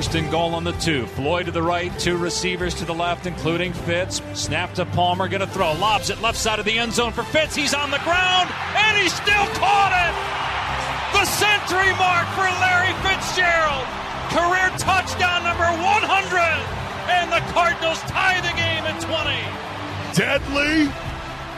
First 0.00 0.14
and 0.14 0.30
goal 0.30 0.54
on 0.54 0.64
the 0.64 0.72
two. 0.72 1.04
Floyd 1.08 1.44
to 1.44 1.52
the 1.52 1.62
right, 1.62 1.92
two 1.98 2.16
receivers 2.16 2.72
to 2.76 2.86
the 2.86 2.94
left, 2.94 3.26
including 3.26 3.74
Fitz. 3.74 4.22
Snap 4.32 4.72
to 4.80 4.86
Palmer, 4.86 5.28
going 5.28 5.42
to 5.42 5.46
throw. 5.46 5.74
Lobs 5.74 6.08
it 6.08 6.22
left 6.22 6.38
side 6.38 6.58
of 6.58 6.64
the 6.64 6.78
end 6.78 6.94
zone 6.94 7.12
for 7.12 7.22
Fitz. 7.22 7.54
He's 7.54 7.74
on 7.74 7.90
the 7.90 7.98
ground, 7.98 8.48
and 8.80 8.96
he 8.96 9.10
still 9.10 9.44
caught 9.60 9.92
it! 9.92 10.16
The 11.12 11.26
century 11.28 11.92
mark 12.00 12.24
for 12.32 12.48
Larry 12.64 12.96
Fitzgerald. 13.04 13.84
Career 14.32 14.72
touchdown 14.80 15.44
number 15.44 15.68
100. 15.68 16.08
And 17.12 17.28
the 17.30 17.44
Cardinals 17.52 18.00
tie 18.08 18.40
the 18.40 18.56
game 18.56 18.88
at 18.88 19.04
20. 19.04 20.16
deadly 20.16 20.90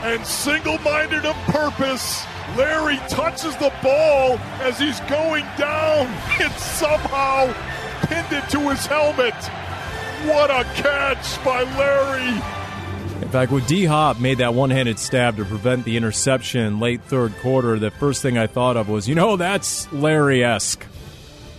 and 0.03 0.27
single 0.27 0.77
minded 0.79 1.25
of 1.25 1.37
purpose. 1.47 2.25
Larry 2.57 2.97
touches 3.07 3.55
the 3.55 3.71
ball 3.81 4.37
as 4.59 4.77
he's 4.77 4.99
going 5.07 5.45
down 5.57 6.07
and 6.41 6.51
somehow 6.55 7.47
pinned 8.07 8.31
it 8.31 8.49
to 8.49 8.59
his 8.69 8.85
helmet. 8.85 9.35
What 10.25 10.49
a 10.49 10.63
catch 10.75 11.43
by 11.43 11.63
Larry. 11.63 12.41
In 13.21 13.29
fact, 13.29 13.51
when 13.51 13.63
D 13.65 13.85
Hop 13.85 14.19
made 14.19 14.39
that 14.39 14.53
one 14.53 14.69
handed 14.69 14.99
stab 14.99 15.37
to 15.37 15.45
prevent 15.45 15.85
the 15.85 15.97
interception 15.97 16.79
late 16.79 17.01
third 17.03 17.35
quarter, 17.37 17.79
the 17.79 17.91
first 17.91 18.21
thing 18.21 18.37
I 18.37 18.47
thought 18.47 18.77
of 18.77 18.89
was, 18.89 19.07
you 19.07 19.15
know, 19.15 19.37
that's 19.37 19.91
Larry 19.91 20.43
esque. 20.43 20.85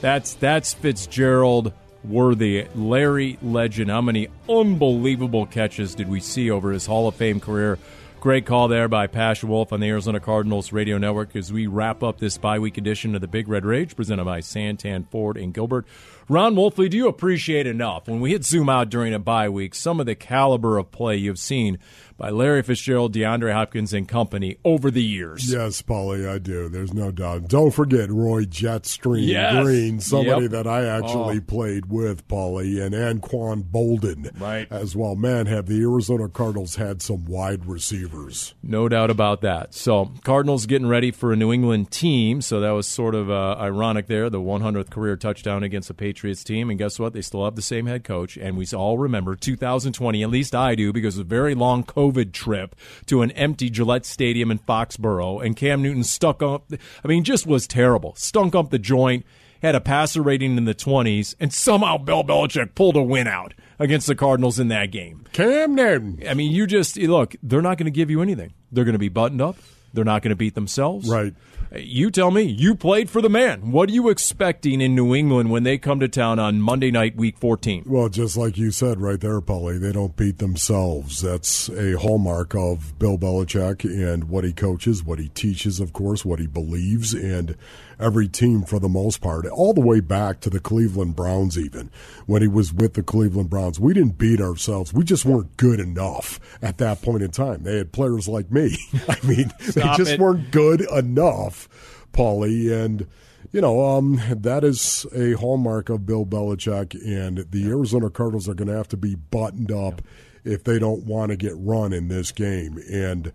That's 0.00 0.34
that's 0.34 0.74
Fitzgerald 0.74 1.72
worthy. 2.04 2.66
Larry 2.74 3.38
legend. 3.42 3.90
How 3.90 4.02
many 4.02 4.28
unbelievable 4.48 5.46
catches 5.46 5.94
did 5.94 6.08
we 6.08 6.20
see 6.20 6.50
over 6.50 6.70
his 6.70 6.86
Hall 6.86 7.08
of 7.08 7.14
Fame 7.14 7.40
career? 7.40 7.78
Great 8.20 8.46
call 8.46 8.68
there 8.68 8.88
by 8.88 9.06
Pasha 9.06 9.46
Wolf 9.46 9.70
on 9.72 9.80
the 9.80 9.88
Arizona 9.88 10.18
Cardinals 10.18 10.72
radio 10.72 10.96
network 10.96 11.36
as 11.36 11.52
we 11.52 11.66
wrap 11.66 12.02
up 12.02 12.18
this 12.18 12.38
bye 12.38 12.58
week 12.58 12.78
edition 12.78 13.14
of 13.14 13.20
the 13.20 13.28
Big 13.28 13.48
Red 13.48 13.66
Rage 13.66 13.94
presented 13.96 14.24
by 14.24 14.40
Santan 14.40 15.06
Ford 15.08 15.36
and 15.36 15.52
Gilbert. 15.52 15.86
Ron 16.26 16.54
Wolfley, 16.54 16.88
do 16.88 16.96
you 16.96 17.06
appreciate 17.06 17.66
enough? 17.66 18.08
When 18.08 18.20
we 18.20 18.30
hit 18.30 18.46
zoom 18.46 18.70
out 18.70 18.88
during 18.88 19.12
a 19.12 19.18
bye 19.18 19.50
week 19.50 19.74
some 19.74 20.00
of 20.00 20.06
the 20.06 20.14
caliber 20.14 20.78
of 20.78 20.90
play 20.90 21.16
you've 21.16 21.38
seen 21.38 21.78
by 22.16 22.30
Larry 22.30 22.62
Fitzgerald, 22.62 23.12
DeAndre 23.14 23.52
Hopkins, 23.52 23.92
and 23.92 24.06
company 24.06 24.56
over 24.64 24.90
the 24.90 25.02
years? 25.02 25.50
Yes, 25.52 25.82
Paulie, 25.82 26.28
I 26.28 26.38
do. 26.38 26.68
There's 26.68 26.94
no 26.94 27.10
doubt. 27.10 27.48
Don't 27.48 27.72
forget 27.72 28.10
Roy 28.10 28.44
Jetstream 28.44 29.26
Yes. 29.26 29.64
Green, 29.64 30.00
somebody 30.00 30.42
Yep. 30.42 30.50
that 30.52 30.66
I 30.66 30.84
actually 30.86 31.38
Oh. 31.38 31.42
played 31.46 31.86
with, 31.86 32.26
Paulie, 32.28 32.80
and 32.80 32.94
Anquan 32.94 33.64
Boldin 33.64 34.40
Right. 34.40 34.66
as 34.70 34.94
well. 34.94 35.16
Man, 35.16 35.46
have 35.46 35.66
the 35.66 35.80
Arizona 35.82 36.28
Cardinals 36.28 36.76
had 36.76 37.02
some 37.02 37.24
wide 37.24 37.66
receivers. 37.66 38.54
No 38.62 38.88
doubt 38.88 39.10
about 39.10 39.40
that. 39.42 39.74
So, 39.74 40.10
Cardinals 40.24 40.66
getting 40.66 40.86
ready 40.88 41.10
for 41.10 41.32
a 41.32 41.36
New 41.36 41.52
England 41.52 41.90
team. 41.90 42.40
So, 42.40 42.60
that 42.60 42.70
was 42.70 42.86
sort 42.86 43.14
of 43.14 43.30
uh, 43.30 43.56
ironic 43.58 44.06
there, 44.06 44.30
the 44.30 44.40
100th 44.40 44.90
career 44.90 45.16
touchdown 45.16 45.62
against 45.62 45.88
the 45.88 45.94
Patriots 45.94 46.44
team. 46.44 46.70
And 46.70 46.78
guess 46.78 46.98
what? 46.98 47.12
They 47.12 47.22
still 47.22 47.44
have 47.44 47.56
the 47.56 47.62
same 47.62 47.86
head 47.86 48.04
coach. 48.04 48.36
And 48.36 48.56
we 48.56 48.66
all 48.74 48.98
remember 48.98 49.34
2020, 49.36 50.22
at 50.22 50.30
least 50.30 50.54
I 50.54 50.74
do, 50.74 50.92
because 50.92 51.16
of 51.18 51.26
a 51.26 51.28
very 51.28 51.54
long 51.54 51.82
COVID 52.04 52.32
trip 52.32 52.74
to 53.06 53.22
an 53.22 53.30
empty 53.32 53.70
Gillette 53.70 54.06
Stadium 54.06 54.50
in 54.50 54.58
Foxborough. 54.58 55.44
And 55.44 55.56
Cam 55.56 55.82
Newton 55.82 56.04
stuck 56.04 56.42
up, 56.42 56.70
I 57.04 57.08
mean, 57.08 57.24
just 57.24 57.46
was 57.46 57.66
terrible. 57.66 58.14
Stunk 58.16 58.54
up 58.54 58.70
the 58.70 58.78
joint, 58.78 59.24
had 59.62 59.74
a 59.74 59.80
passer 59.80 60.22
rating 60.22 60.56
in 60.56 60.64
the 60.64 60.74
20s, 60.74 61.34
and 61.40 61.52
somehow 61.52 61.98
Bill 61.98 62.24
Belichick 62.24 62.74
pulled 62.74 62.96
a 62.96 63.02
win 63.02 63.26
out 63.26 63.54
against 63.78 64.06
the 64.06 64.14
Cardinals 64.14 64.58
in 64.58 64.68
that 64.68 64.86
game. 64.86 65.24
Cam 65.32 65.74
Newton. 65.74 66.22
I 66.28 66.34
mean, 66.34 66.52
you 66.52 66.66
just 66.66 66.96
look. 66.96 67.34
They're 67.42 67.62
not 67.62 67.78
going 67.78 67.86
to 67.86 67.90
give 67.90 68.10
you 68.10 68.20
anything. 68.22 68.54
They're 68.70 68.84
going 68.84 68.92
to 68.94 68.98
be 68.98 69.08
buttoned 69.08 69.40
up. 69.40 69.56
They're 69.92 70.04
not 70.04 70.22
going 70.22 70.30
to 70.30 70.36
beat 70.36 70.54
themselves. 70.54 71.08
Right. 71.08 71.34
You 71.76 72.10
tell 72.10 72.30
me. 72.30 72.42
You 72.42 72.74
played 72.74 73.10
for 73.10 73.20
the 73.20 73.28
man. 73.28 73.72
What 73.72 73.88
are 73.88 73.92
you 73.92 74.08
expecting 74.08 74.80
in 74.80 74.94
New 74.94 75.14
England 75.14 75.50
when 75.50 75.64
they 75.64 75.76
come 75.78 75.98
to 76.00 76.08
town 76.08 76.38
on 76.38 76.60
Monday 76.60 76.90
night, 76.90 77.16
Week 77.16 77.36
14? 77.36 77.84
Well, 77.86 78.08
just 78.08 78.36
like 78.36 78.56
you 78.56 78.70
said 78.70 79.00
right 79.00 79.20
there, 79.20 79.40
Paulie, 79.40 79.80
they 79.80 79.92
don't 79.92 80.16
beat 80.16 80.38
themselves. 80.38 81.20
That's 81.20 81.68
a 81.70 81.98
hallmark 81.98 82.54
of 82.54 82.98
Bill 82.98 83.18
Belichick 83.18 83.84
and 83.84 84.24
what 84.24 84.44
he 84.44 84.52
coaches, 84.52 85.04
what 85.04 85.18
he 85.18 85.28
teaches, 85.30 85.80
of 85.80 85.92
course, 85.92 86.24
what 86.24 86.38
he 86.38 86.46
believes, 86.46 87.12
and 87.12 87.56
every 87.98 88.28
team 88.28 88.62
for 88.64 88.78
the 88.78 88.88
most 88.88 89.20
part, 89.20 89.46
all 89.46 89.72
the 89.74 89.80
way 89.80 90.00
back 90.00 90.40
to 90.40 90.50
the 90.50 90.60
Cleveland 90.60 91.16
Browns, 91.16 91.58
even 91.58 91.90
when 92.26 92.42
he 92.42 92.48
was 92.48 92.72
with 92.72 92.94
the 92.94 93.02
Cleveland 93.02 93.50
Browns. 93.50 93.80
We 93.80 93.94
didn't 93.94 94.18
beat 94.18 94.40
ourselves. 94.40 94.92
We 94.92 95.04
just 95.04 95.24
weren't 95.24 95.56
good 95.56 95.80
enough 95.80 96.40
at 96.62 96.78
that 96.78 97.02
point 97.02 97.22
in 97.22 97.30
time. 97.30 97.62
They 97.62 97.78
had 97.78 97.92
players 97.92 98.28
like 98.28 98.50
me. 98.50 98.76
I 99.08 99.18
mean, 99.26 99.52
they 99.60 99.82
just 99.96 100.12
it. 100.12 100.20
weren't 100.20 100.50
good 100.50 100.80
enough, 100.92 101.68
Paulie, 102.12 102.72
and 102.72 103.06
you 103.52 103.60
know, 103.60 103.84
um, 103.84 104.20
that 104.30 104.64
is 104.64 105.06
a 105.14 105.34
hallmark 105.34 105.88
of 105.88 106.06
Bill 106.06 106.26
Belichick, 106.26 106.94
and 107.06 107.46
the 107.50 107.68
Arizona 107.68 108.10
Cardinals 108.10 108.48
are 108.48 108.54
going 108.54 108.68
to 108.68 108.76
have 108.76 108.88
to 108.88 108.96
be 108.96 109.14
buttoned 109.14 109.70
up 109.70 110.02
if 110.44 110.64
they 110.64 110.78
don't 110.78 111.04
want 111.04 111.30
to 111.30 111.36
get 111.36 111.52
run 111.56 111.92
in 111.92 112.08
this 112.08 112.32
game. 112.32 112.82
And 112.90 113.32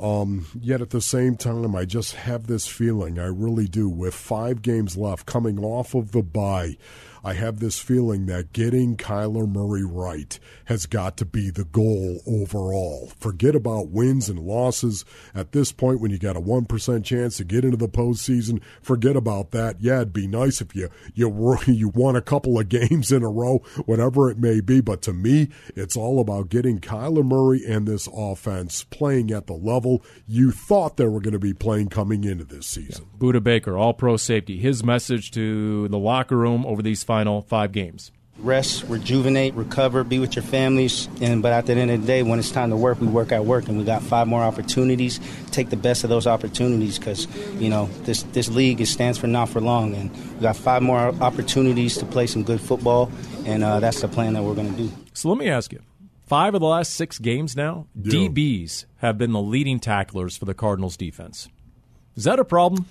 um, 0.00 0.46
yet 0.60 0.80
at 0.80 0.90
the 0.90 1.00
same 1.00 1.36
time, 1.36 1.74
I 1.76 1.84
just 1.84 2.14
have 2.14 2.46
this 2.46 2.66
feeling, 2.66 3.18
I 3.18 3.26
really 3.26 3.66
do, 3.66 3.88
with 3.88 4.14
five 4.14 4.62
games 4.62 4.96
left 4.96 5.26
coming 5.26 5.58
off 5.58 5.94
of 5.94 6.12
the 6.12 6.22
bye. 6.22 6.76
I 7.24 7.32
have 7.32 7.58
this 7.58 7.78
feeling 7.78 8.26
that 8.26 8.52
getting 8.52 8.98
Kyler 8.98 9.50
Murray 9.50 9.82
right 9.82 10.38
has 10.66 10.84
got 10.84 11.16
to 11.16 11.24
be 11.24 11.48
the 11.48 11.64
goal 11.64 12.20
overall. 12.26 13.10
Forget 13.18 13.54
about 13.54 13.88
wins 13.88 14.28
and 14.28 14.38
losses. 14.38 15.06
At 15.34 15.52
this 15.52 15.72
point, 15.72 16.00
when 16.00 16.10
you 16.10 16.18
got 16.18 16.36
a 16.36 16.40
1% 16.40 17.04
chance 17.04 17.38
to 17.38 17.44
get 17.44 17.64
into 17.64 17.78
the 17.78 17.88
postseason, 17.88 18.60
forget 18.82 19.16
about 19.16 19.52
that. 19.52 19.80
Yeah, 19.80 19.96
it'd 19.96 20.12
be 20.12 20.26
nice 20.26 20.60
if 20.60 20.76
you, 20.76 20.90
you, 21.14 21.56
you 21.66 21.88
won 21.88 22.14
a 22.14 22.20
couple 22.20 22.58
of 22.58 22.68
games 22.68 23.10
in 23.10 23.22
a 23.22 23.30
row, 23.30 23.62
whatever 23.86 24.30
it 24.30 24.38
may 24.38 24.60
be. 24.60 24.82
But 24.82 25.00
to 25.02 25.14
me, 25.14 25.48
it's 25.74 25.96
all 25.96 26.20
about 26.20 26.50
getting 26.50 26.78
Kyler 26.78 27.24
Murray 27.24 27.62
and 27.66 27.88
this 27.88 28.06
offense 28.14 28.84
playing 28.84 29.30
at 29.30 29.46
the 29.46 29.54
level 29.54 30.02
you 30.26 30.50
thought 30.50 30.98
they 30.98 31.06
were 31.06 31.20
going 31.20 31.32
to 31.32 31.38
be 31.38 31.54
playing 31.54 31.88
coming 31.88 32.24
into 32.24 32.44
this 32.44 32.66
season. 32.66 33.06
Budda 33.18 33.42
Baker, 33.42 33.78
all 33.78 33.94
pro 33.94 34.18
safety. 34.18 34.58
His 34.58 34.84
message 34.84 35.30
to 35.32 35.88
the 35.88 35.98
locker 35.98 36.36
room 36.36 36.66
over 36.66 36.82
these 36.82 37.02
final 37.14 37.42
five 37.42 37.70
games. 37.70 38.10
rest, 38.38 38.82
rejuvenate, 38.88 39.54
recover, 39.54 40.02
be 40.02 40.18
with 40.18 40.34
your 40.34 40.42
families. 40.42 41.08
And 41.20 41.40
but 41.42 41.52
at 41.52 41.66
the 41.66 41.74
end 41.74 41.90
of 41.92 42.00
the 42.00 42.06
day, 42.06 42.22
when 42.24 42.40
it's 42.40 42.50
time 42.50 42.70
to 42.70 42.76
work, 42.76 43.00
we 43.00 43.06
work 43.06 43.30
at 43.30 43.44
work, 43.44 43.68
and 43.68 43.78
we 43.78 43.84
got 43.84 44.02
five 44.02 44.26
more 44.26 44.42
opportunities. 44.42 45.20
Take 45.52 45.70
the 45.70 45.76
best 45.76 46.02
of 46.02 46.10
those 46.10 46.26
opportunities 46.26 46.98
because 46.98 47.28
you 47.62 47.70
know 47.70 47.86
this 48.02 48.24
this 48.36 48.48
league 48.48 48.80
it 48.80 48.86
stands 48.86 49.16
for 49.18 49.28
not 49.28 49.48
for 49.48 49.60
long, 49.60 49.94
and 49.94 50.10
we 50.36 50.40
got 50.42 50.56
five 50.56 50.82
more 50.82 51.14
opportunities 51.20 51.96
to 51.98 52.04
play 52.06 52.26
some 52.26 52.42
good 52.42 52.60
football, 52.60 53.08
and 53.46 53.62
uh, 53.62 53.78
that's 53.78 54.00
the 54.00 54.08
plan 54.08 54.32
that 54.34 54.42
we're 54.42 54.56
going 54.56 54.74
to 54.74 54.82
do. 54.82 54.90
So 55.12 55.28
let 55.28 55.38
me 55.38 55.48
ask 55.48 55.72
you. 55.72 55.80
Five 56.26 56.54
of 56.54 56.60
the 56.60 56.66
last 56.66 56.94
six 56.94 57.18
games 57.20 57.54
now, 57.54 57.86
Yeah. 57.94 58.28
DBs 58.28 58.86
have 58.96 59.16
been 59.18 59.32
the 59.32 59.42
leading 59.42 59.78
tacklers 59.78 60.36
for 60.38 60.46
the 60.46 60.54
Cardinals 60.54 60.96
defense. 60.96 61.48
Is 62.16 62.24
that 62.24 62.38
a 62.40 62.44
problem? 62.44 62.86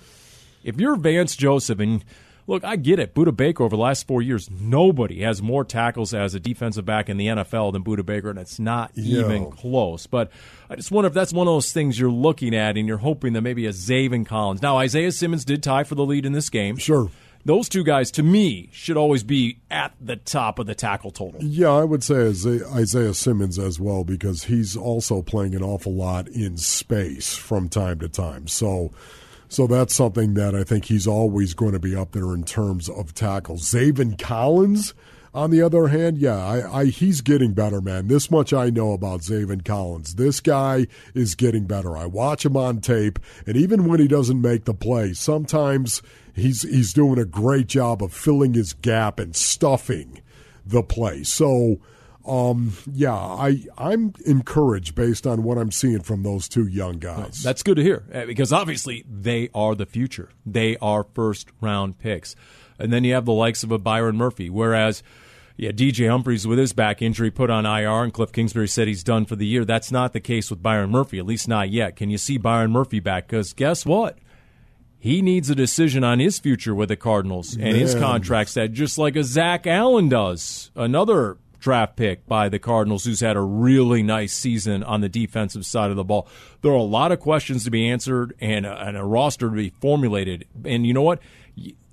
If 0.63 0.79
you're 0.79 0.95
Vance 0.95 1.35
Joseph, 1.35 1.79
and 1.79 2.05
look, 2.47 2.63
I 2.63 2.75
get 2.75 2.99
it, 2.99 3.13
Budda 3.13 3.35
Baker 3.35 3.63
over 3.63 3.75
the 3.75 3.81
last 3.81 4.05
four 4.07 4.21
years, 4.21 4.49
nobody 4.51 5.21
has 5.21 5.41
more 5.41 5.63
tackles 5.63 6.13
as 6.13 6.33
a 6.35 6.39
defensive 6.39 6.85
back 6.85 7.09
in 7.09 7.17
the 7.17 7.27
NFL 7.27 7.71
than 7.73 7.83
Budda 7.83 8.05
Baker, 8.05 8.29
and 8.29 8.39
it's 8.39 8.59
not 8.59 8.91
Yeah. 8.95 9.19
even 9.25 9.51
close. 9.51 10.07
But 10.07 10.31
I 10.69 10.75
just 10.75 10.91
wonder 10.91 11.07
if 11.07 11.13
that's 11.13 11.33
one 11.33 11.47
of 11.47 11.53
those 11.53 11.71
things 11.71 11.99
you're 11.99 12.09
looking 12.11 12.55
at 12.55 12.77
and 12.77 12.87
you're 12.87 12.97
hoping 12.97 13.33
that 13.33 13.41
maybe 13.41 13.65
a 13.65 13.71
Zaven 13.71 14.25
Collins. 14.25 14.61
Now, 14.61 14.77
Isaiah 14.77 15.11
Simmons 15.11 15.45
did 15.45 15.63
tie 15.63 15.83
for 15.83 15.95
the 15.95 16.05
lead 16.05 16.25
in 16.25 16.33
this 16.33 16.49
game. 16.49 16.77
Sure. 16.77 17.09
Those 17.45 17.67
two 17.67 17.83
guys, 17.83 18.09
to 18.11 18.23
me, 18.23 18.69
should 18.71 18.95
always 18.95 19.21
be 19.21 19.57
at 19.69 19.91
the 19.99 20.15
top 20.15 20.59
of 20.59 20.65
the 20.65 20.73
tackle 20.73 21.11
total. 21.11 21.43
Yeah, 21.43 21.71
I 21.73 21.83
would 21.83 22.01
say 22.01 22.27
Isaiah 22.73 23.13
Simmons 23.13 23.59
as 23.59 23.81
well 23.81 24.05
because 24.05 24.45
he's 24.45 24.77
also 24.77 25.21
playing 25.21 25.53
an 25.53 25.61
awful 25.61 25.93
lot 25.93 26.29
in 26.29 26.55
space 26.55 27.35
from 27.35 27.67
time 27.67 27.99
to 27.99 28.07
time. 28.07 28.47
So, 28.47 28.91
so 29.53 29.67
that's 29.67 29.93
something 29.93 30.33
that 30.33 30.55
I 30.55 30.63
think 30.63 30.85
he's 30.85 31.05
always 31.05 31.53
going 31.53 31.73
to 31.73 31.79
be 31.79 31.95
up 31.95 32.13
there 32.13 32.33
in 32.33 32.43
terms 32.43 32.89
of 32.89 33.13
tackles. 33.13 33.71
Zaven 33.71 34.17
Collins, 34.17 34.95
on 35.31 35.51
the 35.51 35.61
other 35.61 35.89
hand, 35.89 36.17
yeah, 36.17 36.43
I, 36.43 36.79
I 36.79 36.85
he's 36.85 37.21
getting 37.21 37.53
better, 37.53 37.79
man. 37.79 38.07
This 38.07 38.31
much 38.31 38.51
I 38.51 38.71
know 38.71 38.93
about 38.93 39.21
Zaven 39.21 39.63
Collins. 39.63 40.15
This 40.15 40.39
guy 40.39 40.87
is 41.13 41.35
getting 41.35 41.65
better. 41.65 41.95
I 41.95 42.07
watch 42.07 42.45
him 42.45 42.57
on 42.57 42.81
tape, 42.81 43.19
and 43.45 43.55
even 43.55 43.85
when 43.85 43.99
he 43.99 44.07
doesn't 44.07 44.41
make 44.41 44.65
the 44.65 44.73
play, 44.73 45.13
sometimes 45.13 46.01
he's 46.33 46.63
he's 46.63 46.91
doing 46.91 47.19
a 47.19 47.25
great 47.25 47.67
job 47.67 48.01
of 48.01 48.11
filling 48.11 48.55
his 48.55 48.73
gap 48.73 49.19
and 49.19 49.35
stuffing 49.35 50.23
the 50.65 50.81
play. 50.81 51.21
So, 51.21 51.79
um, 52.25 52.73
yeah, 52.91 53.13
I 53.13 53.65
I'm 53.77 54.13
encouraged 54.25 54.95
based 54.95 55.27
on 55.27 55.43
what 55.43 55.57
I'm 55.57 55.71
seeing 55.71 56.01
from 56.01 56.23
those 56.23 56.47
two 56.47 56.67
young 56.67 56.99
guys. 56.99 57.43
That's 57.43 57.63
good 57.63 57.75
to 57.77 57.83
hear 57.83 58.03
uh, 58.13 58.25
because 58.25 58.53
obviously 58.53 59.03
they 59.09 59.49
are 59.53 59.75
the 59.75 59.85
future. 59.85 60.29
They 60.45 60.77
are 60.77 61.05
first 61.13 61.49
round 61.59 61.99
picks. 61.99 62.35
And 62.79 62.91
then 62.91 63.03
you 63.03 63.13
have 63.13 63.25
the 63.25 63.33
likes 63.33 63.63
of 63.63 63.71
a 63.71 63.77
Byron 63.77 64.17
Murphy. 64.17 64.49
Whereas, 64.49 65.03
yeah, 65.57 65.71
DJ 65.71 66.09
Humphries 66.09 66.47
with 66.47 66.57
his 66.57 66.73
back 66.73 67.01
injury 67.01 67.29
put 67.29 67.49
on 67.49 67.65
IR, 67.65 68.03
and 68.03 68.13
Cliff 68.13 68.31
Kingsbury 68.31 68.67
said 68.67 68.87
he's 68.87 69.03
done 69.03 69.25
for 69.25 69.35
the 69.35 69.45
year. 69.45 69.63
That's 69.63 69.91
not 69.91 70.13
the 70.13 70.19
case 70.19 70.49
with 70.49 70.63
Byron 70.63 70.89
Murphy, 70.89 71.19
at 71.19 71.25
least 71.25 71.47
not 71.47 71.69
yet. 71.69 71.95
Can 71.95 72.09
you 72.09 72.17
see 72.17 72.37
Byron 72.37 72.71
Murphy 72.71 72.99
back? 72.99 73.27
Because 73.27 73.53
guess 73.53 73.85
what? 73.85 74.17
He 74.97 75.21
needs 75.21 75.49
a 75.49 75.55
decision 75.55 76.03
on 76.03 76.19
his 76.19 76.39
future 76.39 76.73
with 76.73 76.87
the 76.89 76.95
Cardinals 76.95 77.55
and 77.55 77.75
his 77.75 77.93
Man. 77.93 78.03
contract 78.03 78.49
set, 78.49 78.71
just 78.71 78.97
like 78.97 79.17
a 79.17 79.23
Zach 79.23 79.67
Allen 79.67 80.07
does. 80.07 80.71
Another 80.75 81.37
draft 81.63 81.95
pick 81.95 82.27
by 82.27 82.49
the 82.49 82.59
Cardinals 82.59 83.05
who's 83.05 83.21
had 83.21 83.37
a 83.37 83.41
really 83.41 84.03
nice 84.03 84.33
season 84.33 84.83
on 84.83 84.99
the 84.99 85.07
defensive 85.07 85.65
side 85.65 85.89
of 85.91 85.95
the 85.95 86.03
ball. 86.03 86.27
There 86.61 86.71
are 86.71 86.75
a 86.75 86.81
lot 86.83 87.13
of 87.13 87.21
questions 87.21 87.63
to 87.63 87.71
be 87.71 87.87
answered 87.89 88.35
and 88.41 88.65
a, 88.65 88.85
and 88.85 88.97
a 88.97 89.03
roster 89.05 89.49
to 89.49 89.55
be 89.55 89.69
formulated. 89.79 90.45
And 90.65 90.85
you 90.85 90.93
know 90.93 91.01
what? 91.01 91.19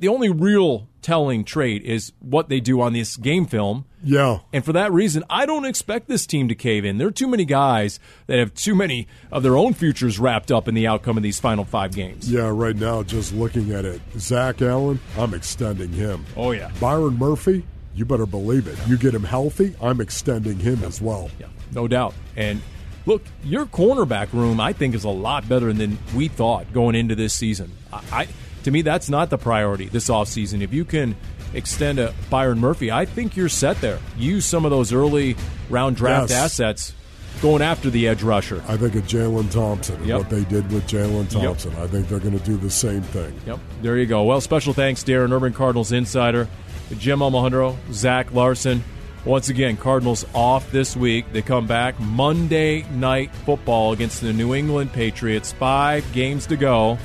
The 0.00 0.08
only 0.08 0.28
real 0.28 0.88
telling 1.02 1.44
trait 1.44 1.84
is 1.84 2.12
what 2.18 2.48
they 2.48 2.58
do 2.58 2.80
on 2.80 2.94
this 2.94 3.16
game 3.16 3.46
film. 3.46 3.84
yeah. 4.02 4.38
And 4.52 4.64
for 4.64 4.72
that 4.72 4.90
reason, 4.90 5.22
I 5.30 5.46
don't 5.46 5.66
expect 5.66 6.08
this 6.08 6.26
team 6.26 6.48
to 6.48 6.54
cave 6.54 6.84
in. 6.84 6.98
There 6.98 7.06
are 7.06 7.12
too 7.12 7.28
many 7.28 7.44
guys 7.44 8.00
that 8.26 8.38
have 8.38 8.52
too 8.54 8.74
many 8.74 9.06
of 9.30 9.42
their 9.44 9.56
own 9.56 9.74
futures 9.74 10.18
wrapped 10.18 10.50
up 10.50 10.66
in 10.66 10.74
the 10.74 10.86
outcome 10.86 11.16
of 11.16 11.22
these 11.22 11.38
final 11.38 11.64
five 11.64 11.94
games. 11.94 12.30
Yeah, 12.30 12.50
right 12.52 12.74
now, 12.74 13.02
just 13.02 13.32
looking 13.34 13.70
at 13.72 13.84
it, 13.84 14.00
Zach 14.18 14.62
Allen, 14.62 14.98
I'm 15.16 15.32
extending 15.34 15.92
him. 15.92 16.24
Oh, 16.36 16.50
yeah. 16.52 16.70
Byron 16.80 17.18
Murphy, 17.18 17.64
you 17.94 18.04
better 18.04 18.26
believe 18.26 18.66
it. 18.66 18.78
You 18.86 18.96
get 18.96 19.14
him 19.14 19.24
healthy, 19.24 19.74
I'm 19.82 20.00
extending 20.00 20.58
him 20.58 20.82
as 20.84 21.00
well. 21.00 21.30
Yeah, 21.38 21.46
no 21.72 21.88
doubt. 21.88 22.14
And 22.36 22.60
Look, 23.06 23.22
your 23.42 23.64
cornerback 23.64 24.30
room, 24.34 24.60
I 24.60 24.74
think, 24.74 24.94
is 24.94 25.04
a 25.04 25.08
lot 25.10 25.48
better 25.48 25.72
than 25.72 25.98
we 26.14 26.28
thought 26.28 26.70
going 26.74 26.94
into 26.94 27.14
this 27.14 27.32
season. 27.32 27.72
I, 27.90 28.02
I 28.12 28.28
to 28.64 28.70
me, 28.70 28.82
that's 28.82 29.08
not 29.08 29.30
the 29.30 29.38
priority 29.38 29.86
this 29.86 30.10
offseason. 30.10 30.60
If 30.60 30.74
you 30.74 30.84
can 30.84 31.16
extend 31.54 31.98
a 31.98 32.12
Byron 32.28 32.58
Murphy, 32.60 32.92
I 32.92 33.06
think 33.06 33.36
you're 33.36 33.48
set 33.48 33.80
there. 33.80 33.98
Use 34.18 34.44
some 34.44 34.66
of 34.66 34.70
those 34.70 34.92
early 34.92 35.34
round 35.70 35.96
draft 35.96 36.28
Yes. 36.28 36.60
assets 36.60 36.94
going 37.40 37.62
after 37.62 37.88
the 37.88 38.06
edge 38.06 38.22
rusher. 38.22 38.62
I 38.68 38.76
think 38.76 38.94
of 38.94 39.04
Jalen 39.04 39.50
Thompson 39.50 39.96
and 39.96 40.06
Yep. 40.06 40.18
what 40.18 40.30
they 40.30 40.44
did 40.44 40.70
with 40.70 40.86
Jalen 40.86 41.32
Yep. 41.32 41.42
Thompson. 41.42 41.74
I 41.80 41.86
think 41.86 42.06
they're 42.06 42.18
going 42.18 42.38
to 42.38 42.44
do 42.44 42.58
the 42.58 42.70
same 42.70 43.00
thing. 43.00 43.32
Yep, 43.46 43.58
there 43.80 43.96
you 43.96 44.04
go. 44.06 44.24
Well, 44.24 44.42
special 44.42 44.74
thanks, 44.74 45.02
Darren 45.02 45.32
Urban 45.32 45.54
Cardinals 45.54 45.90
insider, 45.90 46.48
Jim 46.96 47.20
Almohandro, 47.20 47.76
Zach 47.92 48.32
Larson. 48.32 48.82
Once 49.24 49.50
again, 49.50 49.76
Cardinals 49.76 50.24
off 50.34 50.70
this 50.70 50.96
week. 50.96 51.30
They 51.32 51.42
come 51.42 51.66
back 51.66 52.00
Monday 52.00 52.84
night 52.90 53.34
football 53.34 53.92
against 53.92 54.22
the 54.22 54.32
New 54.32 54.54
England 54.54 54.92
Patriots. 54.92 55.52
Five 55.52 56.10
games 56.12 56.46
to 56.46 56.56
go. 56.56 56.98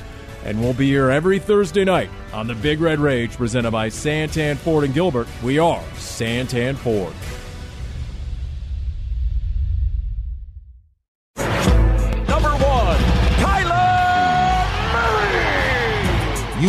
And 0.44 0.60
we'll 0.60 0.74
be 0.74 0.86
here 0.86 1.10
every 1.10 1.38
Thursday 1.38 1.84
night 1.84 2.08
on 2.32 2.46
the 2.46 2.54
Big 2.54 2.80
Red 2.80 3.00
Rage 3.00 3.32
presented 3.32 3.72
by 3.72 3.88
Santan 3.88 4.56
Ford 4.56 4.84
and 4.84 4.94
Gilbert. 4.94 5.26
We 5.42 5.58
are 5.58 5.82
Santan 5.94 6.76
Ford. 6.76 7.12